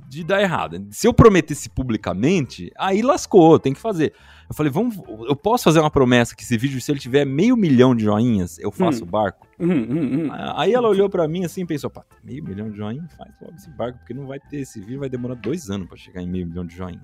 de 0.08 0.24
dar 0.24 0.40
errado. 0.40 0.86
Se 0.90 1.06
eu 1.06 1.12
prometesse 1.12 1.68
publicamente, 1.68 2.70
aí 2.76 3.02
lascou, 3.02 3.58
tem 3.58 3.72
que 3.72 3.80
fazer. 3.80 4.12
Eu 4.48 4.54
falei, 4.54 4.70
vamos, 4.70 4.96
eu 5.26 5.34
posso 5.34 5.64
fazer 5.64 5.80
uma 5.80 5.90
promessa 5.90 6.36
que 6.36 6.42
esse 6.42 6.56
vídeo, 6.56 6.80
se 6.80 6.92
ele 6.92 7.00
tiver 7.00 7.24
meio 7.24 7.56
milhão 7.56 7.94
de 7.94 8.04
joinhas, 8.04 8.58
eu 8.58 8.70
faço 8.70 9.02
hum. 9.02 9.06
o 9.06 9.10
barco? 9.10 9.46
Hum, 9.58 9.70
hum, 9.70 10.26
hum. 10.26 10.28
aí 10.56 10.74
ela 10.74 10.88
olhou 10.88 11.08
para 11.08 11.26
mim 11.28 11.44
assim 11.44 11.62
e 11.62 11.66
pensou, 11.66 11.88
pá, 11.88 12.04
meio 12.22 12.44
milhão 12.44 12.70
de 12.70 12.76
joinhas? 12.76 13.12
Faz 13.16 13.30
logo 13.40 13.54
esse 13.54 13.70
barco, 13.70 13.98
porque 13.98 14.12
não 14.12 14.26
vai 14.26 14.38
ter 14.38 14.58
esse 14.58 14.80
vídeo, 14.80 15.00
vai 15.00 15.08
demorar 15.08 15.34
dois 15.36 15.70
anos 15.70 15.88
para 15.88 15.96
chegar 15.96 16.20
em 16.20 16.28
meio 16.28 16.46
milhão 16.46 16.66
de 16.66 16.76
joinhas. 16.76 17.00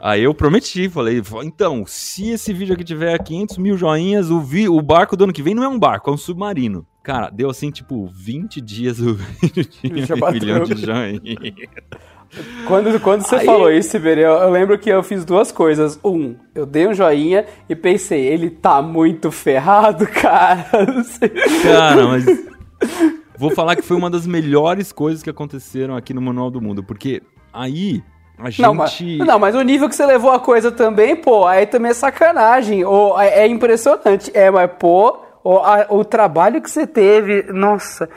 aí 0.00 0.22
eu 0.22 0.34
prometi, 0.34 0.88
falei, 0.88 1.20
então, 1.42 1.84
se 1.86 2.30
esse 2.30 2.52
vídeo 2.52 2.74
aqui 2.74 2.84
tiver 2.84 3.22
500 3.22 3.58
mil 3.58 3.76
joinhas, 3.76 4.30
o, 4.30 4.40
vi, 4.40 4.68
o 4.68 4.80
barco 4.80 5.16
do 5.16 5.24
ano 5.24 5.32
que 5.32 5.42
vem 5.42 5.54
não 5.54 5.64
é 5.64 5.68
um 5.68 5.78
barco, 5.78 6.10
é 6.10 6.12
um 6.12 6.18
submarino. 6.18 6.86
Cara, 7.04 7.28
deu 7.28 7.50
assim, 7.50 7.70
tipo, 7.70 8.06
20 8.06 8.62
dias 8.62 8.98
o 8.98 9.14
vídeo 9.14 9.62
tinha 9.66 9.92
um 9.92 10.32
milhão 10.32 10.64
de 10.64 10.74
joinhas. 10.74 11.20
Quando, 12.66 12.98
quando 12.98 13.20
você 13.20 13.36
Aí... 13.36 13.46
falou 13.46 13.70
isso, 13.70 13.94
Iberê, 13.94 14.22
eu, 14.22 14.32
eu 14.32 14.50
lembro 14.50 14.78
que 14.78 14.88
eu 14.88 15.02
fiz 15.02 15.22
duas 15.22 15.52
coisas. 15.52 16.00
Um, 16.02 16.34
eu 16.54 16.64
dei 16.64 16.88
um 16.88 16.94
joinha 16.94 17.44
e 17.68 17.76
pensei, 17.76 18.26
ele 18.26 18.48
tá 18.48 18.80
muito 18.80 19.30
ferrado, 19.30 20.06
cara. 20.20 20.66
Cara, 21.62 22.06
mas. 22.06 22.24
Vou 23.38 23.50
falar 23.50 23.76
que 23.76 23.82
foi 23.82 23.98
uma 23.98 24.08
das 24.08 24.26
melhores 24.26 24.90
coisas 24.90 25.22
que 25.22 25.28
aconteceram 25.28 25.94
aqui 25.94 26.14
no 26.14 26.22
Manual 26.22 26.50
do 26.50 26.60
Mundo, 26.60 26.82
porque 26.82 27.22
aí 27.52 28.02
a 28.38 28.48
gente. 28.48 28.62
Não 28.62 28.74
mas, 28.74 28.98
não, 29.18 29.38
mas 29.38 29.54
o 29.54 29.60
nível 29.60 29.90
que 29.90 29.94
você 29.94 30.06
levou 30.06 30.30
a 30.30 30.40
coisa 30.40 30.72
também, 30.72 31.14
pô, 31.14 31.46
aí 31.46 31.66
também 31.66 31.90
é 31.90 31.94
sacanagem. 31.94 32.82
Ou, 32.82 33.20
é, 33.20 33.40
é 33.40 33.46
impressionante. 33.46 34.30
É, 34.34 34.50
mas, 34.50 34.70
pô, 34.78 35.23
o, 35.44 35.58
a, 35.58 35.86
o 35.90 36.02
trabalho 36.02 36.62
que 36.62 36.70
você 36.70 36.86
teve, 36.86 37.42
nossa, 37.52 38.08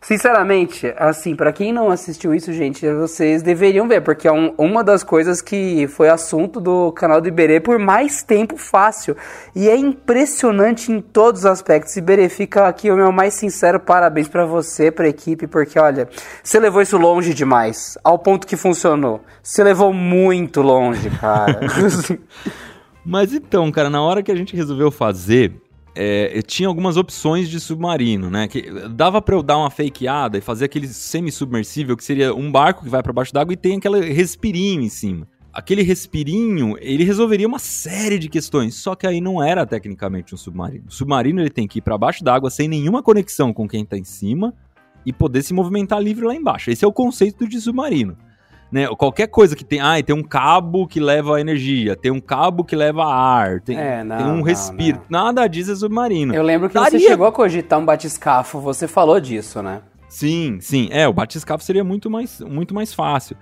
sinceramente, 0.00 0.92
assim, 0.96 1.36
para 1.36 1.52
quem 1.52 1.72
não 1.72 1.92
assistiu 1.92 2.34
isso, 2.34 2.52
gente, 2.52 2.84
vocês 2.94 3.40
deveriam 3.40 3.86
ver, 3.86 4.00
porque 4.00 4.26
é 4.26 4.32
um, 4.32 4.52
uma 4.58 4.82
das 4.82 5.04
coisas 5.04 5.40
que 5.40 5.86
foi 5.86 6.08
assunto 6.08 6.60
do 6.60 6.90
canal 6.90 7.20
do 7.20 7.28
Iberê 7.28 7.60
por 7.60 7.78
mais 7.78 8.24
tempo 8.24 8.56
fácil, 8.56 9.16
e 9.54 9.68
é 9.68 9.76
impressionante 9.76 10.90
em 10.90 11.00
todos 11.00 11.42
os 11.42 11.46
aspectos. 11.46 11.96
Iberê, 11.96 12.28
fica 12.28 12.66
aqui 12.66 12.90
o 12.90 12.96
meu 12.96 13.12
mais 13.12 13.34
sincero 13.34 13.78
parabéns 13.78 14.26
para 14.26 14.44
você, 14.44 14.90
pra 14.90 15.08
equipe, 15.08 15.46
porque 15.46 15.78
olha, 15.78 16.08
você 16.42 16.58
levou 16.58 16.82
isso 16.82 16.98
longe 16.98 17.32
demais, 17.32 17.96
ao 18.02 18.18
ponto 18.18 18.44
que 18.44 18.56
funcionou. 18.56 19.20
Você 19.40 19.62
levou 19.62 19.92
muito 19.92 20.60
longe, 20.60 21.08
cara. 21.10 21.60
Mas 23.06 23.32
então, 23.32 23.70
cara, 23.70 23.88
na 23.88 24.02
hora 24.02 24.22
que 24.22 24.32
a 24.32 24.36
gente 24.36 24.54
resolveu 24.56 24.90
fazer, 24.90 25.61
é, 25.94 26.40
tinha 26.42 26.68
algumas 26.68 26.96
opções 26.96 27.48
de 27.48 27.60
submarino, 27.60 28.30
né? 28.30 28.48
Que 28.48 28.62
dava 28.88 29.20
para 29.20 29.34
eu 29.34 29.42
dar 29.42 29.58
uma 29.58 29.70
fakeada 29.70 30.38
e 30.38 30.40
fazer 30.40 30.64
aquele 30.64 30.88
semi-submersível, 30.88 31.96
que 31.96 32.04
seria 32.04 32.34
um 32.34 32.50
barco 32.50 32.84
que 32.84 32.88
vai 32.88 33.02
para 33.02 33.12
baixo 33.12 33.32
d'água 33.32 33.52
e 33.52 33.56
tem 33.56 33.76
aquele 33.76 34.12
respirinho 34.12 34.82
em 34.82 34.88
cima. 34.88 35.26
Aquele 35.52 35.82
respirinho, 35.82 36.76
ele 36.80 37.04
resolveria 37.04 37.46
uma 37.46 37.58
série 37.58 38.18
de 38.18 38.28
questões, 38.30 38.74
só 38.74 38.94
que 38.94 39.06
aí 39.06 39.20
não 39.20 39.42
era 39.42 39.66
tecnicamente 39.66 40.34
um 40.34 40.38
submarino. 40.38 40.84
O 40.88 40.92
submarino 40.92 41.42
ele 41.42 41.50
tem 41.50 41.68
que 41.68 41.78
ir 41.78 41.82
para 41.82 41.98
baixo 41.98 42.24
d'água 42.24 42.48
sem 42.48 42.66
nenhuma 42.66 43.02
conexão 43.02 43.52
com 43.52 43.68
quem 43.68 43.84
tá 43.84 43.98
em 43.98 44.04
cima 44.04 44.54
e 45.04 45.12
poder 45.12 45.42
se 45.42 45.52
movimentar 45.52 46.00
livre 46.00 46.24
lá 46.24 46.34
embaixo. 46.34 46.70
Esse 46.70 46.86
é 46.86 46.88
o 46.88 46.92
conceito 46.92 47.46
de 47.46 47.60
submarino 47.60 48.16
né? 48.72 48.88
Qualquer 48.96 49.26
coisa 49.28 49.54
que 49.54 49.64
tem, 49.64 49.80
ah, 49.80 50.02
tem 50.02 50.16
um 50.16 50.22
cabo 50.22 50.86
que 50.86 50.98
leva 50.98 51.38
energia, 51.38 51.94
tem 51.94 52.10
um 52.10 52.20
cabo 52.20 52.64
que 52.64 52.74
leva 52.74 53.04
ar, 53.04 53.60
tem, 53.60 53.78
é, 53.78 54.02
não, 54.02 54.16
tem 54.16 54.26
um 54.26 54.42
respiro. 54.42 55.02
Não, 55.10 55.26
Nada 55.26 55.46
disso 55.46 55.70
é 55.72 55.76
submarino. 55.76 56.34
Eu 56.34 56.42
lembro 56.42 56.68
que 56.68 56.74
Daria... 56.74 56.98
você 56.98 57.06
chegou 57.06 57.26
a 57.26 57.32
cogitar 57.32 57.78
um 57.78 57.84
batiscafo, 57.84 58.58
você 58.58 58.88
falou 58.88 59.20
disso, 59.20 59.62
né? 59.62 59.82
Sim, 60.08 60.58
sim. 60.60 60.88
É, 60.90 61.06
o 61.06 61.12
batiscafo 61.12 61.62
seria 61.62 61.84
muito 61.84 62.10
mais, 62.10 62.40
muito 62.40 62.74
mais 62.74 62.94
fácil. 62.94 63.36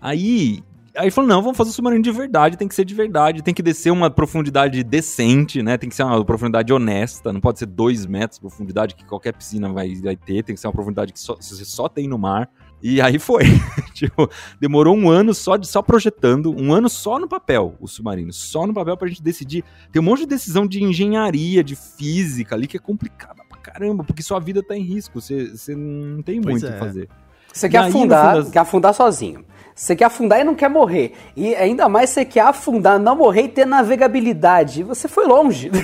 Aí, 0.00 0.62
Aí 0.96 1.10
falou, 1.10 1.28
não, 1.28 1.42
vamos 1.42 1.56
fazer 1.56 1.70
o 1.70 1.72
submarino 1.72 2.04
de 2.04 2.12
verdade, 2.12 2.56
tem 2.56 2.68
que 2.68 2.74
ser 2.74 2.84
de 2.84 2.94
verdade, 2.94 3.42
tem 3.42 3.52
que 3.52 3.62
descer 3.62 3.90
uma 3.90 4.08
profundidade 4.08 4.80
decente, 4.84 5.60
né? 5.60 5.76
Tem 5.76 5.88
que 5.88 5.94
ser 5.96 6.04
uma 6.04 6.24
profundidade 6.24 6.72
honesta, 6.72 7.32
não 7.32 7.40
pode 7.40 7.58
ser 7.58 7.66
dois 7.66 8.06
metros 8.06 8.38
de 8.38 8.42
profundidade 8.42 8.94
que 8.94 9.04
qualquer 9.04 9.34
piscina 9.34 9.72
vai, 9.72 9.92
vai 9.96 10.14
ter, 10.14 10.44
tem 10.44 10.54
que 10.54 10.60
ser 10.60 10.68
uma 10.68 10.72
profundidade 10.72 11.12
que 11.12 11.18
só, 11.18 11.34
você 11.34 11.64
só 11.64 11.88
tem 11.88 12.06
no 12.06 12.16
mar. 12.16 12.48
E 12.82 13.00
aí 13.00 13.18
foi. 13.18 13.44
tipo, 13.94 14.28
demorou 14.60 14.94
um 14.96 15.08
ano 15.08 15.32
só, 15.32 15.56
de, 15.56 15.66
só 15.66 15.80
projetando, 15.80 16.54
um 16.54 16.72
ano 16.72 16.88
só 16.88 17.18
no 17.18 17.28
papel, 17.28 17.74
o 17.80 17.88
submarino. 17.88 18.32
Só 18.32 18.66
no 18.66 18.74
papel 18.74 18.96
pra 18.96 19.08
gente 19.08 19.22
decidir. 19.22 19.64
Tem 19.90 20.00
um 20.00 20.04
monte 20.04 20.20
de 20.20 20.26
decisão 20.26 20.66
de 20.66 20.82
engenharia, 20.82 21.64
de 21.64 21.76
física 21.76 22.54
ali 22.54 22.66
que 22.66 22.76
é 22.76 22.80
complicada 22.80 23.42
pra 23.48 23.58
caramba, 23.58 24.04
porque 24.04 24.22
sua 24.22 24.38
vida 24.38 24.62
tá 24.62 24.76
em 24.76 24.82
risco. 24.82 25.20
Você, 25.20 25.50
você 25.50 25.74
não 25.74 26.22
tem 26.22 26.40
pois 26.40 26.62
muito 26.62 26.66
o 26.66 26.68
é. 26.68 26.72
que 26.72 26.78
fazer. 26.78 27.08
Você 27.52 27.68
quer 27.68 27.78
afundar, 27.78 28.36
das... 28.36 28.50
quer 28.50 28.58
afundar 28.58 28.92
sozinho. 28.92 29.44
Você 29.74 29.96
quer 29.96 30.04
afundar 30.04 30.40
e 30.40 30.44
não 30.44 30.54
quer 30.54 30.70
morrer. 30.70 31.12
E 31.36 31.54
ainda 31.54 31.88
mais 31.88 32.10
você 32.10 32.24
quer 32.24 32.42
afundar, 32.42 32.98
não 32.98 33.16
morrer 33.16 33.42
e 33.42 33.48
ter 33.48 33.66
navegabilidade. 33.66 34.84
Você 34.84 35.08
foi 35.08 35.26
longe. 35.26 35.70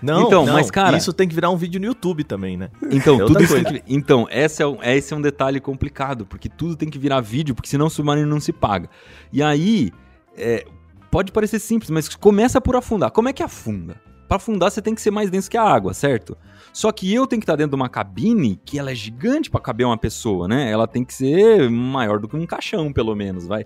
Não, 0.00 0.26
então, 0.26 0.44
não, 0.44 0.52
mas 0.52 0.70
cara, 0.70 0.98
isso 0.98 1.14
tem 1.14 1.26
que 1.26 1.34
virar 1.34 1.48
um 1.48 1.56
vídeo 1.56 1.80
no 1.80 1.86
YouTube 1.86 2.24
também, 2.24 2.58
né? 2.58 2.68
Então, 2.90 3.14
é 3.14 3.24
tudo 3.24 3.42
isso 3.42 3.54
tem 3.54 3.64
que, 3.64 3.82
então, 3.88 4.28
esse 4.30 4.62
é, 4.62 4.66
um, 4.66 4.76
esse 4.82 5.14
é 5.14 5.16
um 5.16 5.20
detalhe 5.22 5.58
complicado, 5.60 6.26
porque 6.26 6.46
tudo 6.46 6.76
tem 6.76 6.90
que 6.90 6.98
virar 6.98 7.22
vídeo, 7.22 7.54
porque 7.54 7.70
senão 7.70 7.86
o 7.86 7.90
submarino 7.90 8.28
não 8.28 8.38
se 8.38 8.52
paga. 8.52 8.90
E 9.32 9.42
aí, 9.42 9.90
é, 10.36 10.66
pode 11.10 11.32
parecer 11.32 11.58
simples, 11.58 11.88
mas 11.88 12.06
começa 12.16 12.60
por 12.60 12.76
afundar. 12.76 13.10
Como 13.12 13.30
é 13.30 13.32
que 13.32 13.42
afunda? 13.42 13.96
Para 14.28 14.36
afundar 14.36 14.70
você 14.70 14.82
tem 14.82 14.94
que 14.94 15.00
ser 15.00 15.10
mais 15.10 15.30
denso 15.30 15.50
que 15.50 15.56
a 15.56 15.62
água, 15.62 15.94
certo? 15.94 16.36
Só 16.74 16.90
que 16.90 17.14
eu 17.14 17.24
tenho 17.24 17.40
que 17.40 17.44
estar 17.44 17.54
dentro 17.54 17.70
de 17.70 17.76
uma 17.76 17.88
cabine 17.88 18.60
que 18.64 18.80
ela 18.80 18.90
é 18.90 18.94
gigante 18.96 19.48
para 19.48 19.60
caber 19.60 19.86
uma 19.86 19.96
pessoa, 19.96 20.48
né? 20.48 20.68
Ela 20.68 20.88
tem 20.88 21.04
que 21.04 21.14
ser 21.14 21.70
maior 21.70 22.18
do 22.18 22.26
que 22.26 22.36
um 22.36 22.44
caixão, 22.44 22.92
pelo 22.92 23.14
menos, 23.14 23.46
vai. 23.46 23.64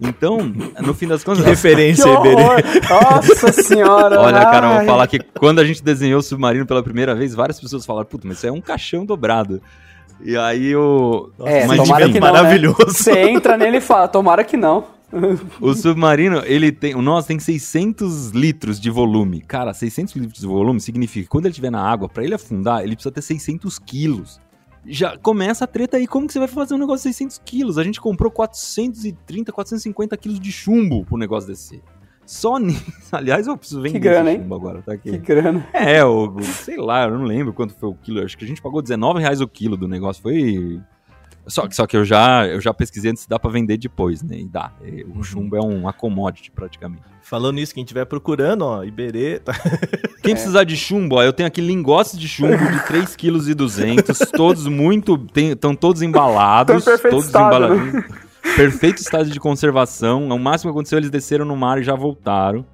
Então, 0.00 0.38
no 0.80 0.94
fim 0.94 1.08
das 1.08 1.22
contas. 1.24 1.42
Que 1.42 1.50
referência, 1.50 2.06
Iberê. 2.14 2.62
Nossa 2.88 3.50
senhora! 3.50 4.20
Olha, 4.20 4.40
cara, 4.40 4.66
eu 4.68 4.76
vou 4.76 4.86
falar 4.86 5.06
que 5.08 5.18
quando 5.18 5.58
a 5.58 5.64
gente 5.64 5.82
desenhou 5.82 6.20
o 6.20 6.22
submarino 6.22 6.64
pela 6.64 6.80
primeira 6.80 7.12
vez, 7.12 7.34
várias 7.34 7.60
pessoas 7.60 7.84
falaram: 7.84 8.06
puta, 8.06 8.26
mas 8.28 8.38
isso 8.38 8.46
é 8.46 8.52
um 8.52 8.60
caixão 8.60 9.04
dobrado. 9.04 9.60
E 10.22 10.36
aí 10.36 10.76
o. 10.76 11.32
É, 11.44 11.66
mas 11.66 11.76
tomara 11.76 12.08
que 12.08 12.20
não, 12.20 12.26
né? 12.28 12.32
maravilhoso. 12.32 12.78
Né? 12.78 12.92
Você 12.92 13.20
entra 13.30 13.56
nele 13.56 13.78
e 13.78 13.80
fala: 13.80 14.06
tomara 14.06 14.44
que 14.44 14.56
não. 14.56 14.93
O 15.60 15.74
submarino, 15.74 16.42
ele 16.44 16.72
tem. 16.72 16.94
O 16.94 17.02
nosso 17.02 17.28
tem 17.28 17.38
600 17.38 18.30
litros 18.30 18.80
de 18.80 18.90
volume. 18.90 19.40
Cara, 19.40 19.72
600 19.72 20.14
litros 20.16 20.40
de 20.40 20.46
volume 20.46 20.80
significa 20.80 21.24
que 21.24 21.28
quando 21.28 21.46
ele 21.46 21.52
estiver 21.52 21.70
na 21.70 21.82
água, 21.82 22.08
para 22.08 22.24
ele 22.24 22.34
afundar, 22.34 22.82
ele 22.82 22.94
precisa 22.94 23.12
ter 23.12 23.22
600 23.22 23.78
quilos 23.78 24.40
já 24.86 25.16
começa 25.16 25.64
a 25.64 25.66
treta 25.66 25.96
aí. 25.96 26.06
Como 26.06 26.26
que 26.26 26.32
você 26.32 26.38
vai 26.38 26.48
fazer 26.48 26.74
um 26.74 26.78
negócio 26.78 27.08
de 27.08 27.14
600 27.14 27.38
quilos? 27.44 27.78
A 27.78 27.82
gente 27.82 28.00
comprou 28.00 28.30
430, 28.30 29.52
450 29.52 30.16
quilos 30.16 30.40
de 30.40 30.52
chumbo 30.52 31.04
pro 31.04 31.16
negócio 31.16 31.48
descer. 31.48 31.80
Só 32.26 32.58
nisso. 32.60 32.84
Aliás, 33.12 33.46
eu 33.46 33.56
preciso 33.56 33.80
vender 33.80 33.98
que 33.98 34.00
grana, 34.00 34.30
esse 34.30 34.40
chumbo 34.40 34.54
hein? 34.54 34.60
agora, 34.60 34.82
tá 34.82 34.92
aqui. 34.92 35.10
Que 35.10 35.18
grana. 35.18 35.66
É, 35.72 36.04
o, 36.04 36.40
sei 36.42 36.76
lá, 36.76 37.04
eu 37.04 37.18
não 37.18 37.24
lembro 37.24 37.52
quanto 37.52 37.74
foi 37.74 37.88
o 37.88 37.94
quilo. 37.94 38.22
Acho 38.22 38.36
que 38.36 38.44
a 38.44 38.48
gente 38.48 38.62
pagou 38.62 38.82
19 38.82 39.20
reais 39.20 39.40
o 39.40 39.48
quilo 39.48 39.76
do 39.76 39.88
negócio. 39.88 40.22
Foi 40.22 40.80
só, 41.46 41.68
só 41.70 41.86
que 41.86 41.96
eu 41.96 42.04
já, 42.04 42.46
eu 42.46 42.60
já 42.60 42.72
pesquisei 42.72 43.10
antes 43.10 43.24
se 43.24 43.28
dá 43.28 43.38
para 43.38 43.50
vender 43.50 43.76
depois, 43.76 44.22
né? 44.22 44.38
E 44.38 44.46
dá. 44.46 44.72
O 45.06 45.18
uhum. 45.18 45.22
chumbo 45.22 45.56
é 45.56 45.60
um 45.60 45.90
commodity 45.92 46.50
praticamente. 46.50 47.02
Falando 47.22 47.56
nisso, 47.56 47.74
quem 47.74 47.82
estiver 47.82 48.04
procurando, 48.04 48.62
ó, 48.62 48.84
Iberê. 48.84 49.38
Tá... 49.38 49.54
Quem 50.22 50.32
é. 50.32 50.34
precisar 50.34 50.64
de 50.64 50.76
chumbo, 50.76 51.16
ó, 51.16 51.22
eu 51.22 51.32
tenho 51.32 51.46
aqui 51.46 51.60
lingotes 51.60 52.18
de 52.18 52.26
chumbo 52.28 52.56
de 52.56 52.80
3,2 52.80 53.16
kg, 53.16 54.30
todos 54.32 54.66
muito. 54.66 55.22
Estão 55.34 55.74
todos 55.74 56.00
embalados. 56.02 56.84
todos 56.84 57.26
estado, 57.26 57.46
embaladinhos. 57.46 57.94
Né? 57.94 58.04
Perfeito 58.56 58.98
estado 58.98 59.30
de 59.30 59.40
conservação. 59.40 60.28
O 60.28 60.38
máximo 60.38 60.70
que 60.70 60.76
aconteceu, 60.76 60.98
eles 60.98 61.10
desceram 61.10 61.44
no 61.44 61.56
mar 61.56 61.78
e 61.78 61.82
já 61.82 61.94
voltaram. 61.94 62.64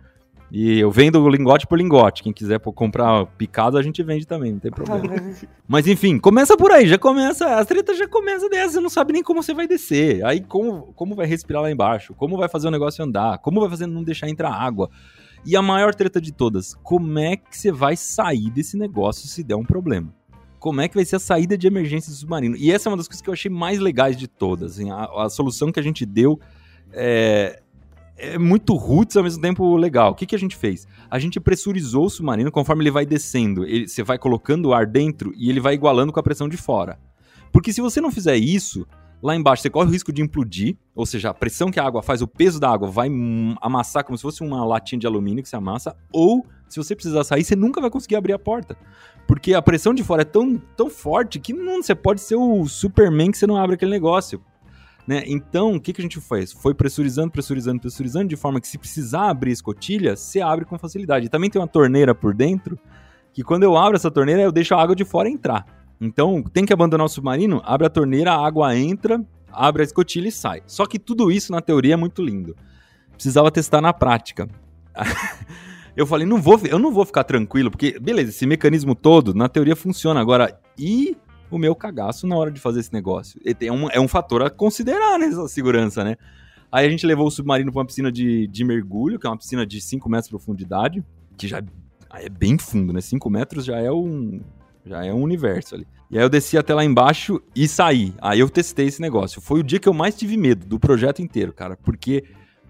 E 0.53 0.81
eu 0.81 0.91
vendo 0.91 1.29
lingote 1.29 1.67
por 1.67 1.79
lingote. 1.79 2.23
Quem 2.23 2.33
quiser 2.33 2.59
comprar 2.59 3.27
picado, 3.27 3.79
a 3.79 3.83
gente 3.83 4.03
vende 4.03 4.27
também, 4.27 4.53
não 4.53 4.59
tem 4.59 4.71
problema. 4.71 5.03
Mas 5.67 5.87
enfim, 5.87 6.19
começa 6.19 6.57
por 6.57 6.73
aí, 6.73 6.89
já 6.89 6.99
começa, 6.99 7.59
a 7.59 7.65
treta 7.65 7.95
já 7.95 8.09
começa 8.09 8.49
dessa, 8.49 8.75
você 8.75 8.81
não 8.81 8.91
sabe 8.91 9.13
nem 9.13 9.23
como 9.23 9.43
você 9.43 9.55
vai 9.55 9.69
descer. 9.69 10.25
Aí 10.25 10.41
como, 10.41 10.93
como 10.95 11.15
vai 11.15 11.27
respirar 11.27 11.63
lá 11.63 11.71
embaixo? 11.71 12.15
Como 12.15 12.37
vai 12.37 12.49
fazer 12.49 12.69
o 12.69 12.71
negócio 12.71 13.05
andar? 13.05 13.39
Como 13.39 13.61
vai 13.61 13.71
fazer 13.71 13.87
não 13.87 14.03
deixar 14.03 14.29
entrar 14.29 14.51
água? 14.51 14.91
E 15.45 15.57
a 15.57 15.63
maior 15.63 15.95
treta 15.95 16.21
de 16.21 16.33
todas, 16.33 16.75
como 16.83 17.19
é 17.19 17.37
que 17.37 17.57
você 17.57 17.73
vai 17.73 17.97
sair 17.97 18.51
desse 18.51 18.77
negócio 18.77 19.29
se 19.29 19.43
der 19.43 19.57
um 19.57 19.65
problema? 19.65 20.13
Como 20.59 20.81
é 20.83 20.89
que 20.89 20.95
vai 20.95 21.05
ser 21.07 21.17
a 21.17 21.21
saída 21.21 21.57
de 21.57 21.67
emergência 21.67 22.13
do 22.13 22.17
submarino? 22.17 22.55
E 22.57 22.71
essa 22.71 22.89
é 22.89 22.91
uma 22.91 22.97
das 22.97 23.09
coisas 23.09 23.23
que 23.23 23.31
eu 23.31 23.33
achei 23.33 23.51
mais 23.51 23.79
legais 23.79 24.17
de 24.17 24.29
todas. 24.29 24.73
Assim, 24.73 24.91
a, 24.91 25.05
a 25.25 25.31
solução 25.31 25.73
que 25.73 25.81
a 25.81 25.83
gente 25.83 26.05
deu 26.05 26.39
é, 26.93 27.60
é 28.35 28.39
muito 28.39 28.75
roots 28.75 29.17
ao 29.17 29.23
mesmo 29.23 29.43
tempo 29.43 29.77
legal. 29.77 30.13
O 30.13 30.15
que, 30.15 30.27
que 30.27 30.35
a 30.35 30.39
gente 30.39 30.57
fez? 30.57 30.87
A 31.11 31.19
gente 31.19 31.41
pressurizou 31.41 32.07
o 32.07 32.11
submarino 32.11 32.51
conforme 32.51 32.83
ele 32.83 32.91
vai 32.91 33.05
descendo. 33.05 33.65
Ele, 33.65 33.89
você 33.89 34.03
vai 34.03 34.19
colocando 34.19 34.67
o 34.67 34.75
ar 34.75 34.87
dentro 34.87 35.33
e 35.37 35.51
ele 35.51 35.61
vai 35.61 35.75
igualando 35.75 36.13
com 36.13 36.21
a 36.21 36.23
pressão 36.23 36.49
de 36.49 36.57
fora. 36.57 36.99
Porque 37.53 37.73
se 37.73 37.81
você 37.81 38.01
não 38.01 38.11
fizer 38.11 38.37
isso, 38.37 38.87
lá 39.23 39.35
embaixo 39.35 39.63
você 39.63 39.71
corre 39.71 39.89
o 39.89 39.93
risco 39.93 40.13
de 40.13 40.23
implodir, 40.23 40.77
ou 40.95 41.05
seja, 41.05 41.31
a 41.31 41.35
pressão 41.35 41.71
que 41.71 41.81
a 41.81 41.85
água 41.85 42.03
faz, 42.03 42.23
o 42.23 42.29
peso 42.29 42.61
da 42.61 42.71
água 42.71 42.89
vai 42.89 43.09
amassar 43.61 44.05
como 44.05 44.17
se 44.17 44.23
fosse 44.23 44.43
uma 44.43 44.65
latinha 44.65 44.99
de 44.99 45.07
alumínio 45.07 45.43
que 45.43 45.49
se 45.49 45.57
amassa, 45.57 45.97
ou 46.13 46.47
se 46.69 46.77
você 46.77 46.95
precisar 46.95 47.25
sair, 47.25 47.43
você 47.43 47.57
nunca 47.57 47.81
vai 47.81 47.91
conseguir 47.91 48.17
abrir 48.17 48.33
a 48.33 48.39
porta. 48.39 48.77
Porque 49.27 49.55
a 49.55 49.63
pressão 49.63 49.93
de 49.93 50.03
fora 50.03 50.23
é 50.23 50.25
tão, 50.25 50.61
tão 50.77 50.89
forte 50.89 51.39
que 51.39 51.53
não, 51.53 51.83
você 51.83 51.95
pode 51.95 52.21
ser 52.21 52.37
o 52.37 52.67
Superman 52.67 53.31
que 53.31 53.39
você 53.39 53.47
não 53.47 53.57
abre 53.57 53.75
aquele 53.75 53.91
negócio. 53.91 54.41
Né? 55.07 55.23
Então, 55.27 55.75
o 55.75 55.81
que, 55.81 55.93
que 55.93 56.01
a 56.01 56.05
gente 56.05 56.21
fez? 56.21 56.53
Foi 56.53 56.75
pressurizando, 56.75 57.31
pressurizando, 57.31 57.81
pressurizando, 57.81 58.29
de 58.29 58.37
forma 58.37 58.61
que 58.61 58.69
se 58.69 58.79
precisar 58.79 59.31
abrir 59.31 59.51
escotilha, 59.51 60.17
você 60.17 60.41
abre 60.41 60.65
com 60.65 60.79
facilidade. 60.79 61.27
E 61.27 61.29
também 61.29 61.51
tem 61.51 61.61
uma 61.61 61.69
torneira 61.69 62.15
por 62.15 62.35
dentro, 62.35 62.79
que 63.33 63.43
quando 63.43 63.63
eu 63.63 63.77
abro 63.77 63.97
essa 63.97 64.11
torneira, 64.11 64.43
eu 64.43 64.53
deixo 64.53 64.75
a 64.75 64.83
água 64.83 64.95
de 64.95 65.05
fora 65.05 65.29
entrar. 65.29 65.67
Então, 66.01 66.43
tem 66.43 66.65
que 66.65 66.73
abandonar 66.73 67.07
o 67.07 67.09
submarino, 67.09 67.61
abre 67.65 67.87
a 67.87 67.91
torneira, 67.91 68.33
a 68.33 68.47
água 68.47 68.77
entra, 68.77 69.25
abre 69.53 69.83
a 69.83 69.85
escotilha 69.85 70.29
e 70.29 70.33
sai. 70.33 70.63
Só 70.67 70.87
que 70.87 70.99
tudo 70.99 71.31
isso, 71.31 71.53
na 71.53 71.61
teoria, 71.61 71.95
é 71.95 71.97
muito 71.97 72.23
lindo. 72.23 72.57
Precisava 73.13 73.51
testar 73.51 73.81
na 73.81 73.93
prática. 73.93 74.49
eu 75.97 76.07
falei, 76.07 76.27
não 76.27 76.41
vou, 76.41 76.59
eu 76.65 76.79
não 76.79 76.93
vou 76.93 77.05
ficar 77.05 77.25
tranquilo, 77.25 77.71
porque, 77.71 77.99
beleza, 77.99 78.31
esse 78.31 78.47
mecanismo 78.47 78.95
todo, 78.95 79.35
na 79.35 79.49
teoria, 79.49 79.77
funciona. 79.77 80.21
Agora, 80.21 80.59
e 80.79 81.17
o 81.51 81.59
meu 81.59 81.75
cagaço 81.75 82.27
na 82.27 82.37
hora 82.37 82.51
de 82.51 82.61
fazer 82.61 82.81
esse 82.81 82.93
negócio. 82.93 83.41
É 83.45 83.73
um, 83.73 83.91
é 83.91 84.01
um 84.01 84.09
fator 84.09 84.43
a 84.43 84.51
considerar 84.51 85.19
nessa 85.19 85.47
segurança, 85.49 86.05
né? 86.05 86.17
Aí 86.71 86.87
a 86.87 86.91
gente 86.91 87.05
levou 87.07 87.27
o 87.27 87.31
submarino 87.31 87.73
para 87.73 87.81
uma 87.81 87.87
piscina 87.87 88.13
de, 88.13 88.47
de 88.47 88.65
mergulho, 88.65 89.19
que 89.19 89.27
é 89.27 89.31
uma 89.31 89.37
piscina 89.37 89.67
de 89.67 89.81
5 89.81 90.09
metros 90.09 90.27
de 90.27 90.31
profundidade, 90.31 91.05
que 91.37 91.49
já 91.49 91.63
é 92.15 92.29
bem 92.29 92.57
fundo, 92.59 92.93
né? 92.93 93.01
5 93.01 93.29
metros 93.29 93.65
já 93.65 93.79
é 93.79 93.91
um 93.91 94.41
já 94.85 95.05
é 95.05 95.13
um 95.13 95.23
universo 95.23 95.75
ali. 95.75 95.87
E 96.11 96.17
aí 96.17 96.25
eu 96.25 96.29
desci 96.29 96.57
até 96.57 96.75
lá 96.75 96.85
embaixo 96.85 97.41
e 97.55 97.69
saí. 97.69 98.15
Aí 98.21 98.41
eu 98.41 98.49
testei 98.49 98.87
esse 98.87 99.01
negócio. 99.01 99.41
Foi 99.41 99.61
o 99.61 99.63
dia 99.63 99.79
que 99.79 99.89
eu 99.89 99.93
mais 99.93 100.17
tive 100.17 100.37
medo 100.37 100.67
do 100.67 100.79
projeto 100.79 101.21
inteiro, 101.21 101.53
cara, 101.53 101.77
porque 101.77 102.25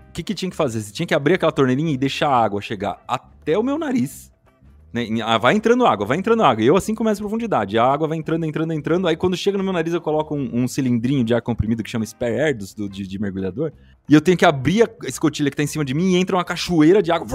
o 0.09 0.13
que, 0.13 0.23
que 0.23 0.35
tinha 0.35 0.51
que 0.51 0.57
fazer? 0.57 0.81
Você 0.81 0.93
tinha 0.93 1.07
que 1.07 1.15
abrir 1.15 1.35
aquela 1.35 1.53
torneirinha 1.53 1.93
e 1.93 1.97
deixar 1.97 2.29
a 2.29 2.37
água 2.37 2.61
chegar 2.61 3.03
até 3.07 3.57
o 3.57 3.63
meu 3.63 3.79
nariz 3.79 4.30
vai 5.41 5.55
entrando 5.55 5.87
água, 5.87 6.05
vai 6.05 6.19
entrando 6.19 6.43
água. 6.43 6.63
E 6.63 6.67
eu 6.67 6.77
assim 6.77 6.95
começo 6.95 7.21
a 7.21 7.23
profundidade. 7.23 7.79
A 7.79 7.85
água 7.85 8.09
vai 8.09 8.19
entrando, 8.19 8.45
entrando, 8.45 8.73
entrando. 8.73 9.09
Aí 9.09 9.17
quando 9.17 9.37
chega 9.37 9.57
no 9.57 9.65
meu 9.65 9.73
nariz, 9.73 9.95
eu 9.95 10.01
coloco 10.01 10.35
um, 10.35 10.63
um 10.63 10.69
cilindrinho 10.69 11.25
de 11.25 11.35
ar 11.35 11.43
comprimido 11.43 11.83
que 11.83 11.91
chama 11.91 12.05
spare 12.05 12.41
air 12.41 12.57
do 12.57 12.89
de, 12.89 13.07
de, 13.07 13.19
mergulhador. 13.19 13.73
E 14.09 14.15
eu 14.15 14.21
tenho 14.21 14.37
que 14.37 14.45
abrir 14.45 14.83
a 14.83 15.09
escotilha 15.09 15.51
que 15.51 15.57
tá 15.57 15.63
em 15.63 15.69
cima 15.69 15.85
de 15.85 15.95
mim 15.95 16.15
e 16.15 16.17
entra 16.17 16.37
uma 16.37 16.45
cachoeira 16.45 17.03
de 17.03 17.13
água. 17.13 17.29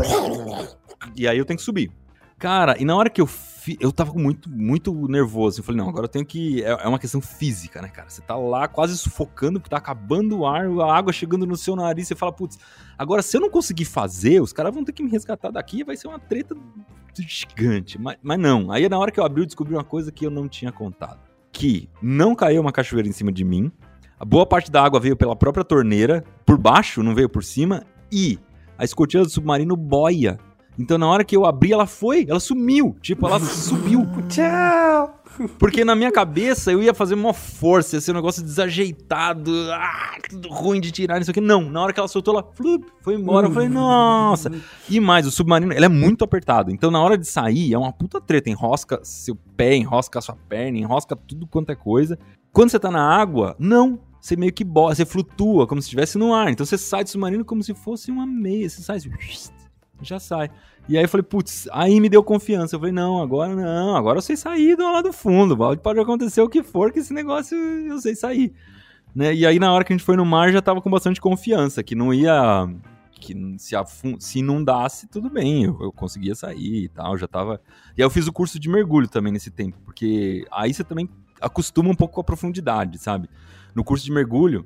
E 1.15 1.27
aí 1.27 1.37
eu 1.37 1.45
tenho 1.45 1.57
que 1.57 1.63
subir. 1.63 1.91
Cara, 2.37 2.75
e 2.77 2.83
na 2.83 2.93
hora 2.95 3.09
que 3.09 3.21
eu 3.21 3.25
fi, 3.25 3.77
eu 3.79 3.93
tava 3.93 4.13
muito, 4.13 4.49
muito 4.49 4.93
nervoso. 5.07 5.61
Eu 5.61 5.63
falei, 5.63 5.79
não, 5.79 5.87
agora 5.87 6.03
eu 6.03 6.09
tenho 6.09 6.25
que. 6.25 6.61
É, 6.63 6.71
é, 6.71 6.87
uma 6.87 6.99
questão 6.99 7.21
física, 7.21 7.81
né, 7.81 7.87
cara? 7.87 8.09
Você 8.09 8.21
tá 8.21 8.35
lá 8.35 8.67
quase 8.67 8.97
sufocando, 8.97 9.59
porque 9.59 9.69
tá 9.69 9.77
acabando 9.77 10.39
o 10.39 10.45
ar, 10.45 10.67
a 10.67 10.93
água 10.93 11.13
chegando 11.13 11.45
no 11.45 11.55
seu 11.55 11.77
nariz. 11.77 12.07
Você 12.09 12.15
fala, 12.15 12.33
putz, 12.33 12.59
agora 12.97 13.21
se 13.21 13.37
eu 13.37 13.41
não 13.41 13.49
conseguir 13.49 13.85
fazer, 13.85 14.41
os 14.41 14.51
caras 14.51 14.73
vão 14.73 14.83
ter 14.83 14.91
que 14.91 15.01
me 15.01 15.09
resgatar 15.09 15.49
daqui 15.49 15.83
vai 15.85 15.95
ser 15.95 16.09
uma 16.09 16.19
treta 16.19 16.55
gigante. 17.21 17.99
Mas, 17.99 18.17
mas 18.21 18.39
não. 18.39 18.71
Aí 18.71 18.87
na 18.89 18.97
hora 18.97 19.11
que 19.11 19.19
eu 19.19 19.25
abri, 19.25 19.41
eu 19.41 19.45
descobri 19.45 19.73
uma 19.73 19.83
coisa 19.83 20.11
que 20.11 20.25
eu 20.25 20.31
não 20.31 20.47
tinha 20.47 20.71
contado. 20.71 21.19
Que 21.51 21.89
não 22.01 22.35
caiu 22.35 22.61
uma 22.61 22.71
cachoeira 22.71 23.07
em 23.07 23.11
cima 23.11 23.31
de 23.31 23.43
mim. 23.43 23.71
A 24.19 24.25
boa 24.25 24.45
parte 24.45 24.71
da 24.71 24.83
água 24.83 24.99
veio 24.99 25.15
pela 25.15 25.35
própria 25.35 25.63
torneira, 25.63 26.23
por 26.45 26.57
baixo, 26.57 27.03
não 27.03 27.13
veio 27.13 27.29
por 27.29 27.43
cima. 27.43 27.83
E 28.11 28.39
a 28.77 28.83
escotilha 28.83 29.23
do 29.23 29.29
submarino 29.29 29.75
boia. 29.75 30.37
Então 30.77 30.97
na 30.97 31.07
hora 31.07 31.23
que 31.23 31.35
eu 31.35 31.45
abri, 31.45 31.71
ela 31.71 31.85
foi, 31.85 32.25
ela 32.27 32.39
sumiu. 32.39 32.95
Tipo, 33.01 33.27
ela 33.27 33.39
subiu. 33.39 34.05
Tchau! 34.27 35.23
Porque 35.57 35.83
na 35.83 35.95
minha 35.95 36.11
cabeça 36.11 36.71
eu 36.71 36.81
ia 36.81 36.93
fazer 36.93 37.15
uma 37.15 37.33
força, 37.33 37.95
ia 37.95 38.01
ser 38.01 38.11
um 38.11 38.15
negócio 38.15 38.43
desajeitado, 38.43 39.51
ah, 39.71 40.17
tudo 40.29 40.49
ruim 40.49 40.79
de 40.79 40.91
tirar, 40.91 41.21
isso 41.21 41.31
aqui. 41.31 41.41
Não, 41.41 41.69
na 41.69 41.81
hora 41.81 41.93
que 41.93 41.99
ela 41.99 42.07
soltou, 42.07 42.33
ela 42.33 42.43
flup, 42.53 42.85
foi 43.01 43.15
embora. 43.15 43.47
Eu 43.47 43.51
falei, 43.51 43.69
nossa. 43.69 44.51
E 44.89 44.99
mais, 44.99 45.27
o 45.27 45.31
submarino, 45.31 45.73
ele 45.73 45.85
é 45.85 45.89
muito 45.89 46.23
apertado. 46.23 46.71
Então 46.71 46.89
na 46.89 47.01
hora 47.01 47.17
de 47.17 47.27
sair, 47.27 47.73
é 47.73 47.77
uma 47.77 47.91
puta 47.91 48.21
treta. 48.21 48.49
Enrosca 48.49 48.99
seu 49.03 49.35
pé, 49.35 49.75
enrosca 49.75 50.21
sua 50.21 50.35
perna, 50.47 50.77
enrosca 50.77 51.15
tudo 51.15 51.47
quanto 51.47 51.71
é 51.71 51.75
coisa. 51.75 52.17
Quando 52.51 52.69
você 52.69 52.79
tá 52.79 52.89
na 52.89 53.03
água, 53.03 53.55
não. 53.59 53.99
Você 54.19 54.35
meio 54.35 54.51
que 54.51 54.63
boa, 54.63 54.95
você 54.95 55.05
flutua 55.05 55.67
como 55.67 55.79
se 55.81 55.85
estivesse 55.85 56.17
no 56.17 56.33
ar. 56.33 56.49
Então 56.49 56.65
você 56.65 56.79
sai 56.79 57.03
do 57.03 57.09
submarino 57.11 57.45
como 57.45 57.61
se 57.61 57.75
fosse 57.75 58.09
uma 58.09 58.25
meia. 58.25 58.67
Você 58.67 58.81
sai, 58.81 58.97
já 60.01 60.19
sai. 60.19 60.49
E 60.87 60.97
aí 60.97 61.03
eu 61.03 61.09
falei, 61.09 61.23
putz, 61.23 61.67
aí 61.71 61.99
me 61.99 62.09
deu 62.09 62.23
confiança. 62.23 62.75
Eu 62.75 62.79
falei, 62.79 62.93
não, 62.93 63.21
agora 63.21 63.55
não, 63.55 63.95
agora 63.95 64.19
eu 64.19 64.21
sei 64.21 64.37
sair 64.37 64.75
do 64.75 64.83
lá 64.83 65.01
do 65.01 65.11
fundo. 65.11 65.57
Pode 65.77 65.99
acontecer 65.99 66.41
o 66.41 66.49
que 66.49 66.61
for, 66.61 66.91
que 66.91 66.99
esse 66.99 67.13
negócio 67.13 67.57
eu 67.57 67.99
sei 67.99 68.15
sair. 68.15 68.53
Né? 69.15 69.33
E 69.33 69.45
aí 69.45 69.57
na 69.57 69.71
hora 69.71 69.83
que 69.83 69.93
a 69.93 69.95
gente 69.95 70.05
foi 70.05 70.15
no 70.15 70.25
mar 70.25 70.51
já 70.51 70.61
tava 70.61 70.81
com 70.81 70.89
bastante 70.89 71.19
confiança, 71.19 71.81
que 71.81 71.95
não 71.95 72.13
ia. 72.13 72.67
Que 73.19 73.33
se, 73.57 73.73
se 74.19 74.39
inundasse, 74.39 75.07
tudo 75.07 75.29
bem, 75.29 75.63
eu, 75.63 75.77
eu 75.81 75.91
conseguia 75.91 76.35
sair 76.35 76.83
e 76.83 76.89
tal, 76.89 77.17
já 77.17 77.27
tava. 77.27 77.61
E 77.97 78.01
aí 78.01 78.05
eu 78.05 78.09
fiz 78.09 78.27
o 78.27 78.33
curso 78.33 78.59
de 78.59 78.69
mergulho 78.69 79.07
também 79.07 79.31
nesse 79.31 79.49
tempo, 79.49 79.77
porque 79.85 80.45
aí 80.51 80.73
você 80.73 80.83
também 80.83 81.09
acostuma 81.41 81.89
um 81.89 81.95
pouco 81.95 82.15
com 82.15 82.21
a 82.21 82.23
profundidade, 82.25 82.97
sabe? 82.99 83.29
No 83.73 83.83
curso 83.83 84.03
de 84.03 84.11
mergulho, 84.11 84.65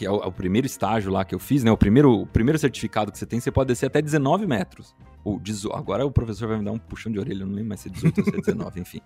que 0.00 0.06
é 0.06 0.10
o, 0.10 0.22
é 0.22 0.26
o, 0.26 0.32
primeiro 0.32 0.66
estágio 0.66 1.12
lá 1.12 1.26
que 1.26 1.34
eu 1.34 1.38
fiz, 1.38 1.62
né? 1.62 1.70
O 1.70 1.76
primeiro, 1.76 2.22
o 2.22 2.26
primeiro 2.26 2.58
certificado 2.58 3.12
que 3.12 3.18
você 3.18 3.26
tem, 3.26 3.38
você 3.38 3.50
pode 3.50 3.68
descer 3.68 3.84
até 3.84 4.00
19 4.00 4.46
metros. 4.46 4.94
Ou 5.22 5.38
18, 5.38 5.76
agora 5.76 6.06
o 6.06 6.10
professor 6.10 6.48
vai 6.48 6.56
me 6.56 6.64
dar 6.64 6.72
um 6.72 6.78
puxão 6.78 7.12
de 7.12 7.18
orelha, 7.18 7.42
eu 7.42 7.46
não 7.46 7.52
lembro 7.52 7.68
mais 7.68 7.80
se 7.80 7.88
é 7.88 7.92
18 7.92 8.18
ou 8.18 8.24
se 8.24 8.30
é 8.30 8.40
19, 8.40 8.80
enfim. 8.80 9.02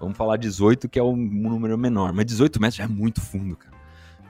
Vamos 0.00 0.16
falar 0.16 0.38
18, 0.38 0.88
que 0.88 0.98
é 0.98 1.02
um 1.02 1.14
número 1.14 1.76
menor. 1.76 2.14
Mas 2.14 2.24
18 2.24 2.58
metros 2.62 2.76
já 2.76 2.84
é 2.84 2.86
muito 2.86 3.20
fundo, 3.20 3.56
cara. 3.56 3.76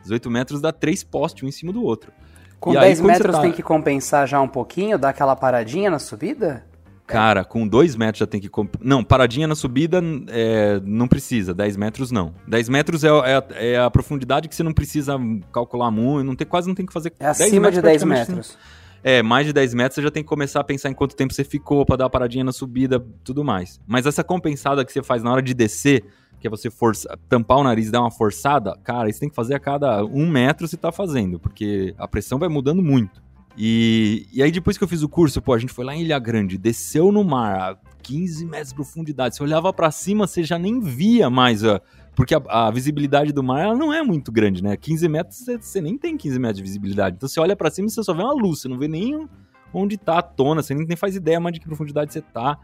18 0.03 0.29
metros 0.29 0.61
dá 0.61 0.73
três 0.73 1.05
postes 1.05 1.45
um 1.45 1.47
em 1.47 1.53
cima 1.53 1.73
do 1.73 1.85
outro. 1.85 2.11
Com 2.59 2.73
e 2.73 2.81
10 2.81 2.99
aí, 2.99 3.07
metros 3.07 3.37
tá... 3.37 3.41
tem 3.41 3.53
que 3.53 3.63
compensar 3.63 4.27
já 4.27 4.41
um 4.41 4.49
pouquinho, 4.49 4.99
dar 4.99 5.11
aquela 5.11 5.37
paradinha 5.37 5.89
na 5.89 6.01
subida? 6.01 6.67
Cara, 7.09 7.45
com 7.45 7.67
2 7.67 7.97
metros 7.97 8.21
já 8.21 8.27
tem 8.27 8.41
que. 8.41 8.49
Comp... 8.49 8.75
Não, 8.81 9.03
paradinha 9.03 9.47
na 9.47 9.55
subida 9.55 10.03
é, 10.29 10.81
não 10.85 11.09
precisa, 11.09 11.55
10 11.55 11.77
metros 11.77 12.11
não. 12.11 12.35
10 12.47 12.69
metros 12.69 13.03
é, 13.03 13.09
é, 13.09 13.73
é, 13.73 13.79
a 13.79 13.91
profundidade 13.91 14.49
que 14.49 14.55
você 14.55 14.63
não 14.63 14.75
precisa 14.75 15.19
calcular 15.53 15.91
muito, 15.91 16.27
não 16.27 16.37
tem, 16.37 16.47
quase 16.47 16.69
não 16.69 16.75
tem 16.75 16.85
que 16.85 16.93
fazer. 16.93 17.13
É 17.19 17.27
acima 17.27 17.71
de 17.71 17.81
10 17.81 18.05
metros. 18.05 18.59
É, 19.03 19.23
mais 19.23 19.47
de 19.47 19.53
10 19.53 19.75
metros 19.75 19.95
você 19.95 20.03
já 20.03 20.11
tem 20.11 20.23
que 20.23 20.29
começar 20.29 20.61
a 20.61 20.65
pensar 20.65 20.91
em 20.91 20.95
quanto 20.95 21.17
tempo 21.17 21.33
você 21.33 21.45
ficou 21.45 21.87
para 21.87 21.97
dar 21.97 22.07
a 22.07 22.11
paradinha 22.11 22.45
na 22.45 22.53
subida, 22.53 23.03
tudo 23.25 23.43
mais. 23.43 23.81
Mas 23.87 24.07
essa 24.07 24.23
compensada 24.23 24.85
que 24.85 24.93
você 24.93 25.03
faz 25.03 25.23
na 25.23 25.33
hora 25.33 25.43
de 25.43 25.55
descer, 25.55 26.05
que 26.41 26.47
é 26.47 26.51
você 26.51 26.71
força, 26.71 27.17
tampar 27.29 27.59
o 27.59 27.65
nariz 27.65 27.89
e 27.89 27.91
dar 27.91 28.01
uma 28.01 28.11
forçada, 28.11 28.77
cara, 28.85 29.09
isso 29.09 29.21
tem 29.21 29.29
que 29.29 29.35
fazer 29.35 29.55
a 29.55 29.61
cada 29.61 30.05
um 30.05 30.29
metro 30.29 30.67
você 30.67 30.77
tá 30.77 30.93
fazendo, 30.93 31.39
porque 31.39 31.95
a 31.97 32.07
pressão 32.07 32.39
vai 32.39 32.49
mudando 32.49 32.83
muito. 32.83 33.23
E, 33.61 34.29
e 34.33 34.41
aí 34.41 34.53
depois 34.53 34.79
que 34.79 34.85
eu 34.85 34.89
fiz 34.89 35.03
o 35.03 35.09
curso, 35.09 35.43
pô, 35.43 35.53
a 35.53 35.59
gente 35.59 35.73
foi 35.73 35.85
lá 35.85 35.93
em 35.93 36.03
Ilha 36.03 36.19
Grande, 36.21 36.57
desceu 36.57 37.11
no 37.11 37.25
mar 37.25 37.59
a 37.59 37.77
15 38.05 38.47
metros 38.47 38.69
de 38.69 38.75
profundidade, 38.77 39.35
você 39.35 39.43
olhava 39.43 39.73
para 39.73 39.91
cima, 39.91 40.29
você 40.29 40.45
já 40.45 40.57
nem 40.57 40.79
via 40.79 41.29
mais 41.29 41.65
a 41.65 41.83
porque 42.15 42.35
a, 42.35 42.43
a, 42.49 42.71
visibilidade 42.71 43.33
do 43.33 43.45
mar 43.45 43.63
ela 43.63 43.77
não 43.77 43.93
é 43.93 44.03
muito 44.03 44.33
grande, 44.33 44.61
né? 44.61 44.77
15 44.77 45.09
metros 45.09 45.45
você 45.61 45.81
nem 45.81 45.97
tem 45.97 46.17
15 46.17 46.39
metros 46.39 46.57
de 46.57 46.63
visibilidade. 46.65 47.15
Então 47.17 47.29
você 47.29 47.39
olha 47.39 47.55
para 47.55 47.71
cima 47.71 47.87
e 47.87 47.91
você 47.91 48.03
só 48.03 48.13
vê 48.13 48.23
uma 48.23 48.33
luz, 48.33 48.61
você 48.61 48.69
não 48.69 48.77
vê 48.77 48.89
nem 48.89 49.29
onde 49.73 49.97
tá 49.97 50.19
a 50.19 50.23
tona, 50.23 50.61
você 50.61 50.75
nem, 50.75 50.85
nem 50.85 50.97
faz 50.97 51.15
ideia 51.15 51.39
mais 51.39 51.55
de 51.55 51.61
que 51.61 51.67
profundidade 51.67 52.13
você 52.13 52.21
tá. 52.21 52.59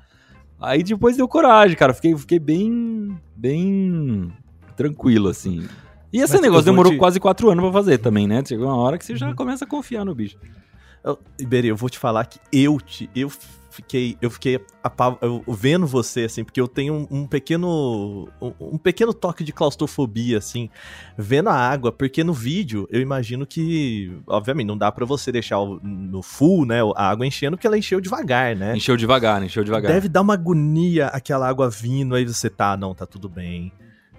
Aí 0.60 0.82
depois 0.82 1.16
deu 1.16 1.28
coragem, 1.28 1.76
cara. 1.76 1.94
Fiquei, 1.94 2.16
fiquei 2.16 2.38
bem. 2.38 3.16
bem. 3.36 4.32
tranquilo, 4.76 5.28
assim. 5.28 5.68
E 6.12 6.18
esse 6.18 6.32
Mas 6.32 6.42
negócio 6.42 6.64
demorou 6.64 6.92
te... 6.92 6.98
quase 6.98 7.20
quatro 7.20 7.50
anos 7.50 7.62
pra 7.62 7.72
fazer 7.72 7.98
também, 7.98 8.26
né? 8.26 8.42
Chegou 8.44 8.66
uma 8.66 8.76
hora 8.76 8.98
que 8.98 9.04
você 9.04 9.16
já 9.16 9.28
uhum. 9.28 9.34
começa 9.36 9.64
a 9.64 9.68
confiar 9.68 10.04
no 10.04 10.14
bicho. 10.14 10.36
Iberê, 11.38 11.70
eu 11.70 11.76
vou 11.76 11.90
te 11.90 11.98
falar 11.98 12.24
que 12.24 12.40
eu 12.50 12.80
te. 12.80 13.10
Eu 13.14 13.30
fiquei, 13.74 14.16
eu 14.22 14.30
fiquei 14.30 14.60
eu, 15.20 15.44
vendo 15.48 15.86
você, 15.86 16.22
assim, 16.22 16.44
porque 16.44 16.60
eu 16.60 16.68
tenho 16.68 16.94
um, 16.94 17.06
um 17.10 17.26
pequeno. 17.26 18.28
Um, 18.40 18.52
um, 18.60 18.78
pequeno 18.78 19.12
toque 19.12 19.44
de 19.44 19.52
claustrofobia, 19.52 20.38
assim, 20.38 20.70
vendo 21.18 21.50
a 21.50 21.54
água, 21.54 21.92
porque 21.92 22.24
no 22.24 22.32
vídeo 22.32 22.88
eu 22.90 23.00
imagino 23.00 23.46
que, 23.46 24.16
obviamente, 24.26 24.68
não 24.68 24.78
dá 24.78 24.90
para 24.90 25.04
você 25.04 25.30
deixar 25.30 25.58
o, 25.58 25.78
no 25.82 26.22
full, 26.22 26.64
né, 26.64 26.78
a 26.96 27.10
água 27.10 27.26
enchendo, 27.26 27.56
porque 27.56 27.66
ela 27.66 27.76
encheu 27.76 28.00
devagar, 28.00 28.56
né? 28.56 28.76
Encheu 28.76 28.96
devagar, 28.96 29.42
encheu 29.42 29.64
devagar. 29.64 29.92
Deve 29.92 30.08
dar 30.08 30.22
uma 30.22 30.34
agonia 30.34 31.08
aquela 31.08 31.48
água 31.48 31.68
vindo, 31.68 32.14
aí 32.14 32.24
você 32.24 32.48
tá, 32.48 32.76
não, 32.76 32.94
tá 32.94 33.04
tudo 33.04 33.28
bem, 33.28 33.72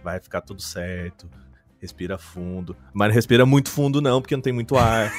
vai 0.04 0.20
ficar 0.20 0.42
tudo 0.42 0.62
certo 0.62 1.28
respira 1.86 2.18
fundo. 2.18 2.76
Mas 2.94 3.10
não 3.10 3.16
respira 3.16 3.46
muito 3.46 3.70
fundo, 3.70 4.02
não, 4.02 4.20
porque 4.22 4.36
não 4.36 4.42
tem 4.42 4.52
muito 4.52 4.76
ar. 4.78 5.12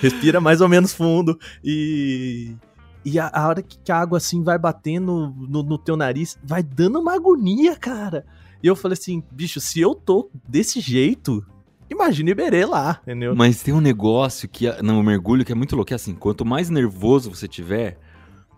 respira 0.00 0.40
mais 0.40 0.60
ou 0.60 0.68
menos 0.68 0.92
fundo. 0.92 1.38
E. 1.64 2.54
E 3.02 3.18
a, 3.18 3.30
a 3.32 3.48
hora 3.48 3.62
que 3.62 3.90
a 3.90 3.96
água 3.98 4.18
assim 4.18 4.42
vai 4.42 4.58
batendo 4.58 5.34
no, 5.48 5.62
no 5.62 5.78
teu 5.78 5.96
nariz, 5.96 6.38
vai 6.44 6.62
dando 6.62 7.00
uma 7.00 7.14
agonia, 7.14 7.74
cara. 7.74 8.26
E 8.62 8.66
eu 8.66 8.76
falei 8.76 8.92
assim, 8.92 9.22
bicho, 9.30 9.58
se 9.58 9.80
eu 9.80 9.94
tô 9.94 10.30
desse 10.46 10.80
jeito, 10.80 11.42
imagina 11.88 12.30
Iberê 12.30 12.66
lá, 12.66 13.00
entendeu? 13.02 13.34
Mas 13.34 13.62
tem 13.62 13.72
um 13.72 13.80
negócio 13.80 14.46
que 14.46 14.70
no 14.82 15.02
mergulho 15.02 15.46
que 15.46 15.52
é 15.52 15.54
muito 15.54 15.74
louco, 15.74 15.88
que 15.88 15.94
é 15.94 15.96
assim, 15.96 16.14
quanto 16.14 16.44
mais 16.44 16.68
nervoso 16.68 17.34
você 17.34 17.48
tiver, 17.48 17.98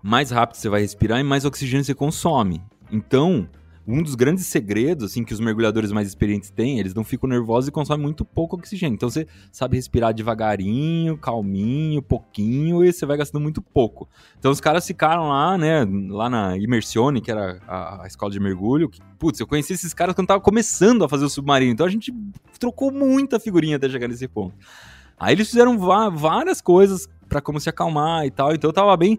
mais 0.02 0.32
rápido 0.32 0.56
você 0.56 0.68
vai 0.68 0.80
respirar 0.80 1.20
e 1.20 1.22
mais 1.22 1.44
oxigênio 1.44 1.84
você 1.84 1.94
consome. 1.94 2.60
Então, 2.90 3.48
um 3.86 4.02
dos 4.02 4.14
grandes 4.14 4.46
segredos, 4.46 5.10
assim, 5.10 5.24
que 5.24 5.32
os 5.32 5.40
mergulhadores 5.40 5.90
mais 5.90 6.06
experientes 6.06 6.50
têm, 6.50 6.78
eles 6.78 6.94
não 6.94 7.02
ficam 7.02 7.28
nervosos 7.28 7.68
e 7.68 7.72
consomem 7.72 8.02
muito 8.02 8.24
pouco 8.24 8.56
oxigênio. 8.56 8.94
Então 8.94 9.10
você 9.10 9.26
sabe 9.50 9.76
respirar 9.76 10.14
devagarinho, 10.14 11.16
calminho, 11.18 12.00
pouquinho, 12.00 12.84
e 12.84 12.92
você 12.92 13.04
vai 13.04 13.16
gastando 13.16 13.42
muito 13.42 13.60
pouco. 13.60 14.08
Então 14.38 14.50
os 14.50 14.60
caras 14.60 14.86
ficaram 14.86 15.28
lá, 15.28 15.58
né, 15.58 15.86
lá 16.08 16.30
na 16.30 16.56
Immersione, 16.56 17.20
que 17.20 17.30
era 17.30 17.60
a, 17.66 18.04
a 18.04 18.06
escola 18.06 18.30
de 18.30 18.38
mergulho. 18.38 18.88
Que, 18.88 19.00
putz, 19.18 19.40
eu 19.40 19.46
conheci 19.46 19.72
esses 19.72 19.92
caras 19.92 20.14
quando 20.14 20.28
tava 20.28 20.40
começando 20.40 21.04
a 21.04 21.08
fazer 21.08 21.24
o 21.24 21.30
submarino. 21.30 21.72
Então 21.72 21.86
a 21.86 21.90
gente 21.90 22.14
trocou 22.58 22.92
muita 22.92 23.40
figurinha 23.40 23.76
até 23.76 23.88
chegar 23.88 24.06
nesse 24.06 24.28
ponto. 24.28 24.54
Aí 25.18 25.34
eles 25.34 25.48
fizeram 25.48 25.78
várias 25.78 26.60
coisas 26.60 27.08
para 27.28 27.40
como 27.40 27.58
se 27.58 27.68
acalmar 27.68 28.26
e 28.26 28.30
tal. 28.30 28.54
Então 28.54 28.68
eu 28.68 28.74
tava 28.74 28.96
bem 28.96 29.18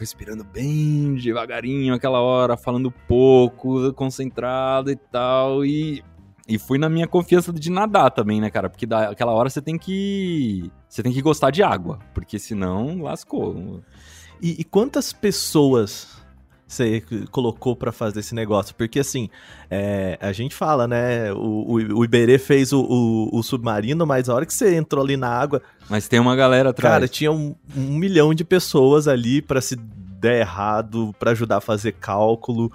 respirando 0.00 0.42
bem 0.42 1.14
devagarinho 1.14 1.92
aquela 1.92 2.20
hora, 2.20 2.56
falando 2.56 2.90
pouco, 2.90 3.92
concentrado 3.92 4.90
e 4.90 4.96
tal. 4.96 5.62
E, 5.62 6.02
e 6.48 6.58
fui 6.58 6.78
na 6.78 6.88
minha 6.88 7.06
confiança 7.06 7.52
de 7.52 7.70
nadar 7.70 8.10
também, 8.10 8.40
né, 8.40 8.48
cara? 8.48 8.70
Porque 8.70 8.86
daquela 8.86 9.32
hora 9.32 9.50
você 9.50 9.60
tem 9.60 9.76
que. 9.76 10.72
Você 10.88 11.02
tem 11.02 11.12
que 11.12 11.20
gostar 11.20 11.50
de 11.50 11.62
água, 11.62 11.98
porque 12.14 12.38
senão 12.38 13.02
lascou. 13.02 13.82
E, 14.40 14.58
e 14.58 14.64
quantas 14.64 15.12
pessoas 15.12 16.19
você 16.70 17.02
colocou 17.30 17.74
para 17.74 17.90
fazer 17.90 18.20
esse 18.20 18.34
negócio? 18.34 18.74
Porque 18.74 19.00
assim, 19.00 19.28
é, 19.70 20.16
a 20.20 20.32
gente 20.32 20.54
fala, 20.54 20.86
né? 20.86 21.32
O, 21.32 21.36
o, 21.36 21.98
o 21.98 22.04
Iberê 22.04 22.38
fez 22.38 22.72
o, 22.72 22.80
o, 22.80 23.38
o, 23.38 23.42
submarino, 23.42 24.06
mas 24.06 24.28
a 24.28 24.34
hora 24.34 24.46
que 24.46 24.54
você 24.54 24.76
entrou 24.76 25.04
ali 25.04 25.16
na 25.16 25.28
água. 25.28 25.60
Mas 25.88 26.06
tem 26.06 26.20
uma 26.20 26.36
galera 26.36 26.70
atrás. 26.70 26.94
Cara, 26.94 27.08
tinha 27.08 27.32
um, 27.32 27.54
um 27.76 27.98
milhão 27.98 28.32
de 28.32 28.44
pessoas 28.44 29.08
ali 29.08 29.42
para 29.42 29.60
se 29.60 29.76
der 29.76 30.40
errado, 30.40 31.14
para 31.18 31.32
ajudar 31.32 31.56
a 31.56 31.60
fazer 31.60 31.92
cálculo. 31.92 32.70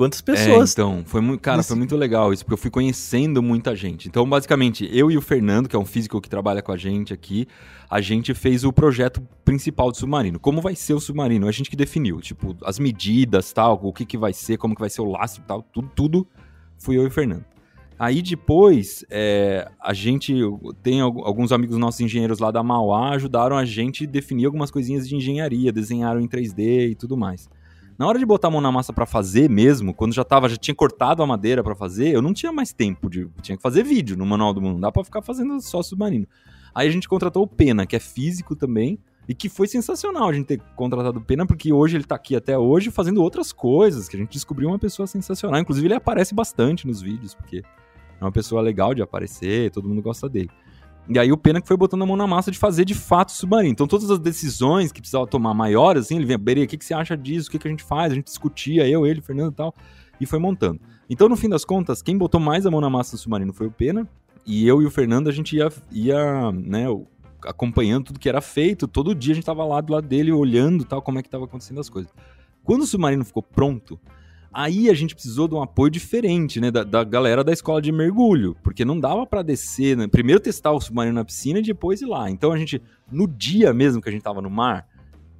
Quantas 0.00 0.22
pessoas? 0.22 0.70
É, 0.70 0.72
então, 0.72 1.02
foi 1.04 1.20
muito, 1.20 1.42
cara, 1.42 1.62
foi 1.62 1.76
muito 1.76 1.94
legal 1.94 2.32
isso, 2.32 2.42
porque 2.42 2.54
eu 2.54 2.56
fui 2.56 2.70
conhecendo 2.70 3.42
muita 3.42 3.76
gente. 3.76 4.08
Então, 4.08 4.26
basicamente, 4.26 4.88
eu 4.90 5.10
e 5.10 5.18
o 5.18 5.20
Fernando, 5.20 5.68
que 5.68 5.76
é 5.76 5.78
um 5.78 5.84
físico 5.84 6.22
que 6.22 6.28
trabalha 6.30 6.62
com 6.62 6.72
a 6.72 6.76
gente 6.78 7.12
aqui, 7.12 7.46
a 7.90 8.00
gente 8.00 8.32
fez 8.32 8.64
o 8.64 8.72
projeto 8.72 9.20
principal 9.44 9.90
do 9.90 9.98
submarino. 9.98 10.40
Como 10.40 10.62
vai 10.62 10.74
ser 10.74 10.94
o 10.94 11.00
submarino? 11.00 11.46
A 11.46 11.52
gente 11.52 11.68
que 11.68 11.76
definiu, 11.76 12.18
tipo, 12.22 12.56
as 12.64 12.78
medidas, 12.78 13.52
tal, 13.52 13.78
o 13.82 13.92
que 13.92 14.06
que 14.06 14.16
vai 14.16 14.32
ser, 14.32 14.56
como 14.56 14.74
que 14.74 14.80
vai 14.80 14.88
ser 14.88 15.02
o 15.02 15.04
lastro, 15.04 15.44
tal, 15.46 15.62
tudo, 15.62 15.90
tudo 15.94 16.26
fui 16.78 16.96
eu 16.96 17.04
e 17.04 17.08
o 17.08 17.10
Fernando. 17.10 17.44
Aí 17.98 18.22
depois, 18.22 19.04
é, 19.10 19.70
a 19.78 19.92
gente 19.92 20.34
tem 20.82 21.02
alguns 21.02 21.52
amigos 21.52 21.76
nossos 21.76 22.00
engenheiros 22.00 22.38
lá 22.38 22.50
da 22.50 22.62
Mauá 22.62 23.10
ajudaram 23.10 23.54
a 23.54 23.66
gente 23.66 24.04
a 24.04 24.10
definir 24.10 24.46
algumas 24.46 24.70
coisinhas 24.70 25.06
de 25.06 25.14
engenharia, 25.14 25.70
desenharam 25.70 26.22
em 26.22 26.26
3D 26.26 26.92
e 26.92 26.94
tudo 26.94 27.18
mais. 27.18 27.50
Na 28.00 28.06
hora 28.06 28.18
de 28.18 28.24
botar 28.24 28.48
a 28.48 28.50
mão 28.50 28.62
na 28.62 28.72
massa 28.72 28.94
para 28.94 29.04
fazer 29.04 29.50
mesmo, 29.50 29.92
quando 29.92 30.14
já 30.14 30.24
tava, 30.24 30.48
já 30.48 30.56
tinha 30.56 30.74
cortado 30.74 31.22
a 31.22 31.26
madeira 31.26 31.62
para 31.62 31.74
fazer, 31.74 32.14
eu 32.14 32.22
não 32.22 32.32
tinha 32.32 32.50
mais 32.50 32.72
tempo 32.72 33.10
de, 33.10 33.28
tinha 33.42 33.58
que 33.58 33.62
fazer 33.62 33.82
vídeo 33.84 34.16
no 34.16 34.24
manual 34.24 34.54
do 34.54 34.62
mundo, 34.62 34.72
não 34.72 34.80
dá 34.80 34.90
para 34.90 35.04
ficar 35.04 35.20
fazendo 35.20 35.60
só 35.60 35.82
submarino. 35.82 36.26
Aí 36.74 36.88
a 36.88 36.90
gente 36.90 37.06
contratou 37.06 37.42
o 37.42 37.46
Pena, 37.46 37.84
que 37.84 37.94
é 37.94 37.98
físico 37.98 38.56
também, 38.56 38.98
E 39.28 39.34
que 39.34 39.50
foi 39.50 39.68
sensacional 39.68 40.30
a 40.30 40.32
gente 40.32 40.46
ter 40.46 40.60
contratado 40.74 41.18
o 41.18 41.22
Pena, 41.22 41.44
porque 41.46 41.72
hoje 41.74 41.96
ele 41.96 42.04
tá 42.04 42.14
aqui 42.14 42.34
até 42.34 42.58
hoje 42.58 42.90
fazendo 42.90 43.22
outras 43.22 43.52
coisas, 43.52 44.08
que 44.08 44.16
a 44.16 44.18
gente 44.18 44.32
descobriu 44.32 44.70
uma 44.70 44.78
pessoa 44.78 45.06
sensacional. 45.06 45.60
Inclusive, 45.60 45.86
ele 45.86 45.94
aparece 45.94 46.34
bastante 46.34 46.86
nos 46.86 47.02
vídeos, 47.02 47.34
porque 47.34 47.62
é 48.20 48.24
uma 48.24 48.32
pessoa 48.32 48.62
legal 48.62 48.94
de 48.94 49.02
aparecer, 49.02 49.70
todo 49.70 49.88
mundo 49.88 50.00
gosta 50.00 50.26
dele. 50.26 50.50
E 51.08 51.18
aí 51.18 51.32
o 51.32 51.36
Pena 51.36 51.60
que 51.60 51.66
foi 51.66 51.76
botando 51.76 52.02
a 52.02 52.06
mão 52.06 52.16
na 52.16 52.26
massa 52.26 52.50
de 52.50 52.58
fazer 52.58 52.84
de 52.84 52.94
fato 52.94 53.30
o 53.30 53.32
submarino. 53.32 53.72
Então 53.72 53.86
todas 53.86 54.10
as 54.10 54.18
decisões 54.18 54.92
que 54.92 55.00
precisava 55.00 55.26
tomar 55.26 55.54
maiores, 55.54 56.04
assim, 56.04 56.16
ele 56.16 56.26
vinha, 56.26 56.38
Berê, 56.38 56.64
o 56.64 56.68
que, 56.68 56.78
que 56.78 56.84
você 56.84 56.94
acha 56.94 57.16
disso? 57.16 57.48
O 57.48 57.52
que, 57.52 57.58
que 57.58 57.66
a 57.66 57.70
gente 57.70 57.82
faz? 57.82 58.12
A 58.12 58.14
gente 58.14 58.26
discutia, 58.26 58.88
eu, 58.88 59.06
ele, 59.06 59.20
Fernando 59.20 59.52
e 59.52 59.56
tal, 59.56 59.74
e 60.20 60.26
foi 60.26 60.38
montando. 60.38 60.80
Então, 61.08 61.28
no 61.28 61.36
fim 61.36 61.48
das 61.48 61.64
contas, 61.64 62.02
quem 62.02 62.16
botou 62.16 62.40
mais 62.40 62.64
a 62.64 62.70
mão 62.70 62.80
na 62.80 62.88
massa 62.88 63.16
do 63.16 63.18
submarino 63.18 63.52
foi 63.52 63.66
o 63.66 63.70
Pena, 63.70 64.08
e 64.46 64.66
eu 64.66 64.80
e 64.80 64.86
o 64.86 64.90
Fernando, 64.90 65.28
a 65.28 65.32
gente 65.32 65.56
ia, 65.56 65.68
ia 65.90 66.52
né, 66.52 66.86
acompanhando 67.44 68.04
tudo 68.04 68.20
que 68.20 68.28
era 68.28 68.40
feito, 68.40 68.86
todo 68.86 69.14
dia 69.14 69.32
a 69.32 69.34
gente 69.34 69.44
tava 69.44 69.64
lá 69.64 69.80
do 69.80 69.92
lado 69.92 70.06
dele, 70.06 70.30
olhando 70.30 70.84
tal, 70.84 71.02
como 71.02 71.18
é 71.18 71.22
que 71.22 71.28
tava 71.28 71.44
acontecendo 71.44 71.80
as 71.80 71.88
coisas. 71.88 72.12
Quando 72.62 72.82
o 72.82 72.86
submarino 72.86 73.24
ficou 73.24 73.42
pronto, 73.42 73.98
Aí 74.52 74.90
a 74.90 74.94
gente 74.94 75.14
precisou 75.14 75.46
de 75.46 75.54
um 75.54 75.62
apoio 75.62 75.90
diferente, 75.90 76.60
né, 76.60 76.70
da, 76.70 76.82
da 76.82 77.04
galera 77.04 77.44
da 77.44 77.52
escola 77.52 77.80
de 77.80 77.92
mergulho, 77.92 78.56
porque 78.62 78.84
não 78.84 78.98
dava 78.98 79.24
para 79.24 79.42
descer, 79.42 79.96
né? 79.96 80.08
primeiro 80.08 80.40
testar 80.40 80.72
o 80.72 80.80
submarino 80.80 81.14
na 81.14 81.24
piscina 81.24 81.60
e 81.60 81.62
depois 81.62 82.02
ir 82.02 82.06
lá. 82.06 82.28
Então 82.28 82.50
a 82.50 82.58
gente, 82.58 82.82
no 83.10 83.28
dia 83.28 83.72
mesmo 83.72 84.02
que 84.02 84.08
a 84.08 84.12
gente 84.12 84.22
tava 84.22 84.42
no 84.42 84.50
mar, 84.50 84.88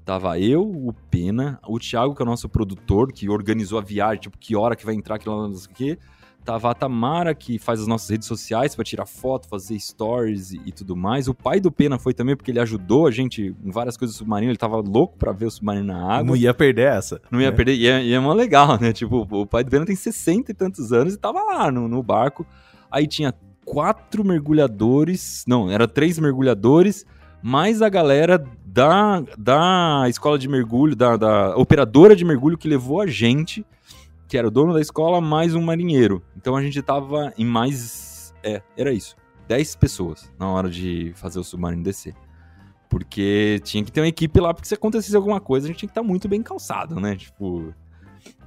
tava 0.05 0.39
eu, 0.39 0.63
o 0.63 0.93
Pena, 1.11 1.59
o 1.67 1.79
Thiago, 1.79 2.15
que 2.15 2.23
é 2.23 2.25
o 2.25 2.27
nosso 2.27 2.49
produtor, 2.49 3.13
que 3.13 3.29
organizou 3.29 3.79
a 3.79 3.83
viagem, 3.83 4.23
tipo, 4.23 4.39
que 4.39 4.55
hora 4.55 4.77
que 4.77 4.87
vai 4.87 4.95
entrar, 4.95 5.19
que 5.19 5.29
lá, 5.29 5.49
não 5.49 5.55
sei 5.55 5.71
o 5.71 5.75
quê, 5.75 5.99
Tava 6.45 6.71
a 6.71 6.75
Tamara, 6.75 7.35
que 7.35 7.59
faz 7.59 7.81
as 7.81 7.87
nossas 7.87 8.09
redes 8.09 8.27
sociais 8.27 8.75
para 8.75 8.85
tirar 8.85 9.07
foto, 9.07 9.47
fazer 9.47 9.79
stories 9.79 10.53
e, 10.53 10.61
e, 10.67 10.73
tudo 10.73 10.97
mais. 10.97 11.29
O 11.29 11.35
pai 11.35 11.61
do 11.61 11.71
Pena 11.71 11.99
foi 11.99 12.15
também, 12.15 12.35
porque 12.35 12.51
ele 12.51 12.61
ajudou 12.61 13.07
a 13.07 13.11
gente 13.11 13.55
em 13.63 13.71
várias 13.71 13.97
coisas 13.97 14.17
do 14.17 14.19
submarino. 14.19 14.51
Ele 14.51 14.59
tava 14.59 14.77
louco 14.77 15.19
para 15.19 15.33
ver 15.33 15.47
o 15.47 15.51
submarino 15.51 15.87
na 15.87 16.03
água. 16.03 16.25
Não 16.25 16.37
ia 16.37 16.55
perder 16.55 16.93
essa. 16.93 17.21
Não 17.31 17.41
ia 17.41 17.51
né? 17.51 17.57
perder. 17.57 17.75
E 17.75 17.87
é, 17.87 18.03
e 18.03 18.13
é 18.13 18.19
mó 18.19 18.33
legal, 18.33 18.79
né? 18.81 18.93
Tipo, 18.93 19.27
o 19.31 19.47
pai 19.47 19.63
do 19.63 19.71
Pena 19.71 19.85
tem 19.85 19.95
60 19.95 20.51
e 20.51 20.55
tantos 20.55 20.93
anos 20.93 21.15
e 21.15 21.19
tava 21.19 21.43
lá 21.43 21.71
no, 21.71 21.87
no 21.87 22.03
barco. 22.03 22.47
Aí 22.91 23.07
tinha 23.07 23.35
quatro 23.65 24.25
mergulhadores. 24.25 25.45
Não, 25.47 25.71
era 25.71 25.87
três 25.87 26.19
mergulhadores, 26.19 27.07
mais 27.43 27.83
a 27.83 27.89
galera 27.89 28.43
da, 28.65 29.23
da 29.37 30.05
escola 30.09 30.39
de 30.39 30.49
mergulho, 30.49 30.97
da, 30.97 31.17
da 31.17 31.57
operadora 31.57 32.17
de 32.17 32.25
mergulho 32.25 32.59
que 32.59 32.69
levou 32.69 33.01
a 33.01 33.07
gente 33.07 33.65
que 34.31 34.39
era 34.39 34.47
o 34.47 34.51
dono 34.51 34.73
da 34.73 34.81
escola, 34.81 35.21
mais 35.21 35.57
um 35.57 35.61
marinheiro. 35.61 36.23
Então 36.37 36.55
a 36.55 36.63
gente 36.63 36.81
tava 36.81 37.35
em 37.37 37.45
mais. 37.45 38.33
É, 38.45 38.63
era 38.77 38.93
isso. 38.93 39.17
10 39.49 39.75
pessoas 39.75 40.31
na 40.39 40.49
hora 40.49 40.71
de 40.71 41.13
fazer 41.17 41.41
o 41.41 41.43
submarino 41.43 41.83
descer. 41.83 42.15
Porque 42.89 43.61
tinha 43.65 43.85
que 43.85 43.91
ter 43.91 44.01
uma 44.01 44.07
equipe 44.07 44.41
lá, 44.41 44.55
porque 44.55 44.69
se 44.69 44.75
acontecesse 44.75 45.17
alguma 45.17 45.41
coisa, 45.41 45.67
a 45.67 45.69
gente 45.69 45.79
tinha 45.79 45.89
que 45.89 45.91
estar 45.91 46.03
tá 46.03 46.07
muito 46.07 46.29
bem 46.29 46.45
calçado, 46.45 47.01
né? 47.01 47.17
Tipo. 47.17 47.75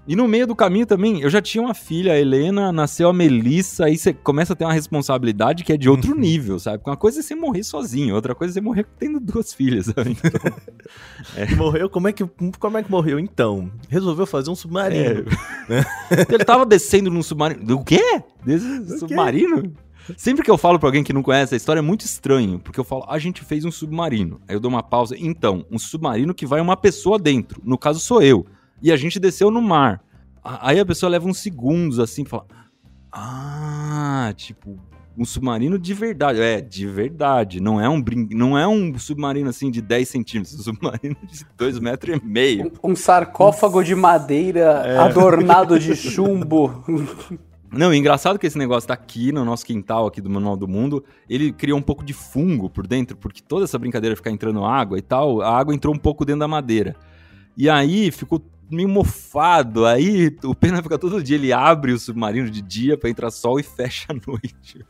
E 0.06 0.18
no 0.18 0.28
meio 0.28 0.46
do 0.46 0.56
caminho 0.56 0.86
também, 0.86 1.22
eu 1.22 1.30
já 1.30 1.42
tinha 1.42 1.64
uma 1.64 1.74
filha, 1.74 2.12
a 2.12 2.20
Helena, 2.20 2.74
nasceu 2.74 3.08
a 3.08 3.14
Melissa, 3.14 3.86
aí 3.86 3.98
você 3.98 4.12
começa 4.12 4.52
a 4.52 4.56
ter 4.56 4.66
uma 4.66 4.74
responsabilidade 4.74 5.64
que 5.64 5.72
é 5.72 5.78
de 5.78 5.90
outro 5.90 6.12
uhum. 6.12 6.20
nível, 6.20 6.60
sabe? 6.60 6.84
Uma 6.86 6.98
coisa 6.98 7.22
é 7.22 7.24
você 7.24 7.34
morrer 7.34 7.64
sozinho, 7.64 8.14
outra 8.14 8.36
coisa 8.36 8.52
é 8.52 8.54
você 8.56 8.62
morrer 8.62 8.86
tendo 9.00 9.20
duas 9.20 9.54
filhas. 9.54 9.88
Então, 9.88 10.04
é. 11.38 11.56
Morreu? 11.56 11.90
Como 11.90 12.08
é, 12.10 12.12
que, 12.12 12.26
como 12.60 12.78
é 12.78 12.84
que 12.84 12.92
morreu 12.92 13.18
então? 13.18 13.72
Resolveu 13.88 14.26
fazer 14.26 14.50
um 14.50 14.56
submarino. 14.56 15.26
É. 15.70 15.74
Né? 15.74 15.86
Ele 16.30 16.44
tava 16.44 16.66
descendo 16.66 17.10
num 17.10 17.24
submarino. 17.24 17.76
O 17.76 17.84
quê? 17.84 18.22
Desse 18.44 19.00
submarino? 19.00 19.72
Sempre 20.18 20.44
que 20.44 20.52
eu 20.52 20.58
falo 20.58 20.78
pra 20.78 20.90
alguém 20.90 21.04
que 21.04 21.14
não 21.14 21.24
conhece 21.24 21.54
a 21.54 21.58
história 21.58 21.80
é 21.80 21.82
muito 21.82 22.02
estranho, 22.02 22.60
porque 22.60 22.80
eu 22.80 22.84
falo, 22.84 23.06
a 23.08 23.18
gente 23.18 23.42
fez 23.46 23.64
um 23.64 23.72
submarino. 23.72 24.42
Aí 24.48 24.56
eu 24.56 24.60
dou 24.60 24.70
uma 24.70 24.84
pausa. 24.84 25.16
Então, 25.18 25.66
um 25.72 25.80
submarino 25.80 26.34
que 26.34 26.46
vai 26.46 26.60
uma 26.60 26.76
pessoa 26.76 27.18
dentro. 27.18 27.62
No 27.64 27.78
caso, 27.78 28.02
sou 28.02 28.22
eu 28.22 28.46
e 28.84 28.92
a 28.92 28.98
gente 28.98 29.20
desceu 29.20 29.50
no 29.50 29.62
mar. 29.62 30.04
Aí 30.44 30.78
a 30.78 30.86
pessoa 30.86 31.10
leva 31.10 31.26
uns 31.26 31.38
segundos 31.40 32.00
assim, 32.00 32.26
fala: 32.26 32.46
Ah, 33.10 34.34
tipo, 34.36 34.78
um 35.18 35.24
submarino 35.24 35.80
de 35.80 35.94
verdade. 35.94 36.42
É, 36.42 36.60
de 36.60 36.86
verdade. 36.86 37.62
Não 37.62 37.80
é 37.80 37.88
um, 37.88 38.02
brin... 38.02 38.28
não 38.32 38.58
é 38.58 38.68
um 38.68 38.98
submarino 39.00 39.50
assim 39.50 39.72
de 39.72 39.82
10 39.82 40.10
centímetros, 40.10 40.60
um 40.60 40.64
submarino 40.64 41.16
de 41.24 41.46
2 41.58 41.80
metros 41.80 42.18
e 42.18 42.26
meio. 42.26 42.72
Um, 42.84 42.92
um 42.92 42.96
sarcófago 42.96 43.82
de 43.84 43.96
madeira 43.96 44.84
é. 44.86 44.98
adornado 44.98 45.80
de 45.80 45.96
chumbo. 45.96 46.84
Não, 47.72 47.92
é 47.92 47.96
engraçado 47.96 48.38
que 48.38 48.46
esse 48.46 48.58
negócio 48.58 48.88
tá 48.88 48.94
aqui 48.94 49.32
no 49.32 49.44
nosso 49.44 49.66
quintal 49.66 50.06
aqui 50.06 50.22
do 50.22 50.30
Manual 50.30 50.56
do 50.56 50.68
Mundo, 50.68 51.04
ele 51.28 51.52
criou 51.52 51.80
um 51.80 51.82
pouco 51.82 52.04
de 52.04 52.14
fungo 52.14 52.70
por 52.70 52.86
dentro, 52.86 53.18
porque 53.18 53.42
toda 53.42 53.64
essa 53.64 53.80
brincadeira 53.80 54.14
de 54.14 54.18
ficar 54.18 54.30
entrando 54.30 54.64
água 54.64 54.96
e 54.96 55.02
tal, 55.02 55.42
a 55.42 55.58
água 55.58 55.74
entrou 55.74 55.92
um 55.92 55.98
pouco 55.98 56.24
dentro 56.24 56.42
da 56.42 56.48
madeira. 56.48 56.96
E 57.58 57.68
aí 57.68 58.12
ficou 58.12 58.40
meio 58.70 58.90
mofado. 58.90 59.86
Aí 59.86 60.36
o 60.44 60.56
Pena 60.56 60.82
fica 60.82 60.98
todo 60.98 61.24
dia, 61.24 61.36
ele 61.36 61.54
abre 61.54 61.92
o 61.92 62.00
submarino 62.00 62.50
de 62.50 62.62
dia 62.62 62.98
para 62.98 63.10
entrar 63.10 63.32
sol 63.32 63.60
e 63.60 63.64
fecha 63.64 64.08
à 64.10 64.14
noite. 64.14 64.86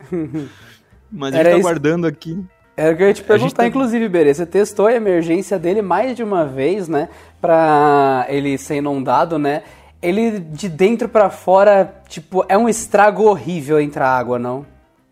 Mas 1.12 1.34
Era 1.34 1.42
ele 1.42 1.50
tá 1.50 1.56
isso... 1.58 1.62
guardando 1.62 2.08
aqui. 2.08 2.44
Era 2.76 2.94
o 2.94 2.98
que 2.98 3.04
eu 3.04 3.08
ia 3.08 3.14
te 3.14 3.24
perguntar, 3.24 3.56
tá... 3.56 3.68
inclusive, 3.68 4.10
Berê. 4.10 4.34
Você 4.34 4.46
testou 4.46 4.88
a 4.88 4.94
emergência 4.94 5.60
dele 5.60 5.82
mais 5.82 6.16
de 6.16 6.24
uma 6.24 6.46
vez, 6.46 6.88
né? 6.88 7.08
Pra 7.40 8.26
ele 8.30 8.58
ser 8.58 8.78
inundado, 8.78 9.38
né? 9.38 9.62
Ele 10.02 10.40
de 10.40 10.68
dentro 10.68 11.08
para 11.08 11.30
fora, 11.30 12.02
tipo, 12.10 12.44
é 12.50 12.58
um 12.58 12.68
estrago 12.68 13.24
horrível 13.24 13.80
entrar 13.80 14.10
água, 14.10 14.40
não? 14.40 14.66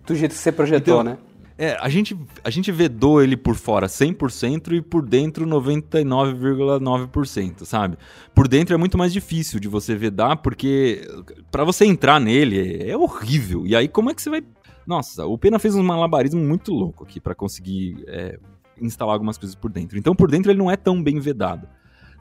Do 0.06 0.16
jeito 0.16 0.32
que 0.32 0.38
você 0.38 0.52
projetou, 0.52 1.02
então, 1.02 1.04
né? 1.04 1.18
É, 1.62 1.78
a 1.80 1.88
gente, 1.90 2.18
a 2.44 2.50
gente 2.50 2.72
vedou 2.72 3.22
ele 3.22 3.38
por 3.38 3.54
fora 3.54 3.86
100% 3.86 4.72
e 4.72 4.82
por 4.82 5.06
dentro 5.06 5.46
99,9%, 5.46 7.66
sabe? 7.66 8.00
Por 8.34 8.48
dentro 8.48 8.74
é 8.74 8.78
muito 8.80 8.98
mais 8.98 9.14
difícil 9.14 9.60
de 9.60 9.68
você 9.68 9.96
vedar, 9.96 10.38
porque 10.38 11.08
para 11.52 11.64
você 11.64 11.86
entrar 11.86 12.20
nele 12.20 12.90
é 12.90 12.98
horrível. 12.98 13.68
E 13.68 13.76
aí, 13.76 13.88
como 13.88 14.10
é 14.10 14.16
que 14.16 14.24
você 14.24 14.32
vai. 14.32 14.44
Nossa, 14.88 15.28
o 15.28 15.38
Pena 15.38 15.60
fez 15.60 15.76
um 15.76 15.84
malabarismo 15.84 16.42
muito 16.42 16.74
louco 16.74 17.04
aqui 17.04 17.20
para 17.20 17.36
conseguir 17.36 18.04
é, 18.08 18.40
instalar 18.82 19.14
algumas 19.14 19.38
coisas 19.38 19.56
por 19.56 19.72
dentro. 19.72 20.00
Então, 20.00 20.16
por 20.16 20.32
dentro 20.32 20.52
ele 20.52 20.58
não 20.58 20.72
é 20.72 20.76
tão 20.76 21.04
bem 21.04 21.20
vedado. 21.20 21.70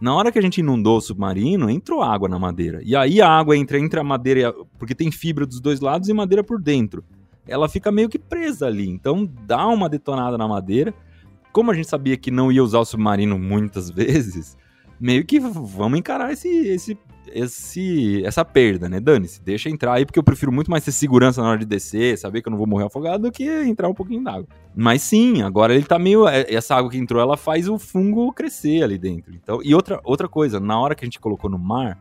Na 0.02 0.14
hora 0.14 0.30
que 0.30 0.38
a 0.38 0.42
gente 0.42 0.58
inundou 0.58 0.98
o 0.98 1.00
submarino, 1.00 1.70
entrou 1.70 2.02
água 2.02 2.28
na 2.28 2.38
madeira. 2.38 2.82
E 2.84 2.94
aí 2.94 3.22
a 3.22 3.30
água 3.30 3.56
entra 3.56 3.78
entre 3.78 3.98
a 3.98 4.04
madeira, 4.04 4.52
porque 4.78 4.94
tem 4.94 5.10
fibra 5.10 5.46
dos 5.46 5.62
dois 5.62 5.80
lados 5.80 6.10
e 6.10 6.12
madeira 6.12 6.44
por 6.44 6.60
dentro 6.60 7.02
ela 7.46 7.68
fica 7.68 7.90
meio 7.90 8.08
que 8.08 8.18
presa 8.18 8.66
ali. 8.66 8.88
Então 8.88 9.28
dá 9.46 9.66
uma 9.66 9.88
detonada 9.88 10.36
na 10.36 10.46
madeira. 10.46 10.94
Como 11.52 11.70
a 11.70 11.74
gente 11.74 11.88
sabia 11.88 12.16
que 12.16 12.30
não 12.30 12.52
ia 12.52 12.62
usar 12.62 12.78
o 12.78 12.84
submarino 12.84 13.38
muitas 13.38 13.90
vezes, 13.90 14.56
meio 15.00 15.24
que 15.24 15.40
vamos 15.40 15.98
encarar 15.98 16.32
esse, 16.32 16.48
esse, 16.48 16.98
esse, 17.32 18.24
essa 18.24 18.44
perda, 18.44 18.88
né? 18.88 19.00
Dane-se, 19.00 19.42
deixa 19.42 19.68
entrar 19.68 19.94
aí, 19.94 20.04
porque 20.04 20.18
eu 20.18 20.22
prefiro 20.22 20.52
muito 20.52 20.70
mais 20.70 20.84
ter 20.84 20.92
segurança 20.92 21.42
na 21.42 21.48
hora 21.48 21.58
de 21.58 21.66
descer, 21.66 22.18
saber 22.18 22.42
que 22.42 22.48
eu 22.48 22.50
não 22.50 22.58
vou 22.58 22.66
morrer 22.66 22.84
afogado, 22.84 23.24
do 23.24 23.32
que 23.32 23.44
entrar 23.62 23.88
um 23.88 23.94
pouquinho 23.94 24.22
d'água. 24.22 24.46
Mas 24.76 25.02
sim, 25.02 25.42
agora 25.42 25.74
ele 25.74 25.84
tá 25.84 25.98
meio. 25.98 26.28
É, 26.28 26.46
essa 26.52 26.76
água 26.76 26.90
que 26.90 26.98
entrou, 26.98 27.20
ela 27.20 27.36
faz 27.36 27.68
o 27.68 27.78
fungo 27.78 28.32
crescer 28.32 28.84
ali 28.84 28.98
dentro. 28.98 29.34
Então, 29.34 29.60
e 29.64 29.74
outra, 29.74 30.00
outra 30.04 30.28
coisa, 30.28 30.60
na 30.60 30.78
hora 30.78 30.94
que 30.94 31.04
a 31.04 31.06
gente 31.06 31.18
colocou 31.18 31.50
no 31.50 31.58
mar, 31.58 31.98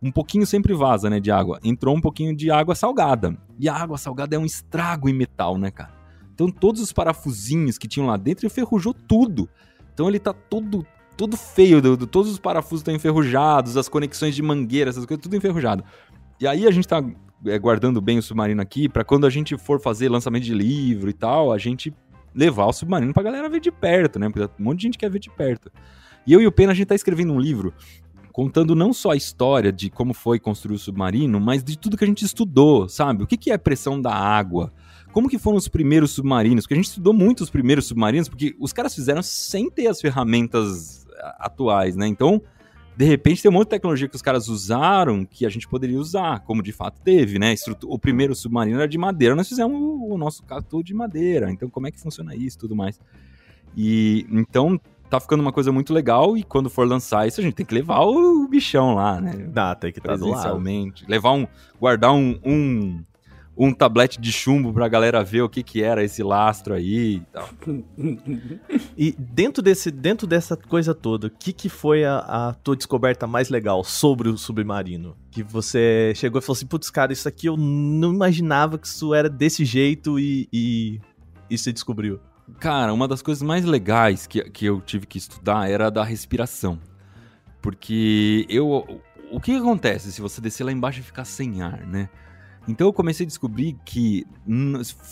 um 0.00 0.10
pouquinho 0.10 0.46
sempre 0.46 0.74
vaza, 0.74 1.10
né, 1.10 1.18
de 1.20 1.30
água. 1.30 1.58
Entrou 1.62 1.96
um 1.96 2.00
pouquinho 2.00 2.34
de 2.34 2.50
água 2.50 2.74
salgada. 2.74 3.36
E 3.58 3.68
a 3.68 3.74
água 3.74 3.98
salgada 3.98 4.36
é 4.36 4.38
um 4.38 4.44
estrago 4.44 5.08
em 5.08 5.12
metal, 5.12 5.58
né, 5.58 5.70
cara? 5.70 5.92
Então 6.32 6.50
todos 6.50 6.80
os 6.80 6.92
parafusinhos 6.92 7.78
que 7.78 7.88
tinham 7.88 8.06
lá 8.06 8.16
dentro 8.16 8.46
enferrujou 8.46 8.94
tudo. 8.94 9.48
Então 9.92 10.08
ele 10.08 10.18
tá 10.20 10.32
todo 10.32 10.86
todo 11.16 11.36
feio, 11.36 11.82
do, 11.82 11.96
do, 11.96 12.06
todos 12.06 12.30
os 12.30 12.38
parafusos 12.38 12.78
estão 12.78 12.94
enferrujados, 12.94 13.76
as 13.76 13.88
conexões 13.88 14.36
de 14.36 14.40
mangueira, 14.40 14.88
essas 14.88 15.04
coisas, 15.04 15.20
tudo 15.20 15.34
enferrujado. 15.34 15.82
E 16.40 16.46
aí 16.46 16.64
a 16.64 16.70
gente 16.70 16.86
tá 16.86 17.04
é, 17.44 17.58
guardando 17.58 18.00
bem 18.00 18.18
o 18.18 18.22
submarino 18.22 18.62
aqui 18.62 18.88
para 18.88 19.02
quando 19.02 19.26
a 19.26 19.30
gente 19.30 19.58
for 19.58 19.80
fazer 19.80 20.08
lançamento 20.08 20.44
de 20.44 20.54
livro 20.54 21.10
e 21.10 21.12
tal, 21.12 21.52
a 21.52 21.58
gente 21.58 21.92
levar 22.32 22.66
o 22.66 22.72
submarino 22.72 23.12
pra 23.12 23.24
galera 23.24 23.48
ver 23.48 23.58
de 23.58 23.72
perto, 23.72 24.16
né? 24.20 24.30
Porque 24.30 24.48
um 24.60 24.64
monte 24.64 24.78
de 24.78 24.82
gente 24.84 24.98
quer 24.98 25.10
ver 25.10 25.18
de 25.18 25.28
perto. 25.28 25.72
E 26.24 26.32
eu 26.32 26.40
e 26.40 26.46
o 26.46 26.52
Pena, 26.52 26.70
a 26.70 26.74
gente 26.74 26.86
tá 26.86 26.94
escrevendo 26.94 27.32
um 27.32 27.40
livro 27.40 27.74
contando 28.38 28.72
não 28.72 28.92
só 28.92 29.10
a 29.10 29.16
história 29.16 29.72
de 29.72 29.90
como 29.90 30.14
foi 30.14 30.38
construir 30.38 30.76
o 30.76 30.78
submarino, 30.78 31.40
mas 31.40 31.64
de 31.64 31.76
tudo 31.76 31.96
que 31.96 32.04
a 32.04 32.06
gente 32.06 32.24
estudou, 32.24 32.88
sabe? 32.88 33.24
O 33.24 33.26
que, 33.26 33.36
que 33.36 33.50
é 33.50 33.58
pressão 33.58 34.00
da 34.00 34.14
água? 34.14 34.72
Como 35.12 35.28
que 35.28 35.36
foram 35.40 35.56
os 35.56 35.66
primeiros 35.66 36.12
submarinos? 36.12 36.62
Porque 36.62 36.74
a 36.74 36.76
gente 36.76 36.86
estudou 36.86 37.12
muito 37.12 37.40
os 37.40 37.50
primeiros 37.50 37.86
submarinos, 37.86 38.28
porque 38.28 38.54
os 38.60 38.72
caras 38.72 38.94
fizeram 38.94 39.24
sem 39.24 39.68
ter 39.68 39.88
as 39.88 40.00
ferramentas 40.00 41.04
atuais, 41.36 41.96
né? 41.96 42.06
Então, 42.06 42.40
de 42.96 43.04
repente, 43.04 43.42
tem 43.42 43.50
um 43.50 43.54
monte 43.54 43.64
de 43.64 43.70
tecnologia 43.70 44.08
que 44.08 44.14
os 44.14 44.22
caras 44.22 44.46
usaram 44.46 45.24
que 45.24 45.44
a 45.44 45.48
gente 45.48 45.66
poderia 45.66 45.98
usar, 45.98 46.38
como 46.44 46.62
de 46.62 46.70
fato 46.70 47.00
teve, 47.02 47.40
né? 47.40 47.56
O 47.86 47.98
primeiro 47.98 48.36
submarino 48.36 48.76
era 48.78 48.86
de 48.86 48.98
madeira, 48.98 49.34
nós 49.34 49.48
fizemos 49.48 49.76
o 49.76 50.16
nosso 50.16 50.44
todo 50.70 50.84
de 50.84 50.94
madeira. 50.94 51.50
Então, 51.50 51.68
como 51.68 51.88
é 51.88 51.90
que 51.90 51.98
funciona 51.98 52.36
isso 52.36 52.56
e 52.56 52.60
tudo 52.60 52.76
mais? 52.76 53.00
E 53.76 54.26
então 54.30 54.80
tá 55.08 55.20
ficando 55.20 55.40
uma 55.40 55.52
coisa 55.52 55.72
muito 55.72 55.92
legal 55.92 56.36
e 56.36 56.42
quando 56.42 56.68
for 56.68 56.86
lançar 56.86 57.26
isso, 57.26 57.40
a 57.40 57.44
gente 57.44 57.54
tem 57.54 57.66
que 57.66 57.74
levar 57.74 58.00
o 58.00 58.46
bichão 58.48 58.94
lá, 58.94 59.20
né? 59.20 59.32
Dá, 59.48 59.74
tem 59.74 59.92
que 59.92 59.98
estar 59.98 60.12
tá 60.12 60.16
do 60.16 60.28
lado. 60.28 60.62
Levar 61.06 61.32
um. 61.32 61.46
Guardar 61.80 62.12
um, 62.12 62.38
um, 62.44 63.04
um 63.56 63.72
tablete 63.72 64.20
de 64.20 64.30
chumbo 64.30 64.72
pra 64.72 64.88
galera 64.88 65.24
ver 65.24 65.42
o 65.42 65.48
que 65.48 65.62
que 65.62 65.82
era 65.82 66.04
esse 66.04 66.22
lastro 66.22 66.74
aí 66.74 67.16
e 67.16 67.20
tal. 67.32 67.48
E 68.96 69.12
dentro, 69.18 69.62
desse, 69.62 69.90
dentro 69.90 70.26
dessa 70.26 70.56
coisa 70.56 70.94
toda, 70.94 71.26
o 71.26 71.30
que, 71.30 71.52
que 71.52 71.68
foi 71.68 72.04
a, 72.04 72.18
a 72.18 72.54
tua 72.54 72.76
descoberta 72.76 73.26
mais 73.26 73.48
legal 73.48 73.82
sobre 73.82 74.28
o 74.28 74.36
submarino? 74.36 75.16
Que 75.30 75.42
você 75.42 76.12
chegou 76.16 76.40
e 76.40 76.42
falou 76.42 76.56
assim, 76.56 76.66
putz, 76.66 76.90
cara, 76.90 77.12
isso 77.12 77.28
aqui 77.28 77.46
eu 77.46 77.56
não 77.56 78.12
imaginava 78.12 78.78
que 78.78 78.86
isso 78.86 79.14
era 79.14 79.28
desse 79.28 79.64
jeito 79.64 80.18
e, 80.18 80.48
e, 80.52 81.00
e 81.48 81.56
você 81.56 81.72
descobriu. 81.72 82.20
Cara, 82.58 82.92
uma 82.92 83.06
das 83.06 83.22
coisas 83.22 83.42
mais 83.42 83.64
legais 83.64 84.26
que, 84.26 84.42
que 84.50 84.66
eu 84.66 84.80
tive 84.80 85.06
que 85.06 85.18
estudar 85.18 85.70
era 85.70 85.86
a 85.86 85.90
da 85.90 86.02
respiração. 86.04 86.78
Porque 87.62 88.46
eu. 88.48 89.00
O 89.30 89.40
que 89.40 89.54
acontece 89.54 90.10
se 90.10 90.20
você 90.22 90.40
descer 90.40 90.64
lá 90.64 90.72
embaixo 90.72 91.00
e 91.00 91.02
ficar 91.02 91.24
sem 91.24 91.60
ar, 91.60 91.86
né? 91.86 92.08
Então 92.66 92.86
eu 92.86 92.92
comecei 92.92 93.24
a 93.24 93.26
descobrir 93.26 93.76
que 93.84 94.26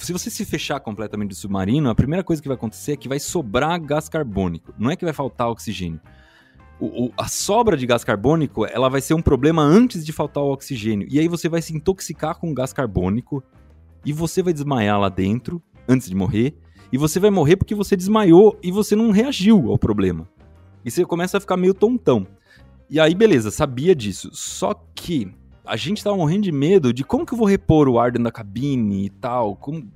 se 0.01 0.12
você 0.12 0.30
se 0.30 0.45
fechar 0.45 0.80
completamente 0.80 1.30
do 1.30 1.34
submarino, 1.34 1.89
a 1.89 1.95
primeira 1.95 2.22
coisa 2.24 2.41
que 2.41 2.49
vai 2.49 2.55
acontecer 2.57 2.93
é 2.93 2.97
que 2.97 3.09
vai 3.09 3.18
sobrar 3.18 3.80
gás 3.80 4.09
carbônico. 4.09 4.74
Não 4.78 4.91
é 4.91 4.97
que 4.97 5.05
vai 5.05 5.14
faltar 5.14 5.49
oxigênio. 5.49 6.01
O- 6.78 7.07
o- 7.07 7.12
a 7.16 7.28
sobra 7.28 7.76
de 7.76 7.87
gás 7.87 8.05
carbônico 8.05 8.66
ela 8.66 8.89
vai 8.91 9.01
ser 9.01 9.14
um 9.14 9.22
problema 9.22 9.62
antes 9.62 10.05
de 10.05 10.12
faltar 10.12 10.43
o 10.43 10.53
oxigênio. 10.53 11.09
E 11.11 11.18
aí 11.18 11.28
você 11.28 11.49
vai 11.49 11.62
se 11.62 11.74
intoxicar 11.74 12.39
com 12.39 12.53
gás 12.53 12.72
carbônico 12.72 13.43
e 14.05 14.12
você 14.12 14.43
vai 14.43 14.53
desmaiar 14.53 14.99
lá 15.01 15.09
dentro 15.09 15.62
antes 15.89 16.09
de 16.09 16.14
morrer. 16.14 16.55
E 16.93 16.99
você 16.99 17.18
vai 17.18 17.30
morrer 17.30 17.57
porque 17.57 17.74
você 17.74 17.97
desmaiou 17.97 18.59
e 18.62 18.70
você 18.70 18.95
não 18.95 19.11
reagiu 19.11 19.70
ao 19.70 19.78
problema. 19.78 20.28
E 20.84 20.91
você 20.91 21.05
começa 21.05 21.39
a 21.39 21.41
ficar 21.41 21.57
meio 21.57 21.74
tontão. 21.74 22.26
E 22.89 23.01
aí, 23.01 23.14
beleza, 23.14 23.51
sabia 23.51 23.95
disso. 23.95 24.30
Só 24.32 24.74
que 24.95 25.32
a 25.64 25.76
gente 25.76 26.03
tava 26.03 26.16
morrendo 26.16 26.45
de 26.45 26.53
medo 26.53 26.93
de 26.93 27.03
como 27.03 27.26
que 27.26 27.34
eu 27.34 27.39
vou 27.39 27.47
repor 27.47 27.89
o 27.89 27.99
ar 27.99 28.12
dentro 28.12 28.24
da 28.24 28.30
cabine 28.30 29.07
e 29.07 29.11
tal. 29.11 29.57
Como... 29.57 29.91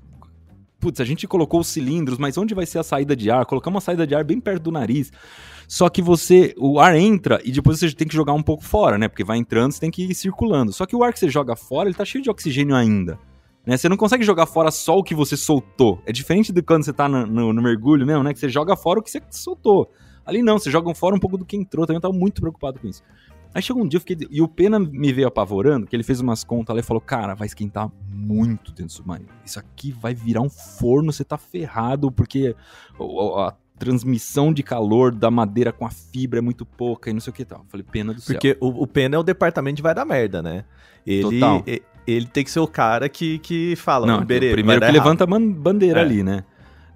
Putz, 0.80 1.00
a 1.00 1.04
gente 1.04 1.28
colocou 1.28 1.60
os 1.60 1.68
cilindros, 1.68 2.18
mas 2.18 2.36
onde 2.36 2.54
vai 2.54 2.66
ser 2.66 2.78
a 2.78 2.82
saída 2.82 3.14
de 3.14 3.30
ar? 3.30 3.46
Colocamos 3.46 3.76
uma 3.76 3.80
saída 3.80 4.06
de 4.06 4.14
ar 4.14 4.24
bem 4.24 4.40
perto 4.40 4.64
do 4.64 4.72
nariz. 4.72 5.12
Só 5.68 5.88
que 5.88 6.02
você, 6.02 6.52
o 6.58 6.80
ar 6.80 6.96
entra 6.96 7.40
e 7.44 7.52
depois 7.52 7.78
você 7.78 7.92
tem 7.92 8.08
que 8.08 8.14
jogar 8.14 8.32
um 8.32 8.42
pouco 8.42 8.64
fora, 8.64 8.98
né? 8.98 9.06
Porque 9.06 9.22
vai 9.22 9.38
entrando, 9.38 9.70
você 9.70 9.80
tem 9.80 9.90
que 9.90 10.02
ir 10.02 10.14
circulando. 10.14 10.72
Só 10.72 10.86
que 10.86 10.96
o 10.96 11.04
ar 11.04 11.12
que 11.12 11.20
você 11.20 11.28
joga 11.28 11.54
fora, 11.54 11.88
ele 11.88 11.96
tá 11.96 12.04
cheio 12.04 12.24
de 12.24 12.30
oxigênio 12.30 12.74
ainda. 12.74 13.16
Né? 13.66 13.76
Você 13.76 13.88
não 13.88 13.96
consegue 13.96 14.24
jogar 14.24 14.46
fora 14.46 14.70
só 14.70 14.96
o 14.96 15.02
que 15.02 15.14
você 15.14 15.36
soltou. 15.36 16.00
É 16.06 16.12
diferente 16.12 16.52
de 16.52 16.62
quando 16.62 16.84
você 16.84 16.92
tá 16.92 17.08
no, 17.08 17.26
no- 17.26 17.52
no 17.52 17.62
mergulho 17.62 18.06
mesmo, 18.06 18.22
né? 18.22 18.32
Que 18.32 18.38
você 18.40 18.48
joga 18.48 18.74
fora 18.76 18.98
o 19.00 19.02
que 19.02 19.10
você 19.10 19.20
soltou. 19.30 19.90
Ali 20.24 20.42
não, 20.42 20.58
você 20.58 20.70
joga 20.70 20.94
fora 20.94 21.14
um 21.14 21.18
pouco 21.18 21.36
do 21.36 21.44
que 21.44 21.56
entrou. 21.56 21.86
Também 21.86 21.96
eu 21.98 22.00
tava 22.00 22.14
muito 22.14 22.40
preocupado 22.40 22.78
com 22.78 22.86
isso. 22.88 23.02
Aí 23.52 23.60
chegou 23.60 23.82
um 23.82 23.88
dia, 23.88 23.96
eu 23.96 24.00
fiquei. 24.00 24.16
E 24.30 24.40
o 24.40 24.46
Pena 24.46 24.78
me 24.78 25.12
veio 25.12 25.26
apavorando, 25.26 25.86
que 25.86 25.94
ele 25.96 26.04
fez 26.04 26.20
umas 26.20 26.44
contas 26.44 26.72
lá 26.74 26.80
e 26.80 26.84
falou: 26.84 27.00
Cara, 27.00 27.34
vai 27.34 27.46
esquentar 27.46 27.90
muito 28.08 28.70
dentro 28.70 28.86
do 28.86 28.92
submarino. 28.92 29.28
Isso 29.44 29.58
aqui 29.58 29.90
vai 29.92 30.14
virar 30.14 30.40
um 30.40 30.48
forno, 30.48 31.12
você 31.12 31.24
tá 31.24 31.36
ferrado, 31.36 32.12
porque 32.12 32.54
o- 32.98 33.38
a 33.40 33.56
transmissão 33.76 34.52
de 34.52 34.62
calor 34.62 35.10
da 35.12 35.30
madeira 35.30 35.72
com 35.72 35.84
a 35.86 35.90
fibra 35.90 36.38
é 36.38 36.42
muito 36.42 36.64
pouca 36.64 37.10
e 37.10 37.12
não 37.12 37.20
sei 37.20 37.30
o 37.30 37.34
que 37.34 37.44
tal. 37.44 37.60
Eu 37.60 37.64
falei, 37.68 37.84
pena 37.90 38.14
do 38.14 38.20
céu. 38.20 38.34
Porque 38.34 38.56
o, 38.60 38.68
o 38.82 38.86
Pena 38.86 39.16
é 39.16 39.18
o 39.18 39.22
departamento 39.22 39.76
de 39.76 39.82
vai 39.82 39.94
dar 39.94 40.04
merda, 40.04 40.40
né? 40.42 40.64
Ele, 41.06 41.22
Total. 41.22 41.62
Ele 42.06 42.26
tem 42.26 42.42
que 42.44 42.50
ser 42.50 42.60
o 42.60 42.66
cara 42.66 43.08
que, 43.08 43.38
que 43.38 43.74
fala, 43.76 44.06
Não, 44.06 44.24
"Berê, 44.24 44.52
primeiro 44.52 44.80
que 44.80 44.86
dar 44.86 44.92
errado." 44.92 45.04
levanta 45.04 45.24
a 45.24 45.26
ban- 45.26 45.50
bandeira 45.52 46.00
É. 46.00 46.02
ali, 46.02 46.22
né? 46.22 46.44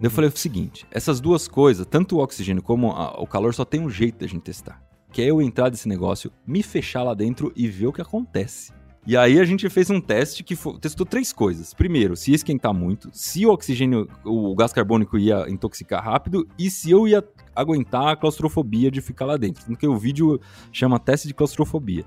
Eu 0.00 0.10
falei 0.10 0.28
o 0.28 0.36
seguinte: 0.36 0.86
essas 0.90 1.20
duas 1.20 1.46
coisas, 1.48 1.86
tanto 1.86 2.16
o 2.16 2.20
oxigênio 2.22 2.62
como 2.62 2.90
a- 2.92 3.20
o 3.20 3.26
calor, 3.26 3.54
só 3.54 3.64
tem 3.64 3.80
um 3.80 3.88
jeito 3.90 4.18
da 4.18 4.26
gente 4.26 4.42
testar. 4.42 4.82
Que 5.12 5.22
é 5.22 5.26
eu 5.30 5.40
entrar 5.40 5.70
nesse 5.70 5.88
negócio, 5.88 6.30
me 6.46 6.62
fechar 6.62 7.02
lá 7.04 7.14
dentro 7.14 7.52
e 7.54 7.68
ver 7.68 7.86
o 7.86 7.92
que 7.92 8.02
acontece. 8.02 8.72
E 9.06 9.16
aí 9.16 9.38
a 9.38 9.44
gente 9.44 9.68
fez 9.68 9.90
um 9.90 10.00
teste 10.00 10.42
que 10.42 10.56
fo- 10.56 10.78
testou 10.78 11.04
três 11.06 11.30
coisas. 11.32 11.72
Primeiro, 11.74 12.16
se 12.16 12.30
ia 12.30 12.34
esquentar 12.36 12.72
muito, 12.74 13.10
se 13.12 13.44
o 13.46 13.50
oxigênio, 13.52 14.08
o 14.24 14.54
gás 14.56 14.72
carbônico 14.72 15.16
ia 15.18 15.44
intoxicar 15.48 16.02
rápido 16.02 16.48
e 16.58 16.70
se 16.70 16.90
eu 16.90 17.06
ia 17.06 17.22
aguentar 17.54 18.08
a 18.08 18.16
claustrofobia 18.16 18.90
de 18.90 19.00
ficar 19.02 19.26
lá 19.26 19.36
dentro. 19.36 19.62
Porque 19.66 19.86
o 19.86 19.96
vídeo 19.96 20.40
chama 20.72 20.98
teste 20.98 21.28
de 21.28 21.34
claustrofobia. 21.34 22.04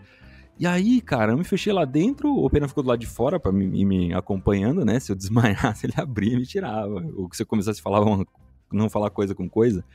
E 0.60 0.66
aí, 0.66 1.02
cara, 1.02 1.34
eu 1.34 1.38
me 1.38 1.44
fechei 1.44 1.72
lá 1.72 1.86
dentro, 1.86 2.34
o 2.34 2.50
Pena 2.50 2.68
ficou 2.68 2.84
do 2.84 2.88
lado 2.90 3.00
de 3.00 3.06
fora 3.06 3.40
pra 3.40 3.52
me, 3.52 3.86
me 3.86 4.14
acompanhando, 4.14 4.84
né? 4.84 5.00
Se 5.00 5.12
eu 5.12 5.16
desmaiasse, 5.16 5.86
ele 5.88 5.94
abria 5.98 6.34
e 6.34 6.38
me 6.38 6.46
tirava. 6.48 7.06
Ou 7.16 7.30
se 7.32 7.44
eu 7.44 7.46
começasse 7.46 7.80
a 7.80 7.84
falar 7.84 8.02
uma- 8.02 8.26
não 8.72 8.90
falar 8.90 9.10
coisa 9.12 9.36
com 9.36 9.48
coisa. 9.48 9.86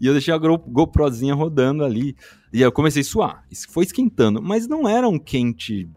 E 0.00 0.06
eu 0.06 0.12
deixei 0.12 0.32
a 0.32 0.38
Go- 0.38 0.56
GoProzinha 0.58 1.34
rodando 1.34 1.84
ali. 1.84 2.16
E 2.52 2.62
eu 2.62 2.72
comecei 2.72 3.02
a 3.02 3.04
suar. 3.04 3.44
Isso 3.50 3.68
foi 3.70 3.84
esquentando. 3.84 4.40
Mas 4.40 4.66
não 4.66 4.88
era 4.88 5.06
um 5.08 5.18
quente 5.18 5.88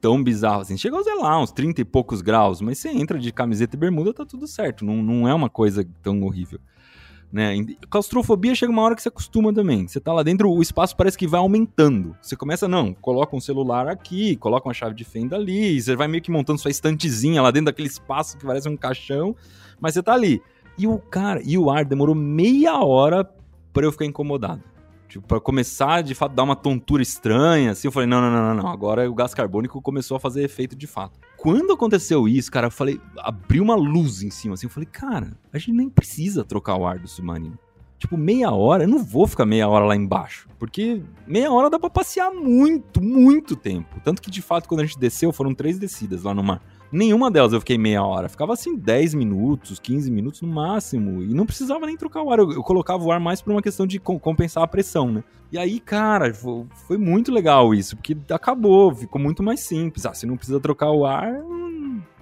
tão 0.00 0.22
bizarro 0.22 0.60
assim. 0.60 0.76
Chegou 0.76 1.02
sei 1.02 1.14
lá, 1.16 1.40
uns 1.40 1.50
30 1.52 1.80
e 1.80 1.84
poucos 1.84 2.20
graus. 2.20 2.60
Mas 2.60 2.78
você 2.78 2.90
entra 2.90 3.18
de 3.18 3.32
camiseta 3.32 3.74
e 3.74 3.78
bermuda, 3.78 4.12
tá 4.12 4.26
tudo 4.26 4.46
certo. 4.46 4.84
Não, 4.84 5.02
não 5.02 5.26
é 5.28 5.32
uma 5.32 5.48
coisa 5.48 5.86
tão 6.02 6.22
horrível. 6.24 6.58
Né? 7.32 7.56
Claustrofobia 7.90 8.54
chega 8.54 8.72
uma 8.72 8.82
hora 8.82 8.94
que 8.94 9.02
você 9.02 9.08
acostuma 9.08 9.52
também. 9.52 9.86
Você 9.86 10.00
tá 10.00 10.12
lá 10.12 10.22
dentro, 10.22 10.50
o 10.50 10.62
espaço 10.62 10.96
parece 10.96 11.18
que 11.18 11.26
vai 11.26 11.40
aumentando. 11.40 12.16
Você 12.22 12.36
começa, 12.36 12.68
não, 12.68 12.94
coloca 12.94 13.34
um 13.36 13.40
celular 13.40 13.88
aqui, 13.88 14.36
coloca 14.36 14.68
uma 14.68 14.74
chave 14.74 14.94
de 14.94 15.04
fenda 15.04 15.36
ali, 15.36 15.80
você 15.80 15.96
vai 15.96 16.08
meio 16.08 16.22
que 16.22 16.30
montando 16.30 16.58
sua 16.58 16.70
estantezinha 16.70 17.42
lá 17.42 17.50
dentro 17.50 17.66
daquele 17.66 17.88
espaço 17.88 18.38
que 18.38 18.46
parece 18.46 18.68
um 18.68 18.76
caixão, 18.76 19.34
mas 19.80 19.94
você 19.94 20.02
tá 20.02 20.14
ali. 20.14 20.40
E 20.78 20.86
o 20.86 20.98
cara, 20.98 21.40
e 21.44 21.58
o 21.58 21.70
ar 21.70 21.84
demorou 21.84 22.14
meia 22.14 22.78
hora 22.78 23.28
pra 23.72 23.84
eu 23.84 23.92
ficar 23.92 24.04
incomodado. 24.04 24.62
Tipo, 25.16 25.26
pra 25.26 25.40
começar 25.40 26.02
de 26.02 26.14
fato 26.14 26.34
dar 26.34 26.42
uma 26.42 26.54
tontura 26.54 27.02
estranha, 27.02 27.70
assim, 27.70 27.88
eu 27.88 27.92
falei, 27.92 28.06
não, 28.06 28.20
não, 28.20 28.30
não, 28.30 28.54
não, 28.54 28.62
não, 28.62 28.68
agora 28.68 29.08
o 29.08 29.14
gás 29.14 29.32
carbônico 29.32 29.80
começou 29.80 30.16
a 30.16 30.20
fazer 30.20 30.44
efeito 30.44 30.76
de 30.76 30.86
fato. 30.86 31.18
Quando 31.38 31.72
aconteceu 31.72 32.28
isso, 32.28 32.50
cara, 32.50 32.66
eu 32.66 32.70
falei, 32.70 33.00
abriu 33.18 33.62
uma 33.62 33.74
luz 33.74 34.22
em 34.22 34.30
cima, 34.30 34.54
assim, 34.54 34.66
eu 34.66 34.70
falei, 34.70 34.88
cara, 34.90 35.32
a 35.50 35.58
gente 35.58 35.72
nem 35.72 35.88
precisa 35.88 36.44
trocar 36.44 36.76
o 36.76 36.86
ar 36.86 36.98
do 36.98 37.08
submarino. 37.08 37.58
Tipo, 37.98 38.18
meia 38.18 38.50
hora, 38.50 38.84
eu 38.84 38.88
não 38.88 39.02
vou 39.02 39.26
ficar 39.26 39.46
meia 39.46 39.66
hora 39.66 39.86
lá 39.86 39.96
embaixo. 39.96 40.46
Porque 40.58 41.02
meia 41.26 41.50
hora 41.50 41.70
dá 41.70 41.78
pra 41.78 41.88
passear 41.88 42.30
muito, 42.30 43.02
muito 43.02 43.56
tempo. 43.56 43.98
Tanto 44.04 44.20
que, 44.20 44.30
de 44.30 44.42
fato, 44.42 44.68
quando 44.68 44.80
a 44.80 44.84
gente 44.84 44.98
desceu, 44.98 45.32
foram 45.32 45.54
três 45.54 45.78
descidas 45.78 46.22
lá 46.24 46.34
no 46.34 46.42
mar. 46.42 46.60
Nenhuma 46.92 47.30
delas 47.30 47.52
eu 47.52 47.60
fiquei 47.60 47.76
meia 47.76 48.02
hora. 48.04 48.28
Ficava 48.28 48.52
assim 48.52 48.76
10 48.76 49.14
minutos, 49.14 49.78
15 49.78 50.10
minutos 50.10 50.40
no 50.40 50.48
máximo. 50.48 51.22
E 51.22 51.34
não 51.34 51.44
precisava 51.46 51.84
nem 51.86 51.96
trocar 51.96 52.22
o 52.22 52.30
ar. 52.30 52.38
Eu, 52.38 52.52
eu 52.52 52.62
colocava 52.62 53.02
o 53.04 53.10
ar 53.12 53.18
mais 53.20 53.42
por 53.42 53.50
uma 53.52 53.60
questão 53.62 53.86
de 53.86 53.98
com- 53.98 54.18
compensar 54.18 54.62
a 54.62 54.66
pressão, 54.66 55.10
né? 55.10 55.24
E 55.50 55.58
aí, 55.58 55.80
cara, 55.80 56.32
fo- 56.32 56.66
foi 56.86 56.96
muito 56.96 57.32
legal 57.32 57.74
isso. 57.74 57.96
Porque 57.96 58.16
acabou, 58.30 58.94
ficou 58.94 59.20
muito 59.20 59.42
mais 59.42 59.60
simples. 59.60 60.06
Ah, 60.06 60.14
se 60.14 60.26
não 60.26 60.36
precisa 60.36 60.60
trocar 60.60 60.90
o 60.92 61.04
ar, 61.04 61.32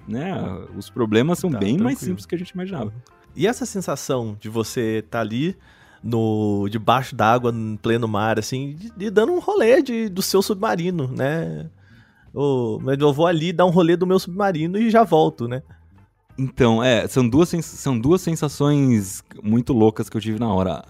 né? 0.07 0.33
Os 0.77 0.89
problemas 0.89 1.39
são 1.39 1.49
Tá, 1.49 1.57
bem 1.59 1.77
mais 1.77 1.97
tranquilo. 1.97 1.99
simples 2.11 2.25
que 2.25 2.35
a 2.35 2.37
gente 2.37 2.49
imaginava. 2.49 2.93
E 3.35 3.47
essa 3.47 3.65
sensação 3.65 4.37
de 4.39 4.49
você 4.49 4.99
estar 5.05 5.19
ali 5.21 5.55
no 6.03 6.67
debaixo 6.69 7.15
d'água, 7.15 7.51
em 7.51 7.75
pleno 7.77 8.07
mar, 8.07 8.37
assim, 8.37 8.75
de 8.95 9.09
dando 9.09 9.31
um 9.33 9.39
rolê 9.39 9.81
de, 9.81 10.07
do 10.07 10.21
seu 10.21 10.41
submarino, 10.41 11.07
né? 11.07 11.67
Mas 12.81 12.99
eu 12.99 13.13
vou 13.13 13.27
ali 13.27 13.53
dar 13.53 13.65
um 13.65 13.69
rolê 13.69 13.95
do 13.95 14.05
meu 14.05 14.19
submarino 14.19 14.77
e 14.77 14.89
já 14.89 15.03
volto, 15.03 15.47
né? 15.47 15.63
Então, 16.37 16.83
é, 16.83 17.07
são 17.07 17.27
duas, 17.27 17.49
são 17.49 17.97
duas 17.97 18.21
sensações 18.21 19.23
muito 19.41 19.71
loucas 19.71 20.09
que 20.09 20.17
eu 20.17 20.21
tive 20.21 20.37
na 20.37 20.53
hora. 20.53 20.83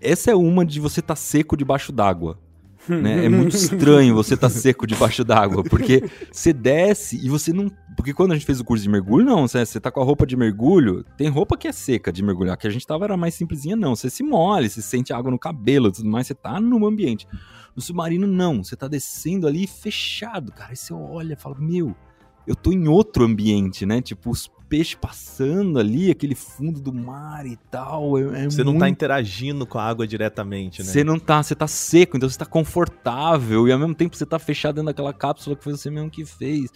Essa 0.00 0.32
é 0.32 0.34
uma 0.34 0.64
de 0.66 0.80
você 0.80 1.00
estar 1.00 1.14
seco 1.14 1.56
debaixo 1.56 1.92
d'água. 1.92 2.38
Né? 2.88 3.26
É 3.26 3.28
muito 3.28 3.54
estranho 3.56 4.14
você 4.14 4.34
estar 4.34 4.48
seco 4.48 4.86
debaixo 4.86 5.24
d'água, 5.24 5.62
porque 5.62 6.02
você 6.30 6.52
desce 6.52 7.16
e 7.16 7.28
você 7.28 7.52
não. 7.52 7.70
Porque 7.96 8.14
quando 8.14 8.32
a 8.32 8.34
gente 8.34 8.46
fez 8.46 8.60
o 8.60 8.64
curso 8.64 8.82
de 8.82 8.88
mergulho, 8.88 9.24
não, 9.24 9.46
você, 9.46 9.64
você 9.64 9.80
tá 9.80 9.90
com 9.90 10.00
a 10.00 10.04
roupa 10.04 10.26
de 10.26 10.36
mergulho, 10.36 11.04
tem 11.16 11.28
roupa 11.28 11.56
que 11.56 11.68
é 11.68 11.72
seca 11.72 12.12
de 12.12 12.22
mergulhar, 12.22 12.56
que 12.56 12.66
a 12.66 12.70
gente 12.70 12.86
tava 12.86 13.04
era 13.04 13.16
mais 13.16 13.34
simplesinha, 13.34 13.76
não. 13.76 13.94
Você 13.94 14.08
se 14.08 14.22
molha, 14.22 14.68
você 14.68 14.80
sente 14.80 15.12
água 15.12 15.30
no 15.30 15.38
cabelo 15.38 15.90
tudo 15.92 16.08
mais, 16.08 16.26
você 16.26 16.34
tá 16.34 16.60
no 16.60 16.86
ambiente. 16.86 17.26
No 17.74 17.82
submarino, 17.82 18.26
não, 18.26 18.64
você 18.64 18.74
tá 18.74 18.88
descendo 18.88 19.46
ali 19.46 19.66
fechado, 19.66 20.52
cara. 20.52 20.70
Aí 20.70 20.76
você 20.76 20.92
olha 20.92 21.34
e 21.34 21.36
fala, 21.36 21.56
meu, 21.58 21.94
eu 22.46 22.56
tô 22.56 22.72
em 22.72 22.88
outro 22.88 23.24
ambiente, 23.24 23.84
né? 23.84 24.00
Tipo, 24.00 24.30
os 24.30 24.50
peixes 24.68 24.94
passando 24.94 25.78
ali, 25.78 26.10
aquele 26.10 26.34
fundo 26.34 26.80
do 26.80 26.92
mar 26.92 27.46
e 27.46 27.56
tal. 27.70 28.18
É, 28.18 28.44
é 28.44 28.50
Você 28.50 28.62
não 28.62 28.74
tá 28.74 28.80
muito 28.80 28.92
interagindo 28.92 29.66
com 29.66 29.78
a 29.78 29.84
água 29.84 30.06
diretamente, 30.06 30.82
né? 30.82 30.88
você 30.88 31.02
não 31.02 31.18
tá, 31.18 31.42
você 31.42 31.54
tá 31.54 31.66
seco, 31.66 32.16
então 32.16 32.28
você 32.28 32.38
tá 32.38 32.46
confortável 32.46 33.66
e 33.66 33.72
ao 33.72 33.78
mesmo 33.78 33.94
tempo 33.94 34.16
você 34.16 34.26
tá 34.26 34.38
fechado 34.38 34.76
dentro 34.76 34.86
daquela 34.86 35.12
cápsula 35.12 35.56
que 35.56 35.64
foi 35.64 35.76
você 35.76 35.90
mesmo 35.90 36.10
que 36.10 36.24
fez. 36.24 36.70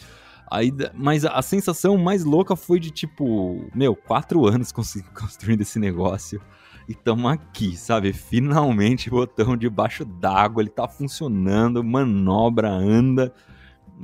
Aí, 0.51 0.71
mas 0.95 1.25
a, 1.25 1.41
sensação 1.41 1.97
mais 1.97 2.25
louca 2.25 2.55
foi 2.55 2.79
de 2.79 2.91
tipo, 2.91 3.67
meu, 3.75 3.95
quatro 3.97 4.47
anos 4.47 4.71
cons- 4.73 5.03
construindo 5.19 5.63
esse 5.63 5.79
negócio 5.79 6.41
e 6.89 6.95
tamo 6.95 7.29
aqui, 7.29 7.77
sabe? 7.77 8.13
Finalmente 8.13 9.09
botão 9.09 9.57
debaixo 9.57 10.05
d'água, 10.05 10.63
ele 10.63 10.71
tá 10.71 10.87
funcionando, 10.89 11.83
manobra, 11.83 12.69
anda 12.71 13.33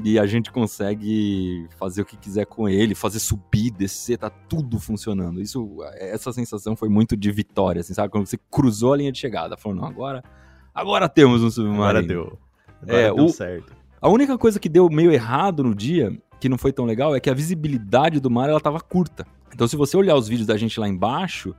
e 0.05 0.19
a 0.19 0.27
gente 0.27 0.53
consegue 0.53 1.67
fazer 1.79 2.03
o 2.03 2.05
que 2.05 2.17
quiser 2.17 2.47
com 2.47 2.69
ele, 2.69 2.95
fazer 2.95 3.19
subir, 3.19 3.71
descer, 3.71 4.17
tá 4.19 4.31
tudo 4.31 4.79
funcionando. 4.79 5.41
Isso, 5.41 5.79
essa 5.97 6.33
sensação 6.33 6.77
foi 6.77 6.89
muito 6.89 7.17
de 7.17 7.31
vitória, 7.33 7.81
assim, 7.81 7.95
sabe? 7.95 8.11
Quando 8.11 8.27
você 8.27 8.39
cruzou 8.51 8.93
a 8.93 8.97
linha 8.97 9.11
de 9.13 9.19
chegada, 9.19 9.57
falou, 9.57 9.77
não, 9.79 9.85
agora, 9.87 10.23
agora 10.75 11.09
temos 11.09 11.43
um 11.43 11.51
submarino. 11.51 11.83
Agora 11.83 12.03
deu. 12.03 12.39
Agora 12.83 12.99
É, 13.01 13.13
deu 13.13 13.25
o- 13.25 13.29
certo. 13.31 13.77
A 14.01 14.09
única 14.09 14.39
coisa 14.39 14.61
que 14.61 14.69
deu 14.69 14.89
meio 14.89 15.11
errado 15.11 15.65
no 15.65 15.75
dia 15.75 16.17
que 16.39 16.49
não 16.49 16.57
foi 16.57 16.73
tão 16.73 16.85
legal 16.85 17.17
é 17.17 17.19
que 17.21 17.29
a 17.29 17.35
visibilidade 17.35 18.21
do 18.21 18.31
mar 18.31 18.49
ela 18.49 18.61
tava 18.61 18.81
curta. 18.81 19.27
Então, 19.53 19.67
se 19.67 19.75
você 19.75 19.97
olhar 19.97 20.15
os 20.15 20.29
vídeos 20.29 20.47
da 20.47 20.57
gente 20.57 20.79
lá 20.79 20.87
embaixo, 20.89 21.53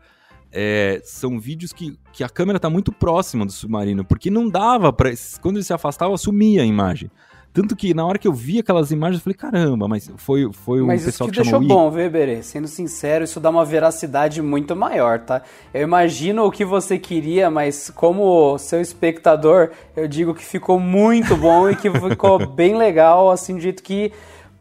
é, 0.49 1.01
são 1.03 1.37
vídeos 1.37 1.73
que, 1.73 1.99
que 2.13 2.23
a 2.23 2.29
câmera 2.29 2.57
tá 2.57 2.69
muito 2.69 2.91
próxima 2.93 3.45
do 3.45 3.51
submarino, 3.51 4.05
porque 4.05 4.31
não 4.31 4.47
dava 4.47 4.93
para 4.93 5.11
Quando 5.41 5.57
ele 5.57 5.65
se 5.65 5.73
afastava, 5.73 6.15
sumia 6.17 6.61
a 6.61 6.65
imagem. 6.65 7.11
Tanto 7.51 7.75
que 7.75 7.93
na 7.93 8.05
hora 8.05 8.19
que 8.19 8.27
eu 8.27 8.33
vi 8.33 8.59
aquelas 8.59 8.91
imagens, 8.91 9.19
eu 9.19 9.23
falei, 9.23 9.35
caramba, 9.35 9.87
mas 9.87 10.09
foi, 10.17 10.49
foi 10.53 10.81
um 10.81 10.87
mas 10.87 11.03
pessoal 11.03 11.27
isso 11.27 11.33
que 11.33 11.41
te 11.41 11.43
deixou 11.43 11.61
chamou 11.61 11.77
bom, 11.77 11.91
viu, 11.91 12.05
Iberê? 12.05 12.43
Sendo 12.43 12.67
sincero, 12.67 13.23
isso 13.23 13.39
dá 13.39 13.49
uma 13.49 13.65
veracidade 13.65 14.41
muito 14.41 14.75
maior, 14.75 15.19
tá? 15.19 15.41
Eu 15.73 15.81
imagino 15.81 16.45
o 16.45 16.51
que 16.51 16.63
você 16.63 16.99
queria, 16.99 17.49
mas 17.49 17.89
como 17.89 18.57
seu 18.59 18.79
espectador, 18.79 19.71
eu 19.95 20.07
digo 20.07 20.35
que 20.35 20.45
ficou 20.45 20.79
muito 20.79 21.35
bom 21.35 21.69
e 21.69 21.75
que 21.75 21.89
ficou 21.89 22.45
bem 22.47 22.77
legal, 22.77 23.31
assim, 23.31 23.55
do 23.55 23.61
jeito 23.61 23.81
que 23.81 24.11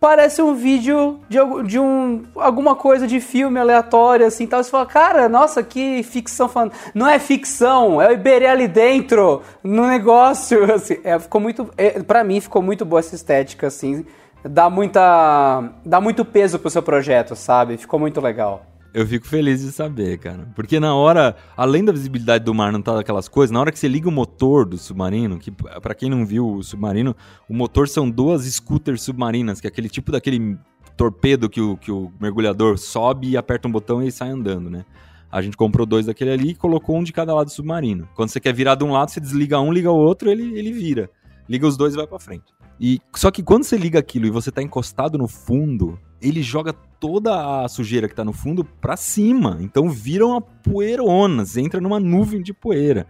parece 0.00 0.40
um 0.40 0.54
vídeo 0.54 1.20
de, 1.28 1.38
de 1.66 1.78
um, 1.78 2.24
alguma 2.36 2.74
coisa 2.74 3.06
de 3.06 3.20
filme 3.20 3.58
aleatório, 3.58 4.26
assim, 4.26 4.46
tal. 4.46 4.62
Você 4.62 4.70
fala, 4.70 4.86
cara, 4.86 5.28
nossa, 5.28 5.62
que 5.62 6.02
ficção. 6.02 6.50
Não 6.94 7.08
é 7.08 7.18
ficção, 7.18 8.00
é 8.00 8.08
o 8.08 8.12
Iberê 8.12 8.46
ali 8.46 8.68
dentro, 8.68 9.42
no 9.62 9.86
negócio, 9.86 10.64
assim. 10.72 10.98
É, 11.04 11.18
ficou 11.18 11.40
muito... 11.40 11.68
É, 11.76 12.02
pra 12.02 12.22
mim, 12.24 12.40
ficou 12.40 12.62
muito 12.62 12.84
boa 12.84 13.00
essa 13.00 13.14
estética, 13.14 13.66
assim. 13.66 14.04
Dá 14.44 14.70
muita... 14.70 15.70
Dá 15.84 16.00
muito 16.00 16.24
peso 16.24 16.58
pro 16.58 16.70
seu 16.70 16.82
projeto, 16.82 17.34
sabe? 17.34 17.76
Ficou 17.76 17.98
muito 17.98 18.20
legal. 18.20 18.62
Eu 18.92 19.06
fico 19.06 19.26
feliz 19.26 19.60
de 19.60 19.70
saber, 19.70 20.18
cara. 20.18 20.48
Porque 20.54 20.80
na 20.80 20.94
hora, 20.94 21.36
além 21.56 21.84
da 21.84 21.92
visibilidade 21.92 22.44
do 22.44 22.54
mar 22.54 22.72
não 22.72 22.80
tá 22.80 22.94
daquelas 22.94 23.28
coisas, 23.28 23.52
na 23.52 23.60
hora 23.60 23.70
que 23.70 23.78
você 23.78 23.86
liga 23.86 24.08
o 24.08 24.12
motor 24.12 24.64
do 24.64 24.78
submarino, 24.78 25.38
que 25.38 25.50
para 25.50 25.94
quem 25.94 26.08
não 26.08 26.24
viu 26.24 26.54
o 26.54 26.62
submarino, 26.62 27.14
o 27.48 27.54
motor 27.54 27.86
são 27.88 28.08
duas 28.10 28.44
scooters 28.44 29.02
submarinas, 29.02 29.60
que 29.60 29.66
é 29.66 29.70
aquele 29.70 29.88
tipo 29.88 30.10
daquele 30.10 30.58
torpedo 30.96 31.48
que 31.48 31.60
o, 31.60 31.76
que 31.76 31.92
o 31.92 32.10
mergulhador 32.18 32.78
sobe 32.78 33.28
e 33.30 33.36
aperta 33.36 33.68
um 33.68 33.70
botão 33.70 34.02
e 34.02 34.10
sai 34.10 34.30
andando, 34.30 34.70
né? 34.70 34.84
A 35.30 35.42
gente 35.42 35.56
comprou 35.56 35.86
dois 35.86 36.06
daquele 36.06 36.30
ali 36.30 36.50
e 36.50 36.54
colocou 36.54 36.96
um 36.96 37.04
de 37.04 37.12
cada 37.12 37.34
lado 37.34 37.46
do 37.46 37.52
submarino. 37.52 38.08
Quando 38.14 38.30
você 38.30 38.40
quer 38.40 38.54
virar 38.54 38.74
de 38.74 38.84
um 38.84 38.92
lado, 38.92 39.10
você 39.10 39.20
desliga 39.20 39.60
um, 39.60 39.70
liga 39.70 39.90
o 39.90 39.96
outro, 39.96 40.30
ele, 40.30 40.58
ele 40.58 40.72
vira. 40.72 41.10
Liga 41.46 41.66
os 41.66 41.76
dois 41.76 41.92
e 41.92 41.96
vai 41.96 42.06
para 42.06 42.18
frente. 42.18 42.46
E 42.80 43.00
só 43.14 43.30
que 43.30 43.42
quando 43.42 43.64
você 43.64 43.76
liga 43.76 43.98
aquilo 43.98 44.26
e 44.26 44.30
você 44.30 44.50
tá 44.50 44.62
encostado 44.62 45.18
no 45.18 45.28
fundo, 45.28 45.98
ele 46.20 46.42
joga 46.42 46.74
toda 47.00 47.64
a 47.64 47.68
sujeira 47.68 48.08
que 48.08 48.14
tá 48.14 48.24
no 48.24 48.32
fundo 48.32 48.64
para 48.64 48.96
cima. 48.96 49.58
Então 49.60 49.90
vira 49.90 50.26
uma 50.26 50.40
poeirona, 50.40 51.44
você 51.44 51.60
entra 51.60 51.80
numa 51.80 52.00
nuvem 52.00 52.42
de 52.42 52.52
poeira. 52.52 53.06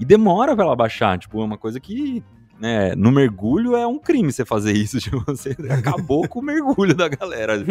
E 0.00 0.04
demora 0.04 0.54
para 0.54 0.64
ela 0.64 0.76
baixar, 0.76 1.18
tipo, 1.18 1.40
é 1.40 1.44
uma 1.44 1.58
coisa 1.58 1.80
que 1.80 2.22
né, 2.60 2.94
no 2.96 3.12
mergulho 3.12 3.76
é 3.76 3.86
um 3.86 3.98
crime 3.98 4.32
você 4.32 4.44
fazer 4.44 4.72
isso, 4.72 4.98
tipo, 5.00 5.22
você 5.26 5.56
acabou 5.70 6.26
com 6.28 6.40
o 6.40 6.42
mergulho 6.42 6.94
da 6.94 7.08
galera, 7.08 7.64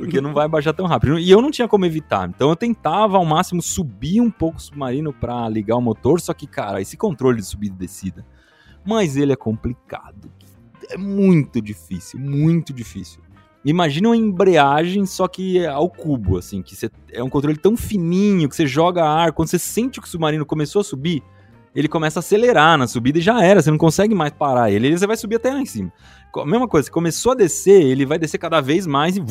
porque 0.00 0.20
não 0.20 0.32
vai 0.32 0.48
baixar 0.48 0.72
tão 0.72 0.86
rápido. 0.86 1.18
E 1.18 1.30
eu 1.30 1.42
não 1.42 1.50
tinha 1.50 1.68
como 1.68 1.84
evitar, 1.84 2.28
então 2.28 2.48
eu 2.48 2.56
tentava 2.56 3.18
ao 3.18 3.24
máximo 3.24 3.62
subir 3.62 4.20
um 4.20 4.30
pouco 4.30 4.58
o 4.58 4.60
submarino 4.60 5.12
para 5.12 5.48
ligar 5.48 5.76
o 5.76 5.82
motor, 5.82 6.20
só 6.20 6.32
que, 6.32 6.46
cara, 6.46 6.80
esse 6.80 6.96
controle 6.96 7.38
de 7.38 7.46
subida 7.46 7.74
e 7.74 7.78
descida, 7.78 8.24
mas 8.84 9.16
ele 9.16 9.32
é 9.32 9.36
complicado. 9.36 10.30
É 10.90 10.96
muito 10.96 11.60
difícil, 11.60 12.18
muito 12.18 12.72
difícil. 12.72 13.22
Imagina 13.64 14.08
uma 14.08 14.16
embreagem, 14.16 15.06
só 15.06 15.28
que 15.28 15.64
ao 15.66 15.88
cubo, 15.88 16.36
assim, 16.36 16.62
que 16.62 16.74
você, 16.74 16.90
é 17.12 17.22
um 17.22 17.28
controle 17.28 17.56
tão 17.56 17.76
fininho 17.76 18.48
que 18.48 18.56
você 18.56 18.66
joga 18.66 19.04
ar, 19.04 19.32
quando 19.32 19.48
você 19.48 19.58
sente 19.58 20.00
que 20.00 20.06
o 20.06 20.10
submarino 20.10 20.44
começou 20.44 20.80
a 20.80 20.84
subir, 20.84 21.22
ele 21.74 21.86
começa 21.86 22.18
a 22.18 22.20
acelerar 22.20 22.76
na 22.76 22.88
subida 22.88 23.18
e 23.18 23.22
já 23.22 23.42
era, 23.42 23.62
você 23.62 23.70
não 23.70 23.78
consegue 23.78 24.14
mais 24.14 24.32
parar 24.32 24.70
ele, 24.70 24.88
ele 24.88 24.98
você 24.98 25.06
vai 25.06 25.16
subir 25.16 25.36
até 25.36 25.52
lá 25.52 25.60
em 25.60 25.66
cima. 25.66 25.92
A 26.36 26.44
mesma 26.44 26.66
coisa, 26.66 26.90
começou 26.90 27.32
a 27.32 27.34
descer, 27.34 27.82
ele 27.82 28.04
vai 28.04 28.18
descer 28.18 28.38
cada 28.38 28.60
vez 28.60 28.86
mais 28.86 29.16
e. 29.16 29.22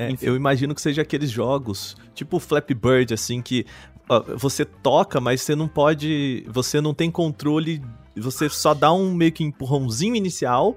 É, 0.00 0.14
eu 0.22 0.36
imagino 0.36 0.76
que 0.76 0.80
seja 0.80 1.02
aqueles 1.02 1.28
jogos, 1.28 1.96
tipo 2.14 2.38
Flappy 2.38 2.72
Bird, 2.72 3.12
assim, 3.12 3.42
que 3.42 3.66
ó, 4.08 4.22
você 4.36 4.64
toca, 4.64 5.20
mas 5.20 5.42
você 5.42 5.56
não 5.56 5.66
pode. 5.66 6.44
Você 6.48 6.80
não 6.80 6.94
tem 6.94 7.10
controle. 7.10 7.82
Você 8.16 8.48
só 8.48 8.74
dá 8.74 8.92
um 8.92 9.12
meio 9.12 9.32
que 9.32 9.42
empurrãozinho 9.42 10.14
inicial 10.14 10.76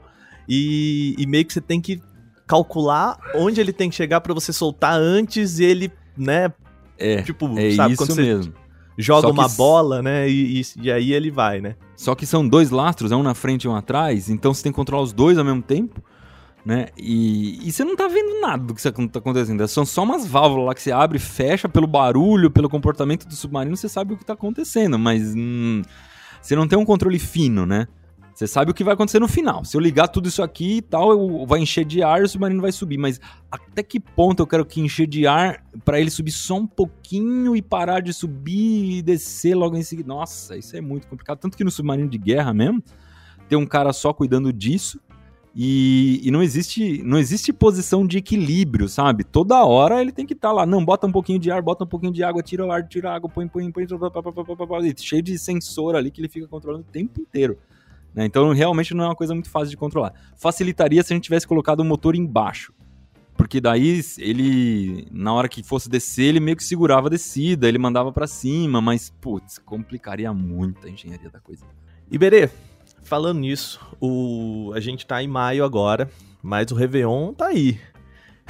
e, 0.49 1.15
e 1.19 1.27
meio 1.27 1.45
que 1.45 1.53
você 1.53 1.61
tem 1.61 1.79
que 1.79 2.01
calcular 2.47 3.17
onde 3.35 3.61
ele 3.61 3.73
tem 3.73 3.89
que 3.89 3.95
chegar 3.95 4.21
para 4.21 4.33
você 4.33 4.51
soltar 4.51 4.93
antes 4.93 5.59
e 5.59 5.63
ele, 5.63 5.91
né? 6.17 6.51
É, 6.97 7.21
tipo, 7.21 7.47
é 7.57 7.71
sabe, 7.71 7.93
isso 7.93 8.15
mesmo. 8.15 8.53
joga 8.97 9.29
uma 9.29 9.47
bola, 9.49 10.01
né? 10.01 10.29
E, 10.29 10.61
e, 10.61 10.65
e, 10.83 10.91
aí 10.91 11.13
ele 11.13 11.31
vai, 11.31 11.59
né? 11.61 11.75
Só 11.95 12.13
que 12.13 12.25
são 12.25 12.47
dois 12.47 12.69
lastros, 12.69 13.11
é 13.11 13.15
um 13.15 13.23
na 13.23 13.33
frente 13.33 13.63
e 13.63 13.67
um 13.67 13.75
atrás, 13.75 14.29
então 14.29 14.53
você 14.53 14.63
tem 14.63 14.71
que 14.71 14.75
controlar 14.75 15.03
os 15.03 15.13
dois 15.13 15.37
ao 15.37 15.45
mesmo 15.45 15.61
tempo, 15.61 16.03
né? 16.65 16.87
E, 16.97 17.67
e 17.67 17.71
você 17.71 17.83
não 17.83 17.95
tá 17.95 18.07
vendo 18.07 18.39
nada 18.39 18.63
do 18.63 18.75
que 18.75 18.81
tá 18.83 19.19
acontecendo. 19.19 19.67
São 19.67 19.85
só 19.85 20.03
umas 20.03 20.27
válvulas 20.27 20.67
lá 20.67 20.75
que 20.75 20.81
você 20.81 20.91
abre 20.91 21.17
e 21.17 21.21
fecha 21.21 21.67
pelo 21.67 21.87
barulho, 21.87 22.51
pelo 22.51 22.69
comportamento 22.69 23.27
do 23.27 23.35
submarino, 23.35 23.75
você 23.75 23.89
sabe 23.89 24.13
o 24.13 24.17
que 24.17 24.25
tá 24.25 24.33
acontecendo, 24.33 24.99
mas 24.99 25.33
hum, 25.35 25.81
você 26.41 26.55
não 26.55 26.67
tem 26.67 26.77
um 26.77 26.85
controle 26.85 27.17
fino, 27.17 27.65
né? 27.65 27.87
Você 28.34 28.47
sabe 28.47 28.71
o 28.71 28.73
que 28.73 28.84
vai 28.84 28.93
acontecer 28.93 29.19
no 29.19 29.27
final. 29.27 29.63
Se 29.65 29.75
eu 29.75 29.82
ligar 29.82 30.07
tudo 30.07 30.27
isso 30.27 30.41
aqui 30.41 30.77
e 30.77 30.82
tal, 30.82 31.11
eu, 31.11 31.45
vai 31.45 31.59
encher 31.59 31.86
de 31.86 32.01
ar 32.01 32.21
e 32.21 32.23
o 32.23 32.29
submarino 32.29 32.61
vai 32.61 32.71
subir. 32.71 32.97
Mas 32.97 33.19
até 33.51 33.84
que 33.84 33.99
ponto 33.99 34.41
eu 34.41 34.47
quero 34.47 34.65
que 34.65 34.82
encher 34.82 35.07
de 35.07 35.27
ar 35.27 35.63
para 35.84 35.99
ele 35.99 36.09
subir 36.09 36.32
só 36.32 36.55
um 36.55 36.67
pouquinho 36.67 37.55
e 37.55 37.61
parar 37.61 37.99
de 37.99 38.13
subir 38.13 38.97
e 38.97 39.01
descer 39.01 39.55
logo 39.55 39.75
em 39.75 39.84
seguida? 39.84 40.07
Nossa, 40.07 40.57
isso 40.57 40.75
é 40.75 40.82
muito 40.82 41.07
complicado. 41.07 41.39
Tanto 41.39 41.57
que 41.57 41.63
no 41.63 41.71
submarino 41.71 42.09
de 42.09 42.17
guerra 42.17 42.53
mesmo, 42.53 42.82
tem 43.47 43.57
um 43.57 43.65
cara 43.65 43.91
só 43.93 44.13
cuidando 44.13 44.51
disso. 44.51 44.99
E, 45.53 46.21
e, 46.23 46.32
não 46.32 46.41
existe 46.41 47.03
não 47.03 47.17
existe 47.17 47.51
posição 47.51 48.07
de 48.07 48.17
equilíbrio, 48.17 48.88
sabe? 48.88 49.25
Toda 49.25 49.65
hora 49.65 50.01
ele 50.01 50.13
tem 50.13 50.25
que 50.25 50.34
estar 50.34 50.47
tá 50.47 50.53
lá. 50.53 50.65
Não, 50.65 50.84
bota 50.84 51.05
um 51.05 51.11
pouquinho 51.11 51.38
de 51.38 51.51
ar, 51.51 51.61
bota 51.61 51.84
um 51.84 51.88
pouquinho 51.88 52.13
de 52.13 52.23
água, 52.23 52.41
tira 52.41 52.65
o 52.65 52.71
ar, 52.71 52.88
tira 52.88 53.11
a 53.11 53.15
água, 53.15 53.29
põe, 53.29 53.49
põe, 53.49 53.69
põe, 53.69 53.86
põe, 53.86 54.95
cheio 54.97 55.21
de 55.21 55.38
sensor 55.38 55.95
ali 55.97 56.09
que 56.09 56.21
ele 56.21 56.29
fica 56.29 56.47
controlando 56.47 56.86
o 56.88 56.91
tempo 56.91 57.19
inteiro. 57.19 57.57
Né? 58.14 58.26
Então 58.26 58.51
realmente 58.53 58.93
não 58.93 59.05
é 59.05 59.07
uma 59.07 59.16
coisa 59.16 59.34
muito 59.34 59.49
fácil 59.49 59.70
de 59.70 59.78
controlar. 59.78 60.14
Facilitaria 60.36 61.01
se 61.03 61.14
a 61.14 61.16
gente 61.16 61.24
tivesse 61.24 61.47
colocado 61.47 61.80
o 61.80 61.86
motor 61.86 62.16
embaixo. 62.16 62.74
Porque 63.36 63.59
daí 63.59 64.01
ele, 64.20 65.07
na 65.12 65.34
hora 65.34 65.49
que 65.49 65.64
fosse 65.64 65.89
descer, 65.89 66.26
ele 66.26 66.39
meio 66.39 66.55
que 66.55 66.64
segurava 66.64 67.07
a 67.07 67.09
descida, 67.09 67.68
ele 67.68 67.80
mandava 67.80 68.12
para 68.12 68.28
cima, 68.28 68.82
mas, 68.82 69.09
putz, 69.22 69.57
complicaria 69.57 70.32
muito 70.32 70.86
a 70.86 70.89
engenharia 70.89 71.30
da 71.30 71.39
coisa. 71.39 71.66
Iberê, 72.12 72.49
falando 73.01 73.39
nisso, 73.39 73.80
o... 73.99 74.72
a 74.76 74.80
gente 74.80 75.07
tá 75.07 75.24
em 75.24 75.28
maio 75.28 75.64
agora, 75.64 76.07
mas 76.43 76.72
o 76.72 76.76
Réveillon 76.76 77.34
tá 77.34 77.47
aí. 77.47 77.80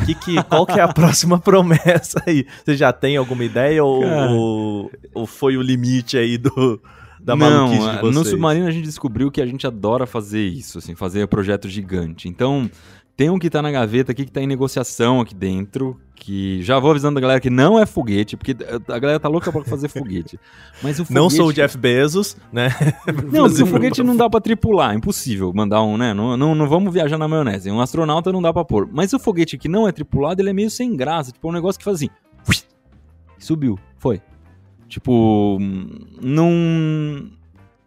Que, 0.05 0.15
que, 0.15 0.43
qual 0.49 0.65
que 0.65 0.79
é 0.79 0.83
a 0.83 0.91
próxima 0.91 1.39
promessa 1.39 2.21
aí? 2.27 2.45
Você 2.65 2.75
já 2.75 2.91
tem 2.91 3.15
alguma 3.15 3.45
ideia 3.45 3.83
ou, 3.83 4.03
ou, 4.03 4.91
ou 5.13 5.25
foi 5.25 5.55
o 5.55 5.61
limite 5.61 6.17
aí 6.17 6.37
do, 6.37 6.81
da 7.23 7.35
Não, 7.35 7.69
de 7.69 7.77
vocês. 7.77 8.15
No 8.15 8.25
Submarino 8.25 8.67
a 8.67 8.71
gente 8.71 8.85
descobriu 8.85 9.31
que 9.31 9.41
a 9.41 9.45
gente 9.45 9.65
adora 9.67 10.05
fazer 10.05 10.45
isso, 10.45 10.77
assim, 10.77 10.95
fazer 10.95 11.27
projeto 11.27 11.69
gigante. 11.69 12.27
Então, 12.27 12.69
tem 13.15 13.29
um 13.29 13.37
que 13.37 13.49
tá 13.49 13.61
na 13.61 13.69
gaveta 13.69 14.11
aqui 14.11 14.25
que 14.25 14.31
tá 14.31 14.41
em 14.41 14.47
negociação 14.47 15.21
aqui 15.21 15.35
dentro, 15.35 15.99
que 16.15 16.61
já 16.63 16.79
vou 16.79 16.89
avisando 16.89 17.19
a 17.19 17.21
galera 17.21 17.39
que 17.39 17.49
não 17.49 17.79
é 17.79 17.85
foguete, 17.85 18.35
porque 18.35 18.55
a 18.87 18.99
galera 18.99 19.19
tá 19.19 19.29
louca 19.29 19.51
pra 19.51 19.63
fazer 19.63 19.89
foguete. 19.89 20.39
Mas 20.81 20.99
o 20.99 21.05
foguete... 21.05 21.13
Não 21.13 21.29
sou 21.29 21.49
o 21.49 21.53
Jeff 21.53 21.77
Bezos, 21.77 22.35
né? 22.51 22.69
Não, 23.31 23.45
o 23.45 23.65
foguete 23.67 24.01
não 24.01 24.15
dá 24.15 24.29
pra 24.29 24.41
tripular, 24.41 24.95
impossível 24.95 25.51
mandar 25.53 25.83
um, 25.83 25.97
né? 25.97 26.13
Não, 26.13 26.35
não, 26.35 26.55
não 26.55 26.67
vamos 26.67 26.91
viajar 26.91 27.17
na 27.17 27.27
maionese. 27.27 27.69
Um 27.69 27.79
astronauta 27.79 28.31
não 28.31 28.41
dá 28.41 28.51
pra 28.51 28.65
pôr. 28.65 28.89
Mas 28.91 29.13
o 29.13 29.19
foguete 29.19 29.57
que 29.57 29.69
não 29.69 29.87
é 29.87 29.91
tripulado, 29.91 30.41
ele 30.41 30.49
é 30.49 30.53
meio 30.53 30.71
sem 30.71 30.95
graça. 30.95 31.31
Tipo, 31.31 31.47
é 31.47 31.51
um 31.51 31.53
negócio 31.53 31.77
que 31.77 31.85
faz 31.85 31.97
assim... 31.97 32.09
Subiu, 33.37 33.77
foi. 33.97 34.21
Tipo, 34.91 35.57
não 36.21 37.31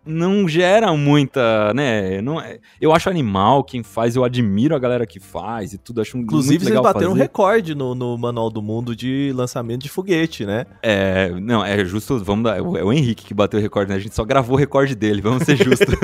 não 0.06 0.48
gera 0.48 0.90
muita, 0.96 1.72
né? 1.74 2.22
Não, 2.22 2.40
é, 2.40 2.58
eu 2.80 2.94
acho 2.94 3.10
animal 3.10 3.62
quem 3.62 3.82
faz, 3.82 4.16
eu 4.16 4.24
admiro 4.24 4.74
a 4.74 4.78
galera 4.78 5.06
que 5.06 5.20
faz 5.20 5.74
e 5.74 5.78
tudo, 5.78 6.00
acho 6.00 6.16
Inclusive, 6.16 6.54
muito 6.54 6.64
legal 6.64 6.82
vocês 6.82 6.94
bateram 6.94 7.12
um 7.12 7.14
recorde 7.14 7.74
no, 7.74 7.94
no 7.94 8.16
Manual 8.16 8.48
do 8.48 8.62
Mundo 8.62 8.96
de 8.96 9.32
lançamento 9.34 9.82
de 9.82 9.90
foguete, 9.90 10.46
né? 10.46 10.64
É, 10.82 11.28
não, 11.40 11.62
é 11.62 11.84
justo, 11.84 12.18
vamos 12.24 12.44
dar, 12.44 12.56
é 12.56 12.62
o 12.62 12.92
Henrique 12.92 13.26
que 13.26 13.34
bateu 13.34 13.60
o 13.60 13.62
recorde, 13.62 13.90
né? 13.90 13.96
A 13.96 14.00
gente 14.00 14.14
só 14.14 14.24
gravou 14.24 14.56
o 14.56 14.58
recorde 14.58 14.94
dele, 14.94 15.20
vamos 15.20 15.42
ser 15.44 15.56
justos. 15.56 15.94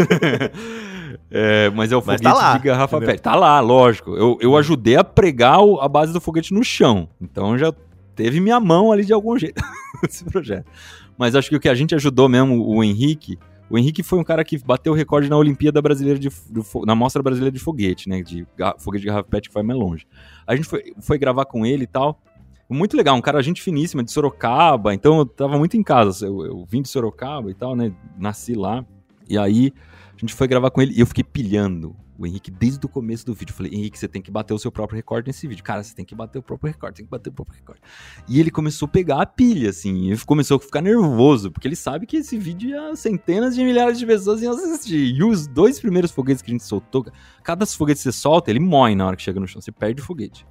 é, 1.32 1.70
mas 1.70 1.90
é 1.90 1.96
o 1.96 2.02
foguete 2.02 2.22
tá 2.22 2.34
lá, 2.34 2.58
de 2.58 2.64
garrafa 2.64 3.00
PET. 3.00 3.22
Tá 3.22 3.34
lá, 3.34 3.58
lógico. 3.60 4.14
Eu, 4.14 4.36
eu 4.40 4.54
ajudei 4.54 4.96
a 4.96 5.04
pregar 5.04 5.60
a 5.80 5.88
base 5.88 6.12
do 6.12 6.20
foguete 6.20 6.52
no 6.52 6.62
chão, 6.62 7.08
então 7.20 7.56
já 7.56 7.72
teve 8.20 8.38
minha 8.38 8.60
mão 8.60 8.92
ali 8.92 9.02
de 9.02 9.14
algum 9.14 9.38
jeito 9.38 9.62
nesse 10.02 10.24
projeto. 10.24 10.70
Mas 11.16 11.34
acho 11.34 11.48
que 11.48 11.56
o 11.56 11.60
que 11.60 11.70
a 11.70 11.74
gente 11.74 11.94
ajudou 11.94 12.28
mesmo, 12.28 12.62
o 12.66 12.84
Henrique, 12.84 13.38
o 13.70 13.78
Henrique 13.78 14.02
foi 14.02 14.18
um 14.18 14.24
cara 14.24 14.44
que 14.44 14.58
bateu 14.58 14.92
o 14.92 14.96
recorde 14.96 15.30
na 15.30 15.38
Olimpíada 15.38 15.80
Brasileira 15.80 16.18
de, 16.18 16.28
do, 16.50 16.62
na 16.84 16.94
Mostra 16.94 17.22
Brasileira 17.22 17.50
de 17.50 17.58
Foguete, 17.58 18.10
né? 18.10 18.20
De 18.22 18.46
foguete 18.78 19.02
de 19.02 19.06
garrafa 19.06 19.28
PET 19.28 19.48
que 19.48 19.52
foi 19.52 19.62
mais 19.62 19.78
longe. 19.78 20.06
A 20.46 20.54
gente 20.54 20.68
foi, 20.68 20.92
foi 21.00 21.18
gravar 21.18 21.46
com 21.46 21.64
ele 21.64 21.84
e 21.84 21.86
tal. 21.86 22.20
Muito 22.68 22.96
legal, 22.96 23.16
um 23.16 23.20
cara 23.20 23.42
gente 23.42 23.62
finíssima, 23.62 24.04
de 24.04 24.12
Sorocaba. 24.12 24.94
Então 24.94 25.18
eu 25.18 25.26
tava 25.26 25.56
muito 25.56 25.76
em 25.76 25.82
casa. 25.82 26.26
Eu, 26.26 26.44
eu 26.44 26.64
vim 26.68 26.82
de 26.82 26.88
Sorocaba 26.88 27.50
e 27.50 27.54
tal, 27.54 27.74
né? 27.74 27.90
Nasci 28.18 28.54
lá. 28.54 28.84
E 29.28 29.38
aí 29.38 29.72
a 30.14 30.20
gente 30.20 30.34
foi 30.34 30.46
gravar 30.46 30.70
com 30.70 30.82
ele 30.82 30.92
e 30.94 31.00
eu 31.00 31.06
fiquei 31.06 31.24
pilhando 31.24 31.96
o 32.20 32.26
Henrique 32.26 32.50
desde 32.50 32.84
o 32.84 32.88
começo 32.88 33.24
do 33.24 33.32
vídeo. 33.32 33.52
Eu 33.52 33.56
falei, 33.56 33.72
Henrique, 33.72 33.98
você 33.98 34.06
tem 34.06 34.20
que 34.20 34.30
bater 34.30 34.52
o 34.52 34.58
seu 34.58 34.70
próprio 34.70 34.96
recorde 34.96 35.28
nesse 35.28 35.48
vídeo. 35.48 35.64
Cara, 35.64 35.82
você 35.82 35.94
tem 35.94 36.04
que 36.04 36.14
bater 36.14 36.38
o 36.38 36.42
próprio 36.42 36.70
recorde, 36.70 36.96
tem 36.96 37.06
que 37.06 37.10
bater 37.10 37.30
o 37.30 37.32
próprio 37.32 37.56
recorde. 37.56 37.80
E 38.28 38.38
ele 38.38 38.50
começou 38.50 38.86
a 38.86 38.88
pegar 38.90 39.22
a 39.22 39.26
pilha, 39.26 39.70
assim, 39.70 40.12
e 40.12 40.18
começou 40.18 40.58
a 40.58 40.60
ficar 40.60 40.82
nervoso, 40.82 41.50
porque 41.50 41.66
ele 41.66 41.76
sabe 41.76 42.06
que 42.06 42.18
esse 42.18 42.36
vídeo 42.36 42.70
ia 42.70 42.94
centenas 42.94 43.54
de 43.54 43.64
milhares 43.64 43.98
de 43.98 44.04
pessoas 44.04 44.42
iam 44.42 44.52
assistir. 44.52 45.14
E 45.14 45.24
os 45.24 45.46
dois 45.46 45.80
primeiros 45.80 46.10
foguetes 46.10 46.42
que 46.42 46.50
a 46.50 46.54
gente 46.54 46.64
soltou, 46.64 47.06
cada 47.42 47.64
foguete 47.64 47.98
que 47.98 48.02
você 48.02 48.12
solta, 48.12 48.50
ele 48.50 48.60
morre 48.60 48.94
na 48.94 49.06
hora 49.06 49.16
que 49.16 49.22
chega 49.22 49.40
no 49.40 49.48
chão, 49.48 49.62
você 49.62 49.72
perde 49.72 50.02
o 50.02 50.04
foguete. 50.04 50.46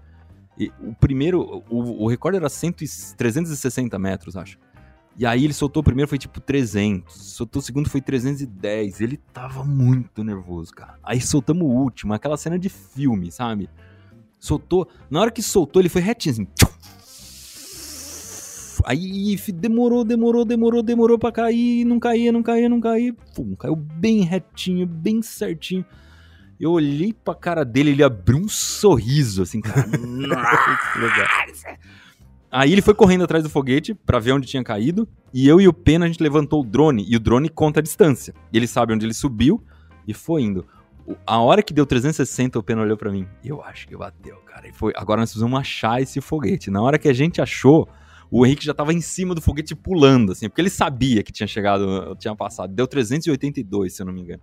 E 0.58 0.72
o 0.82 0.94
primeiro, 0.94 1.64
o, 1.70 2.04
o 2.04 2.08
recorde 2.08 2.38
era 2.38 2.50
100, 2.50 2.74
360 3.16 3.98
metros, 4.00 4.36
acho. 4.36 4.58
E 5.18 5.26
aí 5.26 5.44
ele 5.44 5.54
soltou 5.54 5.82
o 5.82 5.84
primeiro, 5.84 6.08
foi 6.08 6.18
tipo 6.18 6.40
300. 6.40 7.14
Soltou 7.14 7.60
o 7.60 7.64
segundo, 7.64 7.90
foi 7.90 8.02
310. 8.02 9.02
Ele 9.02 9.18
tava 9.34 9.64
muito 9.64 10.24
nervoso, 10.24 10.72
cara. 10.72 10.98
Aí 11.04 11.20
soltamos 11.20 11.64
o 11.64 11.70
último, 11.70 12.14
aquela 12.14 12.38
cena 12.38 12.58
de 12.58 12.70
filme, 12.70 13.32
sabe? 13.32 13.70
Soltou. 14.40 14.88
Na 15.10 15.20
hora 15.20 15.32
que 15.32 15.42
soltou, 15.42 15.82
ele 15.82 15.90
foi 15.90 16.02
retinho 16.02 16.34
assim. 16.34 16.48
Aí 18.86 19.36
demorou, 19.54 20.06
demorou, 20.06 20.46
demorou, 20.46 20.82
demorou 20.82 21.20
pra 21.20 21.32
cair. 21.32 21.86
Não 21.86 22.00
caía, 22.00 22.32
não 22.32 22.42
caía, 22.42 22.70
não 22.70 22.80
caía. 22.80 23.14
Pum, 23.36 23.56
caiu 23.56 23.76
bem 23.76 24.22
retinho, 24.22 24.88
bem 24.88 25.22
certinho. 25.22 25.86
Eu 26.60 26.72
olhei 26.72 27.14
pra 27.14 27.34
cara 27.36 27.64
dele, 27.64 27.92
ele 27.92 28.04
abriu 28.04 28.38
um 28.38 28.50
sorriso, 28.50 29.42
assim, 29.42 29.62
cara. 29.62 29.86
Nossa, 29.98 30.80
que 30.94 31.00
legal. 31.00 31.28
Aí 32.52 32.72
ele 32.72 32.82
foi 32.82 32.96
correndo 32.96 33.24
atrás 33.24 33.44
do 33.44 33.50
foguete 33.50 33.94
para 33.94 34.18
ver 34.18 34.32
onde 34.32 34.48
tinha 34.48 34.64
caído. 34.64 35.08
E 35.34 35.48
eu 35.48 35.62
e 35.62 35.68
o 35.68 35.74
Pena 35.74 36.06
a 36.06 36.08
gente 36.08 36.22
levantou 36.22 36.62
o 36.62 36.66
drone 36.66 37.06
e 37.08 37.16
o 37.16 37.20
drone 37.20 37.48
conta 37.48 37.80
a 37.80 37.84
distância. 37.84 38.34
Ele 38.52 38.66
sabe 38.66 38.94
onde 38.94 39.06
ele 39.06 39.14
subiu 39.14 39.64
e 40.08 40.14
foi 40.14 40.42
indo. 40.42 40.66
A 41.26 41.40
hora 41.40 41.62
que 41.62 41.74
deu 41.74 41.86
360, 41.86 42.58
o 42.58 42.64
Pena 42.64 42.82
olhou 42.82 42.98
para 42.98 43.12
mim. 43.12 43.28
Eu 43.44 43.62
acho 43.62 43.88
que 43.88 43.96
bateu, 43.96 44.38
cara. 44.38 44.68
E 44.68 44.74
foi. 44.74 44.94
Agora 44.96 45.22
nós 45.22 45.30
precisamos 45.30 45.60
achar 45.60 46.02
esse 46.02 46.20
foguete. 46.22 46.72
Na 46.72 46.82
hora 46.82 46.98
que 46.98 47.08
a 47.08 47.14
gente 47.14 47.40
achou, 47.40 47.88
o 48.32 48.46
Henrique 48.46 48.66
já 48.66 48.74
tava 48.74 48.94
em 48.94 49.02
cima 49.02 49.36
do 49.36 49.42
foguete 49.42 49.76
pulando, 49.76 50.32
assim, 50.32 50.50
porque 50.50 50.62
ele 50.62 50.70
sabia 50.70 51.24
que 51.24 51.32
tinha 51.32 51.48
chegado, 51.48 52.16
tinha 52.20 52.36
passado. 52.36 52.74
Deu 52.74 52.88
382, 52.88 53.94
se 53.94 54.02
eu 54.02 54.06
não 54.08 54.14
me 54.14 54.22
engano. 54.22 54.42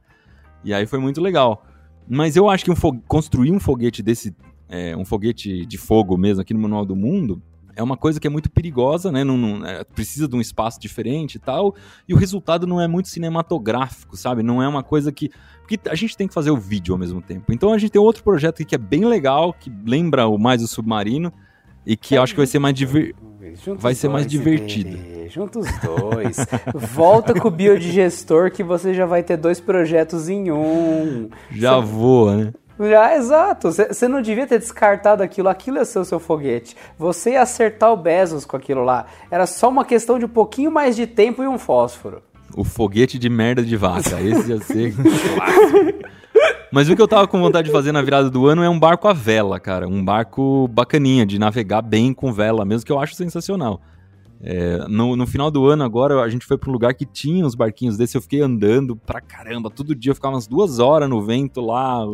E 0.65 0.73
aí 0.73 0.87
foi 0.87 1.01
muito 1.01 1.21
legal. 1.21 1.65
Mas 2.09 2.37
eu 2.37 2.49
acho 2.49 2.65
que 2.65 2.71
um 2.71 2.77
construir 3.09 3.51
um 3.51 3.59
foguete 3.59 4.01
desse. 4.01 4.35
É, 4.69 4.97
um 4.97 5.05
foguete 5.05 5.65
de 5.65 5.79
fogo 5.79 6.17
mesmo 6.17 6.43
aqui 6.43 6.53
no 6.53 6.59
Manual 6.59 6.85
do 6.85 6.97
Mundo 6.97 7.41
é 7.77 7.83
uma 7.83 7.97
coisa 7.97 8.19
que 8.19 8.27
é 8.27 8.31
muito 8.31 8.51
perigosa, 8.51 9.13
né? 9.13 9.23
Não, 9.23 9.37
não 9.37 9.65
é, 9.65 9.85
precisa 9.85 10.27
de 10.27 10.35
um 10.35 10.41
espaço 10.41 10.81
diferente 10.81 11.35
e 11.35 11.39
tal. 11.39 11.77
E 12.09 12.15
o 12.15 12.17
resultado 12.17 12.67
não 12.67 12.81
é 12.81 12.89
muito 12.89 13.09
cinematográfico, 13.09 14.17
sabe? 14.17 14.43
Não 14.43 14.63
é 14.63 14.67
uma 14.67 14.83
coisa 14.83 15.13
que. 15.13 15.31
Porque 15.61 15.79
a 15.89 15.95
gente 15.95 16.17
tem 16.17 16.27
que 16.27 16.35
fazer 16.35 16.51
o 16.51 16.57
vídeo 16.57 16.95
ao 16.95 16.99
mesmo 16.99 17.21
tempo. 17.21 17.53
Então 17.53 17.73
a 17.73 17.79
gente 17.79 17.91
tem 17.91 18.01
outro 18.01 18.25
projeto 18.25 18.55
aqui 18.55 18.65
que 18.65 18.75
é 18.75 18.79
bem 18.79 19.05
legal, 19.05 19.53
que 19.53 19.71
lembra 19.85 20.27
o 20.27 20.39
mais 20.39 20.63
o 20.63 20.67
submarino. 20.67 21.33
E 21.85 21.97
que 21.97 22.17
é, 22.17 22.19
acho 22.19 22.33
que 22.33 22.41
vai 22.41 22.47
ser 22.49 22.59
mais 22.59 22.75
diver... 22.75 23.15
vai 23.79 23.95
ser 23.95 24.09
mais 24.09 24.27
divertido. 24.27 24.99
Juntos 25.31 25.67
os 25.67 25.81
dois. 25.81 26.37
Volta 26.75 27.33
com 27.39 27.47
o 27.47 27.51
biodigestor 27.51 28.51
que 28.51 28.65
você 28.65 28.93
já 28.93 29.07
vai 29.07 29.23
ter 29.23 29.37
dois 29.37 29.61
projetos 29.61 30.29
em 30.29 30.51
um. 30.51 31.29
Já 31.53 31.79
você... 31.79 31.93
voa, 31.93 32.37
né? 32.37 32.53
Já, 32.79 33.17
exato. 33.17 33.73
Você 33.73 34.07
não 34.07 34.21
devia 34.21 34.47
ter 34.47 34.59
descartado 34.59 35.23
aquilo. 35.23 35.49
Aquilo 35.49 35.83
ser 35.85 35.99
o 35.99 36.05
seu 36.05 36.21
foguete. 36.21 36.77
Você 36.99 37.33
ia 37.33 37.43
acertar 37.43 37.93
o 37.93 37.97
Bezos 37.97 38.45
com 38.45 38.57
aquilo 38.57 38.85
lá. 38.85 39.07
Era 39.31 39.47
só 39.47 39.69
uma 39.69 39.85
questão 39.85 40.19
de 40.19 40.25
um 40.25 40.29
pouquinho 40.29 40.71
mais 40.71 40.95
de 40.95 41.07
tempo 41.07 41.43
e 41.43 41.49
um 41.49 41.59
fósforo. 41.59 42.23
O 42.55 42.65
foguete 42.65 43.19
de 43.19 43.29
merda 43.29 43.63
de 43.63 43.77
vaca. 43.77 44.21
Esse 44.21 44.51
ia 44.51 44.61
ser 44.61 44.95
Mas 46.73 46.89
o 46.89 46.97
que 46.97 47.01
eu 47.01 47.09
tava 47.09 47.27
com 47.27 47.41
vontade 47.41 47.67
de 47.67 47.73
fazer 47.73 47.93
na 47.93 48.03
virada 48.03 48.29
do 48.29 48.47
ano 48.47 48.63
é 48.63 48.69
um 48.69 48.79
barco 48.79 49.09
à 49.09 49.13
vela, 49.13 49.59
cara. 49.59 49.89
Um 49.89 50.05
barco 50.05 50.69
bacaninha, 50.69 51.25
de 51.25 51.39
navegar 51.39 51.81
bem 51.81 52.13
com 52.13 52.33
vela, 52.33 52.65
mesmo 52.65 52.85
que 52.85 52.93
eu 52.93 52.99
acho 52.99 53.15
sensacional. 53.15 53.81
É, 54.41 54.87
no, 54.89 55.17
no, 55.17 55.27
final 55.27 55.51
do 55.51 55.67
ano 55.67 55.83
agora, 55.83 56.21
a 56.21 56.29
gente 56.29 56.45
foi 56.45 56.59
para 56.59 56.69
um 56.69 56.73
lugar 56.73 56.93
que 56.93 57.07
tinha 57.07 57.47
uns 57.47 57.55
barquinhos 57.55 57.97
desse, 57.97 58.17
eu 58.17 58.21
fiquei 58.21 58.43
andando 58.43 58.95
pra 58.95 59.21
caramba, 59.21 59.71
todo 59.71 59.95
dia 59.95 60.11
eu 60.11 60.15
ficava 60.15 60.35
umas 60.35 60.47
duas 60.47 60.79
horas 60.79 61.09
no 61.09 61.23
vento 61.23 61.61
lá, 61.63 62.05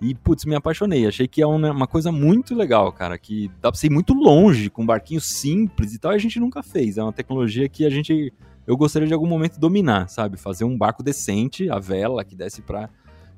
e, 0.00 0.14
putz, 0.14 0.44
me 0.46 0.54
apaixonei. 0.54 1.06
Achei 1.06 1.28
que 1.28 1.42
é 1.42 1.46
uma, 1.46 1.70
uma 1.70 1.86
coisa 1.86 2.10
muito 2.10 2.54
legal, 2.54 2.90
cara. 2.90 3.18
Que 3.18 3.50
dá 3.60 3.70
pra 3.70 3.78
ser 3.78 3.90
muito 3.90 4.14
longe 4.14 4.70
com 4.70 4.82
um 4.82 4.86
barquinho 4.86 5.20
simples 5.20 5.94
e 5.94 5.98
tal. 5.98 6.12
E 6.12 6.14
a 6.14 6.18
gente 6.18 6.40
nunca 6.40 6.62
fez. 6.62 6.96
É 6.96 7.02
uma 7.02 7.12
tecnologia 7.12 7.68
que 7.68 7.84
a 7.84 7.90
gente. 7.90 8.32
Eu 8.66 8.76
gostaria 8.76 9.06
de 9.06 9.12
algum 9.12 9.26
momento 9.26 9.58
dominar, 9.58 10.08
sabe? 10.08 10.38
Fazer 10.38 10.64
um 10.64 10.76
barco 10.76 11.02
decente, 11.02 11.68
a 11.68 11.78
vela, 11.78 12.24
que 12.24 12.34
desse 12.34 12.62
pra, 12.62 12.88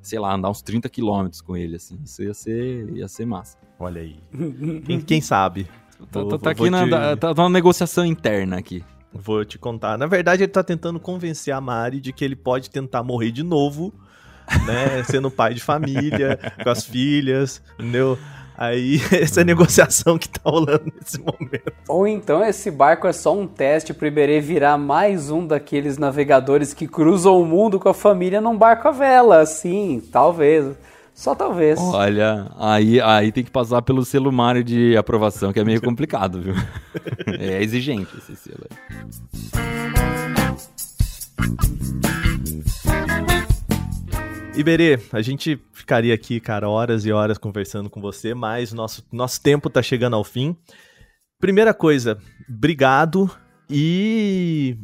sei 0.00 0.18
lá, 0.18 0.34
andar 0.34 0.50
uns 0.50 0.62
30 0.62 0.88
quilômetros 0.88 1.40
com 1.40 1.56
ele, 1.56 1.76
assim. 1.76 1.98
Isso 2.04 2.22
ia 2.22 2.34
ser, 2.34 2.96
ia 2.96 3.08
ser 3.08 3.26
massa. 3.26 3.58
Olha 3.78 4.00
aí. 4.00 4.16
quem, 4.86 5.00
quem 5.00 5.20
sabe? 5.20 5.66
Tá, 6.10 6.24
tá, 6.24 6.38
tá 6.38 6.50
aqui 6.50 6.70
na, 6.70 6.84
te... 6.84 7.16
tá, 7.16 7.34
tá 7.34 7.42
uma 7.42 7.50
negociação 7.50 8.04
interna 8.04 8.58
aqui. 8.58 8.84
Vou 9.12 9.44
te 9.44 9.58
contar. 9.58 9.98
Na 9.98 10.06
verdade, 10.06 10.44
ele 10.44 10.52
tá 10.52 10.62
tentando 10.62 11.00
convencer 11.00 11.52
a 11.52 11.60
Mari 11.60 12.00
de 12.00 12.12
que 12.12 12.24
ele 12.24 12.36
pode 12.36 12.70
tentar 12.70 13.02
morrer 13.02 13.30
de 13.30 13.42
novo 13.42 13.92
né? 14.66 15.02
Sendo 15.04 15.30
pai 15.30 15.54
de 15.54 15.60
família, 15.60 16.38
com 16.62 16.70
as 16.70 16.84
filhas, 16.84 17.62
entendeu? 17.78 18.18
Aí, 18.56 19.00
essa 19.12 19.40
é 19.40 19.42
a 19.42 19.44
negociação 19.44 20.16
que 20.18 20.28
tá 20.28 20.40
rolando 20.44 20.92
nesse 20.94 21.18
momento. 21.18 21.72
Ou 21.88 22.06
então 22.06 22.44
esse 22.44 22.70
barco 22.70 23.06
é 23.06 23.12
só 23.12 23.36
um 23.36 23.46
teste 23.46 23.92
pro 23.92 24.06
Iberê 24.06 24.40
virar 24.40 24.78
mais 24.78 25.30
um 25.30 25.46
daqueles 25.46 25.98
navegadores 25.98 26.72
que 26.72 26.86
cruzam 26.86 27.40
o 27.40 27.46
mundo 27.46 27.80
com 27.80 27.88
a 27.88 27.94
família 27.94 28.40
num 28.40 28.56
barco 28.56 28.88
à 28.88 28.92
vela, 28.92 29.44
sim, 29.46 30.02
talvez. 30.12 30.76
Só 31.14 31.34
talvez. 31.34 31.78
Olha, 31.78 32.50
aí, 32.58 33.00
aí 33.00 33.30
tem 33.32 33.44
que 33.44 33.50
passar 33.50 33.82
pelo 33.82 34.04
selo 34.04 34.32
Mário 34.32 34.64
de 34.64 34.96
aprovação, 34.96 35.52
que 35.52 35.60
é 35.60 35.64
meio 35.64 35.82
complicado, 35.82 36.40
viu? 36.40 36.54
é 37.38 37.62
exigente 37.62 38.16
esse 38.16 38.34
selo 38.36 38.64
aí. 38.70 38.76
Iberê, 44.54 44.98
a 45.10 45.22
gente 45.22 45.58
ficaria 45.72 46.12
aqui, 46.12 46.38
cara, 46.38 46.68
horas 46.68 47.06
e 47.06 47.12
horas 47.12 47.38
conversando 47.38 47.88
com 47.88 48.02
você, 48.02 48.34
mas 48.34 48.70
nosso, 48.72 49.02
nosso 49.10 49.42
tempo 49.42 49.70
tá 49.70 49.82
chegando 49.82 50.14
ao 50.14 50.22
fim. 50.22 50.54
Primeira 51.40 51.72
coisa, 51.72 52.18
obrigado. 52.46 53.30
E 53.70 54.76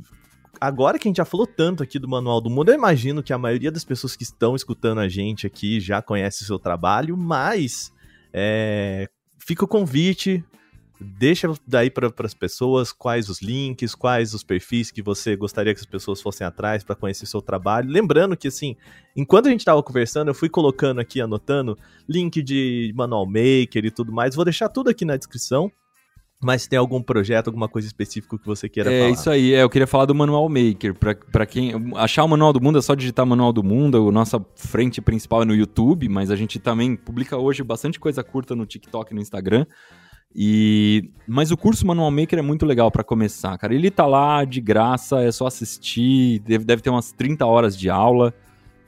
agora 0.58 0.98
que 0.98 1.06
a 1.06 1.10
gente 1.10 1.18
já 1.18 1.24
falou 1.26 1.46
tanto 1.46 1.82
aqui 1.82 1.98
do 1.98 2.08
Manual 2.08 2.40
do 2.40 2.48
Mundo, 2.48 2.70
eu 2.70 2.74
imagino 2.74 3.22
que 3.22 3.32
a 3.32 3.38
maioria 3.38 3.70
das 3.70 3.84
pessoas 3.84 4.16
que 4.16 4.22
estão 4.22 4.56
escutando 4.56 5.00
a 5.00 5.08
gente 5.08 5.46
aqui 5.46 5.80
já 5.80 6.00
conhece 6.00 6.42
o 6.42 6.46
seu 6.46 6.58
trabalho, 6.58 7.14
mas 7.14 7.92
é, 8.32 9.06
fica 9.38 9.66
o 9.66 9.68
convite 9.68 10.42
Deixa 11.00 11.52
daí 11.66 11.90
para 11.90 12.12
as 12.24 12.34
pessoas 12.34 12.92
quais 12.92 13.28
os 13.28 13.40
links, 13.40 13.94
quais 13.94 14.34
os 14.34 14.42
perfis 14.42 14.90
que 14.90 15.00
você 15.00 15.36
gostaria 15.36 15.72
que 15.72 15.80
as 15.80 15.86
pessoas 15.86 16.20
fossem 16.20 16.44
atrás 16.44 16.82
para 16.82 16.96
conhecer 16.96 17.26
seu 17.26 17.40
trabalho. 17.40 17.88
Lembrando 17.88 18.36
que, 18.36 18.48
assim, 18.48 18.76
enquanto 19.16 19.46
a 19.46 19.50
gente 19.50 19.60
estava 19.60 19.82
conversando, 19.82 20.28
eu 20.28 20.34
fui 20.34 20.48
colocando 20.48 21.00
aqui, 21.00 21.20
anotando, 21.20 21.78
link 22.08 22.42
de 22.42 22.92
Manual 22.96 23.26
Maker 23.26 23.84
e 23.84 23.90
tudo 23.90 24.12
mais. 24.12 24.34
Vou 24.34 24.44
deixar 24.44 24.68
tudo 24.68 24.90
aqui 24.90 25.04
na 25.04 25.16
descrição. 25.16 25.70
Mas 26.40 26.68
tem 26.68 26.78
algum 26.78 27.02
projeto, 27.02 27.48
alguma 27.48 27.68
coisa 27.68 27.88
específica 27.88 28.38
que 28.38 28.46
você 28.46 28.68
queira 28.68 28.92
é, 28.92 28.98
falar? 28.98 29.10
É 29.10 29.12
isso 29.12 29.28
aí, 29.28 29.54
é, 29.54 29.62
eu 29.64 29.68
queria 29.68 29.88
falar 29.88 30.04
do 30.04 30.14
Manual 30.14 30.48
Maker. 30.48 30.94
Para 30.94 31.44
quem 31.44 31.72
achar 31.96 32.22
o 32.22 32.28
Manual 32.28 32.52
do 32.52 32.60
Mundo 32.60 32.78
é 32.78 32.82
só 32.82 32.94
digitar 32.94 33.26
Manual 33.26 33.52
do 33.52 33.64
Mundo. 33.64 34.08
A 34.08 34.12
nossa 34.12 34.44
frente 34.54 35.00
principal 35.00 35.42
é 35.42 35.44
no 35.44 35.54
YouTube, 35.54 36.08
mas 36.08 36.30
a 36.30 36.36
gente 36.36 36.60
também 36.60 36.94
publica 36.94 37.36
hoje 37.36 37.64
bastante 37.64 37.98
coisa 37.98 38.22
curta 38.22 38.54
no 38.54 38.64
TikTok 38.66 39.10
e 39.10 39.16
no 39.16 39.20
Instagram. 39.20 39.66
E 40.34 41.10
mas 41.26 41.50
o 41.50 41.56
curso 41.56 41.86
Manual 41.86 42.10
Maker 42.10 42.38
é 42.38 42.42
muito 42.42 42.64
legal 42.64 42.90
para 42.90 43.04
começar, 43.04 43.56
cara. 43.58 43.74
Ele 43.74 43.90
tá 43.90 44.06
lá 44.06 44.44
de 44.44 44.60
graça, 44.60 45.22
é 45.22 45.32
só 45.32 45.46
assistir, 45.46 46.40
deve, 46.40 46.64
deve 46.64 46.82
ter 46.82 46.90
umas 46.90 47.12
30 47.12 47.44
horas 47.46 47.76
de 47.76 47.90
aula. 47.90 48.34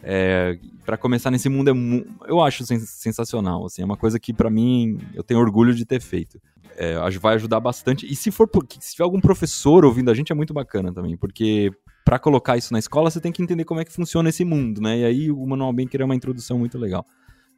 É, 0.03 0.59
para 0.85 0.97
começar 0.97 1.31
nesse 1.31 1.49
mundo 1.49 1.71
é 1.71 2.31
eu 2.31 2.41
acho 2.41 2.65
sensacional, 2.65 3.67
assim, 3.67 3.83
é 3.83 3.85
uma 3.85 3.99
coisa 3.99 4.19
que 4.19 4.33
para 4.33 4.49
mim 4.49 4.99
eu 5.15 5.23
tenho 5.23 5.41
orgulho 5.41 5.75
de 5.75 5.85
ter 5.85 6.01
feito. 6.01 6.41
É, 6.77 6.95
vai 7.19 7.35
ajudar 7.35 7.61
bastante. 7.61 8.11
E 8.11 8.17
se 8.17 8.31
for 8.31 8.49
se 8.79 8.93
tiver 8.93 9.05
algum 9.05 9.21
professor 9.21 9.85
ouvindo 9.85 10.11
a 10.11 10.15
gente 10.15 10.33
é 10.33 10.35
muito 10.35 10.55
bacana 10.55 10.93
também, 10.93 11.17
porque 11.17 11.71
para 12.05 12.19
colocar 12.19 12.57
isso 12.57 12.73
na 12.73 12.79
escola 12.79 13.11
você 13.11 13.21
tem 13.21 13.33
que 13.33 13.43
entender 13.43 13.65
como 13.65 13.81
é 13.81 13.85
que 13.85 13.93
funciona 13.93 14.29
esse 14.31 14.45
mundo, 14.45 14.81
né? 14.81 15.01
E 15.01 15.05
aí 15.05 15.31
o 15.31 15.47
Manual 15.47 15.73
Maker 15.73 16.01
é 16.01 16.05
uma 16.05 16.15
introdução 16.15 16.59
muito 16.59 16.79
legal. 16.79 17.05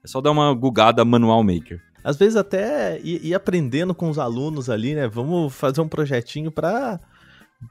É 0.04 0.08
só 0.08 0.20
dar 0.20 0.32
uma 0.32 0.52
gugada 0.52 1.04
Manual 1.04 1.44
Maker 1.44 1.80
às 2.04 2.16
vezes 2.16 2.36
até 2.36 2.98
ir, 3.00 3.24
ir, 3.24 3.34
aprendendo 3.34 3.94
com 3.94 4.10
os 4.10 4.18
alunos 4.18 4.68
ali, 4.68 4.94
né? 4.94 5.08
Vamos 5.08 5.54
fazer 5.54 5.80
um 5.80 5.88
projetinho 5.88 6.50
para 6.50 7.00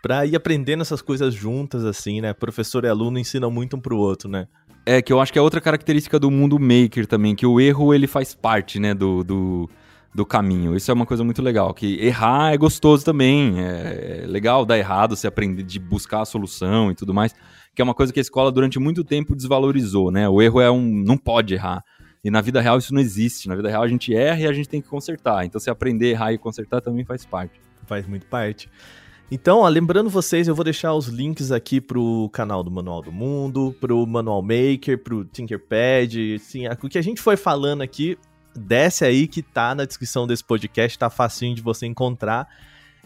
para 0.02 0.26
ir 0.26 0.38
aprendendo 0.38 0.82
essas 0.82 1.02
coisas 1.02 1.34
juntas, 1.34 1.84
assim, 1.84 2.22
né? 2.22 2.34
Professor 2.34 2.86
e 2.86 2.88
aluno 2.88 3.20
ensinam 3.20 3.52
muito 3.52 3.76
um 3.76 3.80
pro 3.82 3.98
outro, 3.98 4.30
né? 4.30 4.48
É, 4.86 5.02
que 5.02 5.12
eu 5.12 5.20
acho 5.20 5.34
que 5.34 5.38
é 5.38 5.42
outra 5.42 5.60
característica 5.60 6.18
do 6.18 6.32
mundo 6.32 6.58
maker 6.58 7.06
também, 7.06 7.36
que 7.36 7.46
o 7.46 7.60
erro 7.60 7.94
ele 7.94 8.08
faz 8.08 8.34
parte, 8.34 8.80
né, 8.80 8.94
do, 8.94 9.24
do, 9.24 9.70
do 10.16 10.26
caminho. 10.26 10.76
Isso 10.76 10.90
é 10.90 10.94
uma 10.94 11.06
coisa 11.06 11.24
muito 11.24 11.42
legal, 11.42 11.74
que 11.74 12.00
errar 12.04 12.54
é 12.54 12.58
gostoso 12.58 13.06
também, 13.06 13.54
é 13.60 14.26
legal 14.28 14.66
dar 14.66 14.80
errado, 14.80 15.16
você 15.16 15.28
aprender 15.28 15.64
de 15.64 15.78
buscar 15.78 16.22
a 16.22 16.26
solução 16.26 16.90
e 16.90 16.96
tudo 16.96 17.14
mais, 17.14 17.36
que 17.76 17.82
é 17.82 17.84
uma 17.84 17.94
coisa 17.94 18.12
que 18.12 18.20
a 18.20 18.22
escola 18.22 18.52
durante 18.52 18.80
muito 18.80 19.04
tempo 19.04 19.36
desvalorizou, 19.36 20.10
né? 20.10 20.28
O 20.28 20.42
erro 20.42 20.60
é 20.62 20.72
um 20.72 20.82
não 20.82 21.18
pode 21.18 21.54
errar. 21.54 21.84
E 22.24 22.30
na 22.30 22.42
vida 22.42 22.62
real 22.62 22.78
isso 22.78 22.94
não 22.94 23.02
existe. 23.02 23.48
Na 23.48 23.56
vida 23.56 23.70
real 23.70 23.84
a 23.84 23.88
gente 23.88 24.14
erra 24.14 24.42
e 24.42 24.48
a 24.48 24.54
gente 24.54 24.70
tem 24.70 24.82
que 24.82 24.88
consertar. 24.88 25.46
Então 25.46 25.60
se 25.60 25.70
aprender, 25.70 26.12
errar 26.12 26.34
e 26.34 26.38
consertar 26.38 26.82
também 26.82 27.04
faz 27.04 27.26
parte. 27.26 27.60
Faz 27.88 28.08
muito 28.08 28.26
parte. 28.28 28.70
Então, 29.34 29.60
ó, 29.60 29.68
lembrando 29.70 30.10
vocês, 30.10 30.50
eu 30.50 30.54
vou 30.54 30.66
deixar 30.66 30.94
os 30.94 31.08
links 31.08 31.54
aqui 31.54 31.80
pro 31.80 32.30
canal 32.34 32.62
do 32.62 32.70
Manual 32.70 33.02
do 33.02 33.14
Mundo, 33.14 33.74
pro 33.80 34.06
Manual 34.06 34.42
Maker, 34.42 35.02
pro 35.02 35.24
Tinkerpad, 35.24 36.36
assim, 36.36 36.68
o 36.68 36.90
que 36.90 36.98
a 36.98 37.02
gente 37.02 37.22
foi 37.22 37.38
falando 37.38 37.82
aqui, 37.82 38.18
desce 38.54 39.06
aí 39.06 39.28
que 39.28 39.42
tá 39.42 39.74
na 39.74 39.86
descrição 39.86 40.28
desse 40.28 40.44
podcast, 40.44 41.00
tá 41.00 41.10
facinho 41.10 41.56
de 41.56 41.62
você 41.62 41.86
encontrar. 41.86 42.46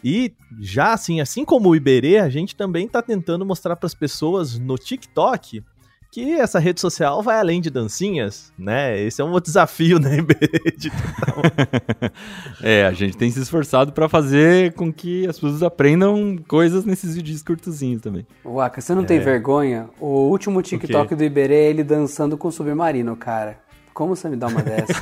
E 0.04 0.34
já 0.60 0.94
assim, 0.94 1.22
assim 1.22 1.46
como 1.46 1.70
o 1.70 1.76
Iberê, 1.76 2.18
a 2.18 2.30
gente 2.30 2.56
também 2.56 2.88
tá 2.88 3.04
tentando 3.04 3.46
mostrar 3.46 3.76
para 3.76 3.86
as 3.86 3.94
pessoas 3.94 4.58
no 4.58 4.80
TikTok 4.80 5.64
que 6.16 6.32
essa 6.32 6.60
rede 6.60 6.80
social 6.80 7.22
vai 7.22 7.38
além 7.38 7.60
de 7.60 7.70
dancinhas, 7.70 8.54
né? 8.58 8.98
Esse 9.02 9.22
é 9.22 9.26
um 9.26 9.38
desafio, 9.38 10.00
né, 10.00 10.20
de 10.78 10.90
É, 12.64 12.86
a 12.86 12.94
gente 12.94 13.18
tem 13.18 13.30
se 13.30 13.42
esforçado 13.42 13.92
para 13.92 14.08
fazer 14.08 14.72
com 14.76 14.94
que 14.94 15.28
as 15.28 15.38
pessoas 15.38 15.62
aprendam 15.62 16.38
coisas 16.48 16.86
nesses 16.86 17.18
vídeos 17.18 17.44
curtozinhos 17.44 18.02
também. 18.02 18.26
Waka, 18.46 18.80
você 18.80 18.96
não 18.96 19.02
é. 19.02 19.06
tem 19.06 19.20
vergonha? 19.20 19.90
O 20.00 20.30
último 20.30 20.62
TikTok 20.62 21.14
do 21.16 21.24
Iberê 21.26 21.66
é 21.66 21.70
ele 21.70 21.84
dançando 21.84 22.38
com 22.38 22.48
o 22.48 22.52
Submarino, 22.52 23.14
cara. 23.18 23.60
Como 23.94 24.16
você 24.16 24.30
me 24.30 24.38
dá 24.38 24.48
uma 24.48 24.62
dessa? 24.62 24.94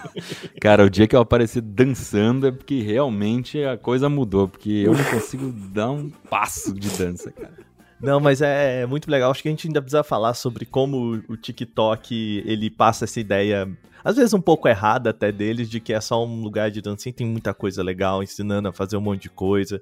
Cara, 0.60 0.84
o 0.84 0.90
dia 0.90 1.06
que 1.06 1.16
eu 1.16 1.20
aparecer 1.20 1.62
dançando 1.62 2.46
é 2.46 2.52
porque 2.52 2.82
realmente 2.82 3.62
a 3.64 3.78
coisa 3.78 4.06
mudou, 4.08 4.48
porque 4.48 4.82
eu 4.84 4.92
não 4.92 5.04
consigo 5.04 5.50
dar 5.50 5.90
um 5.90 6.10
passo 6.10 6.74
de 6.74 6.90
dança, 6.90 7.32
cara. 7.32 7.73
Não, 8.04 8.20
mas 8.20 8.42
é, 8.42 8.82
é, 8.82 8.86
muito 8.86 9.10
legal. 9.10 9.30
Acho 9.30 9.42
que 9.42 9.48
a 9.48 9.50
gente 9.50 9.66
ainda 9.66 9.80
precisa 9.80 10.04
falar 10.04 10.34
sobre 10.34 10.66
como 10.66 11.22
o 11.26 11.36
TikTok 11.36 12.42
ele 12.44 12.68
passa 12.70 13.04
essa 13.04 13.18
ideia, 13.18 13.66
às 14.04 14.16
vezes 14.16 14.34
um 14.34 14.40
pouco 14.40 14.68
errada 14.68 15.08
até 15.10 15.32
deles, 15.32 15.70
de 15.70 15.80
que 15.80 15.92
é 15.92 16.00
só 16.00 16.24
um 16.24 16.42
lugar 16.42 16.70
de 16.70 16.82
dança. 16.82 17.10
Tem 17.10 17.26
muita 17.26 17.54
coisa 17.54 17.82
legal, 17.82 18.22
ensinando 18.22 18.68
a 18.68 18.72
fazer 18.72 18.98
um 18.98 19.00
monte 19.00 19.22
de 19.22 19.30
coisa. 19.30 19.80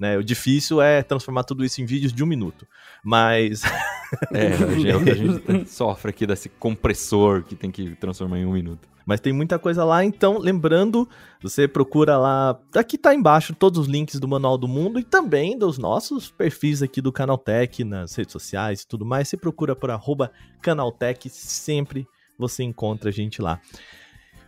Né? 0.00 0.16
O 0.16 0.24
difícil 0.24 0.80
é 0.80 1.02
transformar 1.02 1.44
tudo 1.44 1.62
isso 1.62 1.82
em 1.82 1.84
vídeos 1.84 2.10
de 2.10 2.24
um 2.24 2.26
minuto. 2.26 2.66
Mas. 3.04 3.62
é, 4.32 4.46
é 4.88 4.96
o 4.96 5.04
que 5.04 5.10
a 5.10 5.14
gente 5.14 5.68
sofre 5.68 6.08
aqui 6.08 6.26
desse 6.26 6.48
compressor 6.48 7.42
que 7.42 7.54
tem 7.54 7.70
que 7.70 7.94
transformar 7.96 8.38
em 8.38 8.46
um 8.46 8.52
minuto. 8.52 8.88
Mas 9.04 9.20
tem 9.20 9.32
muita 9.32 9.58
coisa 9.58 9.84
lá, 9.84 10.04
então, 10.04 10.38
lembrando, 10.38 11.06
você 11.42 11.66
procura 11.66 12.16
lá. 12.16 12.58
Aqui 12.74 12.96
tá 12.96 13.14
embaixo 13.14 13.54
todos 13.54 13.80
os 13.80 13.86
links 13.86 14.18
do 14.18 14.28
Manual 14.28 14.56
do 14.56 14.68
Mundo 14.68 14.98
e 14.98 15.04
também 15.04 15.58
dos 15.58 15.78
nossos 15.78 16.30
perfis 16.30 16.82
aqui 16.82 17.00
do 17.02 17.12
Canaltech 17.12 17.84
nas 17.84 18.14
redes 18.14 18.32
sociais 18.32 18.82
e 18.82 18.86
tudo 18.86 19.04
mais. 19.04 19.28
Você 19.28 19.36
procura 19.36 19.76
por 19.76 19.90
arroba 19.90 20.32
Canaltech, 20.62 21.28
sempre 21.28 22.06
você 22.38 22.62
encontra 22.62 23.10
a 23.10 23.12
gente 23.12 23.42
lá. 23.42 23.60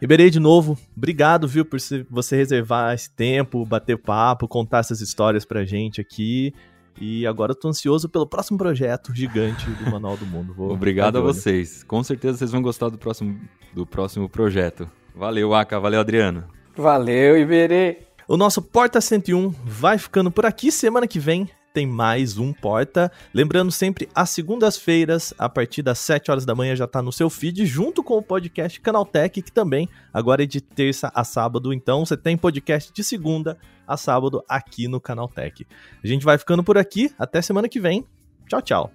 Iberei 0.03 0.31
de 0.31 0.41
novo, 0.41 0.77
obrigado, 0.97 1.47
viu, 1.47 1.65
por 1.65 1.79
você 2.11 2.35
reservar 2.35 2.93
esse 2.93 3.09
tempo, 3.09 3.65
bater 3.65 3.97
papo, 3.97 4.49
contar 4.49 4.81
essas 4.81 5.01
histórias 5.01 5.45
pra 5.45 5.65
gente 5.65 6.01
aqui. 6.01 6.53
E 7.01 7.25
agora 7.25 7.53
eu 7.53 7.55
tô 7.55 7.69
ansioso 7.69 8.09
pelo 8.09 8.27
próximo 8.27 8.59
projeto 8.59 9.15
gigante 9.15 9.65
do 9.71 9.93
Manual 9.93 10.17
do 10.17 10.27
Mundo. 10.27 10.53
Vou 10.55 10.73
Obrigado 10.75 11.19
a 11.19 11.21
vocês. 11.21 11.85
Com 11.85 12.03
certeza 12.03 12.39
vocês 12.39 12.51
vão 12.51 12.61
gostar 12.61 12.89
do 12.89 12.99
próximo, 12.99 13.41
do 13.73 13.87
próximo 13.87 14.29
projeto. 14.29 14.91
Valeu, 15.15 15.55
Aka. 15.55 15.79
Valeu, 15.79 16.01
Adriano. 16.01 16.49
Valeu, 16.77 17.39
Iberê. 17.39 17.99
O 18.27 18.37
nosso 18.37 18.61
Porta 18.61 19.01
101 19.01 19.51
vai 19.65 19.99
ficando 19.99 20.33
por 20.33 20.45
aqui. 20.45 20.73
Semana 20.73 21.07
que 21.07 21.21
vem 21.21 21.49
tem 21.73 21.87
mais 21.87 22.39
um 22.39 22.53
Porta. 22.53 23.11
Lembrando 23.33 23.73
sempre, 23.73 24.09
às 24.15 24.31
segundas-feiras, 24.31 25.33
a 25.39 25.49
partir 25.49 25.83
das 25.83 25.99
7 25.99 26.31
horas 26.31 26.45
da 26.45 26.55
manhã, 26.55 26.77
já 26.77 26.85
está 26.85 27.01
no 27.01 27.13
seu 27.13 27.31
feed, 27.31 27.65
junto 27.67 28.03
com 28.03 28.17
o 28.19 28.23
podcast 28.23 28.81
Canaltech, 28.81 29.43
que 29.43 29.53
também 29.53 29.89
agora 30.13 30.43
é 30.43 30.47
de 30.47 30.61
terça 30.61 31.11
a 31.15 31.25
sábado. 31.25 31.73
Então 31.73 32.05
você 32.05 32.17
tem 32.17 32.37
podcast 32.37 32.93
de 32.93 33.03
segunda 33.03 33.59
a 33.87 33.97
sábado 33.97 34.43
aqui 34.49 34.87
no 34.89 35.01
Canaltech. 35.01 35.67
A 36.03 36.07
gente 36.07 36.25
vai 36.25 36.39
ficando 36.39 36.63
por 36.63 36.77
aqui. 36.77 37.13
Até 37.19 37.41
semana 37.41 37.69
que 37.69 37.81
vem. 37.81 38.07
Tchau, 38.49 38.63
tchau. 38.63 38.93